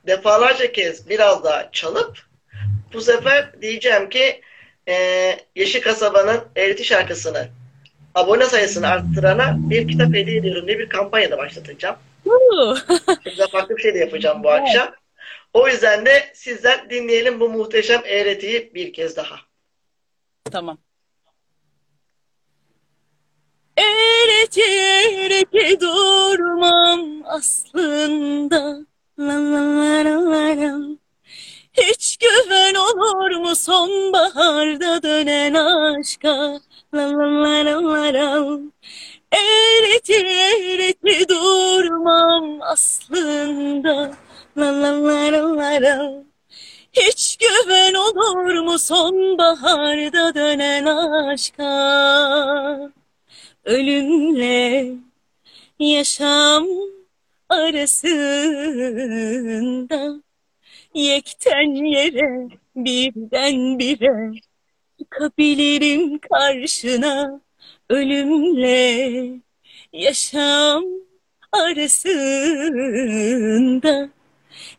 defalarca 0.07 0.73
kez 0.73 1.09
biraz 1.09 1.45
daha 1.45 1.73
çalıp 1.73 2.19
bu 2.93 3.01
sefer 3.01 3.63
diyeceğim 3.63 4.09
ki 4.09 4.41
e, 4.89 4.95
Yeşil 5.57 5.83
Kasaba'nın 5.83 6.41
Eğreti 6.57 6.85
şarkısını 6.85 7.49
abone 8.15 8.45
sayısını 8.45 8.89
arttırana 8.89 9.57
bir 9.59 9.89
kitap 9.89 10.15
hediye 10.15 10.39
ediyorum 10.39 10.67
diye 10.67 10.79
bir 10.79 10.89
kampanya 10.89 11.31
da 11.31 11.39
başlatacağım. 11.39 11.97
Size 13.25 13.47
farklı 13.47 13.77
bir 13.77 13.83
şey 13.83 13.95
de 13.95 13.99
yapacağım 13.99 14.43
bu 14.43 14.51
akşam. 14.51 14.95
O 15.53 15.69
yüzden 15.69 16.07
de 16.07 16.31
sizden 16.35 16.91
dinleyelim 16.91 17.41
bu 17.41 17.49
muhteşem 17.49 18.03
Eğreti'yi 18.05 18.75
bir 18.75 18.93
kez 18.93 19.17
daha. 19.17 19.37
Tamam. 20.45 20.79
Eğreti 23.79 24.63
eğreti 24.63 25.81
durmam 25.81 27.23
aslında. 27.25 28.79
La 29.19 29.35
la 29.35 29.63
la 29.77 30.05
la 30.05 30.31
la 30.31 30.61
la. 30.61 30.79
Hiç 31.73 32.17
güven 32.17 32.75
olur 32.75 33.37
mu 33.37 33.57
sonbaharda 33.57 35.03
dönen 35.03 35.55
aşka? 35.55 36.61
La 36.95 37.13
la 37.13 37.27
la 37.43 37.65
la 37.65 37.83
la 37.93 38.13
la. 38.15 38.59
Eğreti 39.33 40.15
eğreti 40.15 41.29
durmam 41.29 42.63
aslında. 42.63 44.13
La 44.57 44.83
la 44.83 45.05
la 45.05 45.33
la 45.33 45.57
la 45.57 45.83
la. 45.83 46.25
Hiç 46.93 47.37
güven 47.37 47.95
olur 47.95 48.55
mu 48.61 48.79
sonbaharda 48.79 50.35
dönen 50.35 50.85
aşka? 50.87 51.69
Ölümle 53.69 54.87
yaşam 55.79 56.67
arasında. 57.49 58.43
Yekten 60.95 61.85
yere 61.85 62.49
birden 62.77 63.79
bire 63.79 64.31
çıkabilirim 64.99 66.19
karşına. 66.19 67.41
Ölümle 67.91 69.41
yaşam 69.93 70.85
arasında. 71.53 72.09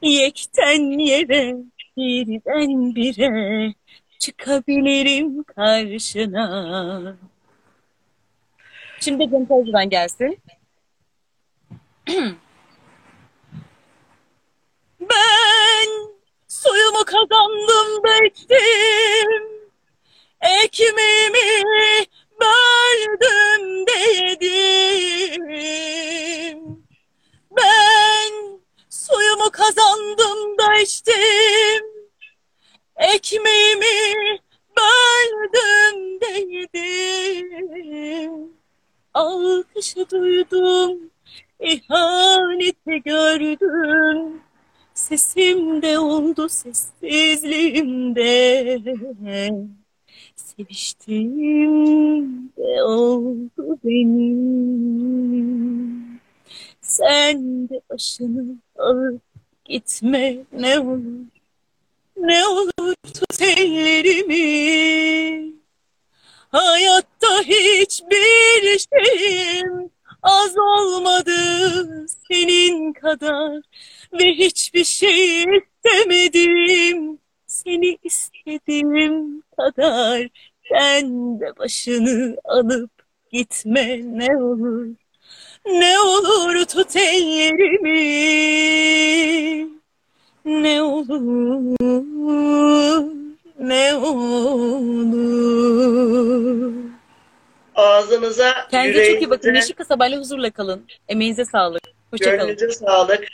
Yekten 0.01 0.99
yere 0.99 1.55
birden 1.97 2.95
bire 2.95 3.73
çıkabilirim 4.19 5.43
karşına. 5.43 7.17
Şimdi 8.99 9.29
Cem 9.29 9.47
Karaca'dan 9.47 9.89
gelsin. 9.89 10.39
Ben 15.01 15.87
suyumu 16.47 17.05
kazandım 17.05 18.03
bektim. 18.03 19.43
Ekmeğimi 20.41 21.63
böldüm 22.41 23.87
de 23.87 23.99
yedim. 24.23 25.39
Ben 27.57 28.59
suyumu 28.89 29.51
kazandım 29.51 30.57
da 30.57 30.75
içtim. 30.75 31.85
Ekmeğimi 32.95 34.39
böldüm 34.77 36.21
de 36.21 36.55
yedim. 36.55 38.58
Alkışı 39.13 40.09
duydum, 40.11 40.99
ihaneti 41.59 43.01
gördüm. 43.05 44.41
Sesimde 44.93 45.99
oldu 45.99 46.49
sessizliğimde. 46.49 48.79
Seviştiğimde 50.35 52.83
oldu 52.83 53.79
benim. 53.83 55.49
Sen 56.81 57.69
de 57.69 57.81
başını 57.89 58.55
alıp 58.77 59.21
gitme 59.65 60.37
ne 60.53 60.79
olur. 60.79 61.01
Ne 62.17 62.47
olur 62.47 62.93
tut 63.13 63.41
ellerimi. 63.41 64.39
Hayatta 66.49 67.41
hiçbir 67.41 68.85
şeyim 68.93 69.89
az 70.23 70.57
olmadı 70.57 71.31
senin 72.27 72.93
kadar 72.93 73.61
ve 74.13 74.25
hiçbir 74.25 74.83
şey 74.83 75.43
istemedim 75.43 77.19
seni 77.47 77.97
istediğim 78.03 79.41
kadar 79.57 80.29
Sen 80.71 81.39
de 81.39 81.57
başını 81.57 82.37
alıp 82.45 82.91
gitme 83.31 84.01
ne 84.03 84.37
olur. 84.37 84.87
Ne 85.65 85.99
olur 85.99 86.65
tut 86.65 86.95
ellerimi. 86.95 87.99
Ne 90.45 90.83
olur. 90.83 91.78
Ağzınıza, 98.09 98.67
Kendinize 98.71 99.11
çok 99.11 99.21
iyi 99.21 99.29
bakın. 99.29 99.47
yüreğinize, 99.47 99.65
Yeşil 99.65 99.75
kasabayla 99.75 100.19
huzurla 100.19 100.51
kalın. 100.51 100.87
Emeğinize 101.07 101.45
sağlık. 101.45 101.81
Hoşçakalın. 102.11 102.37
gönlünüze 102.39 102.71
sağlık. 102.71 103.27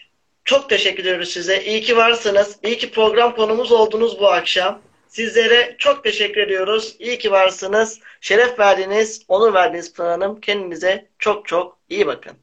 Çok 0.46 0.70
teşekkür 0.70 1.04
ediyoruz 1.04 1.30
size. 1.30 1.64
İyi 1.64 1.82
ki 1.82 1.98
varsınız. 1.98 2.58
İyi 2.64 2.78
ki 2.78 2.92
program 2.92 3.36
konumuz 3.36 3.72
oldunuz 3.72 4.20
bu 4.20 4.28
akşam. 4.28 4.82
Sizlere 5.08 5.76
çok 5.78 6.04
teşekkür 6.04 6.42
ediyoruz. 6.42 6.96
İyi 7.00 7.18
ki 7.18 7.32
varsınız. 7.32 8.00
Şeref 8.22 8.60
verdiniz, 8.60 9.22
onur 9.28 9.54
verdiniz 9.54 9.94
Pınar 9.94 10.12
Hanım. 10.12 10.42
Kendinize 10.42 11.08
çok 11.20 11.48
çok 11.48 11.78
iyi 11.90 12.08
bakın. 12.08 12.34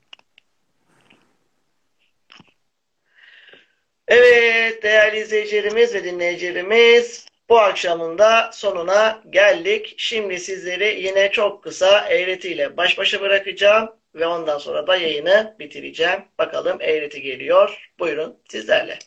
Evet 4.09 4.83
değerli 4.83 5.21
izleyicilerimiz 5.21 5.95
ve 5.95 6.05
dinleyicilerimiz 6.05 7.27
bu 7.53 7.61
akşamın 7.61 8.19
da 8.19 8.51
sonuna 8.53 9.23
geldik. 9.31 9.95
Şimdi 9.97 10.41
sizleri 10.41 11.03
yine 11.03 11.31
çok 11.31 11.65
kısa 11.65 12.09
eğretiyle 12.09 12.77
baş 12.77 12.99
başa 12.99 13.21
bırakacağım 13.21 13.91
ve 14.15 14.27
ondan 14.27 14.59
sonra 14.59 14.87
da 14.87 14.97
yayını 14.97 15.57
bitireceğim. 15.59 16.25
Bakalım 16.39 16.77
eğreti 16.81 17.23
geliyor. 17.23 17.91
Buyurun 17.99 18.39
sizlerle. 18.49 18.99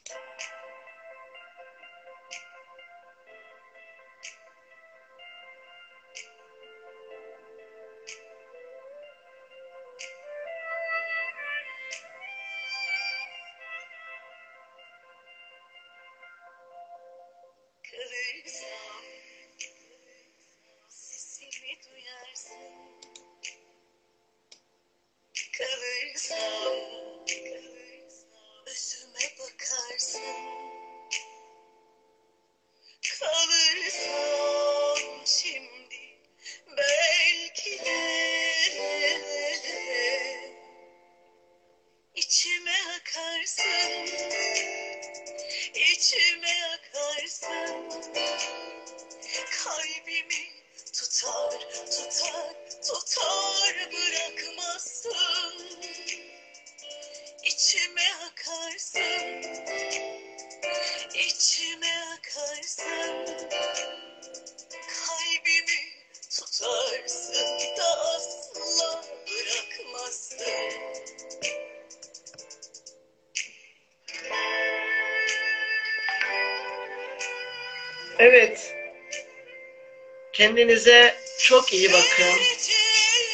Kendinize 80.35 81.15
çok 81.39 81.73
iyi 81.73 81.93
bakın. 81.93 82.39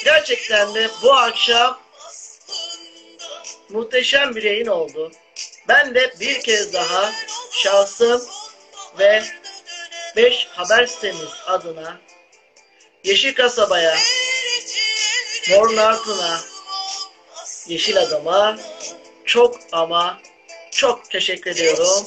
Gerçekten 0.05 0.73
de 0.73 0.89
bu 1.03 1.13
akşam 1.13 1.79
muhteşem 3.69 4.35
bir 4.35 4.43
yayın 4.43 4.67
oldu. 4.67 5.11
Ben 5.67 5.95
de 5.95 6.13
bir 6.19 6.41
kez 6.41 6.73
daha 6.73 7.11
şahsım 7.51 8.21
ve 8.99 9.23
5 10.15 10.47
haber 10.51 10.85
sitemiz 10.85 11.29
adına 11.45 12.01
Yeşil 13.03 13.35
Kasaba'ya, 13.35 13.97
Mor 15.49 15.75
Narpın'a, 15.75 16.39
Yeşil 17.67 17.97
Adam'a 17.97 18.57
çok 19.25 19.59
ama 19.71 20.21
çok 20.71 21.09
teşekkür 21.09 21.51
ediyorum. 21.51 22.05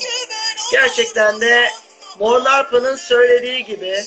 Gerçekten 0.72 1.40
de 1.40 1.70
Mor 2.18 2.44
Narpı'nın 2.44 2.96
söylediği 2.96 3.64
gibi 3.64 4.04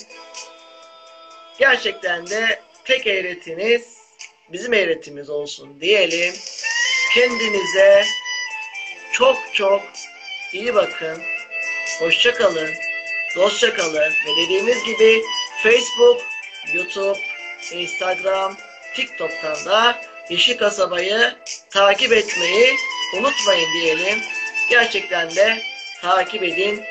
gerçekten 1.60 2.28
de 2.28 2.60
tek 2.86 3.08
eğretiniz 3.08 3.98
bizim 4.52 4.74
eğretimiz 4.74 5.30
olsun 5.30 5.82
diyelim. 5.82 6.34
Kendinize 7.14 8.06
çok 9.12 9.38
çok 9.54 9.82
iyi 10.54 10.76
bakın. 10.76 11.22
Hoşça 12.00 12.34
kalın. 12.34 12.70
Dostça 13.36 13.74
kalın. 13.74 14.14
Ve 14.26 14.42
dediğimiz 14.44 14.84
gibi 14.84 15.22
Facebook, 15.64 16.22
YouTube, 16.74 17.20
Instagram, 17.72 18.58
TikTok'tan 18.96 19.66
da 19.66 20.02
Yeşil 20.30 20.58
Kasaba'yı 20.58 21.36
takip 21.70 22.14
etmeyi 22.14 22.76
unutmayın 23.14 23.74
diyelim. 23.74 24.20
Gerçekten 24.70 25.36
de 25.36 25.62
takip 26.02 26.44
edin 26.44 26.84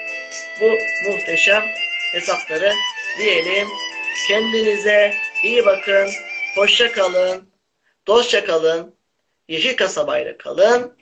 bu 0.61 0.79
muhteşem 1.11 1.65
hesapları 2.13 2.73
diyelim. 3.19 3.69
Kendinize 4.29 5.15
iyi 5.45 5.67
bakın. 5.67 6.11
Hoşça 6.57 6.93
kalın. 6.93 7.51
Dostça 8.07 8.45
kalın. 8.45 8.95
Yeşil 9.49 9.77
kasabayla 9.77 10.39
kalın. 10.39 10.99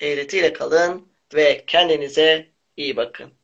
Eğretiyle 0.00 0.52
kalın 0.52 1.12
ve 1.34 1.64
kendinize 1.66 2.52
iyi 2.76 2.96
bakın. 2.96 3.41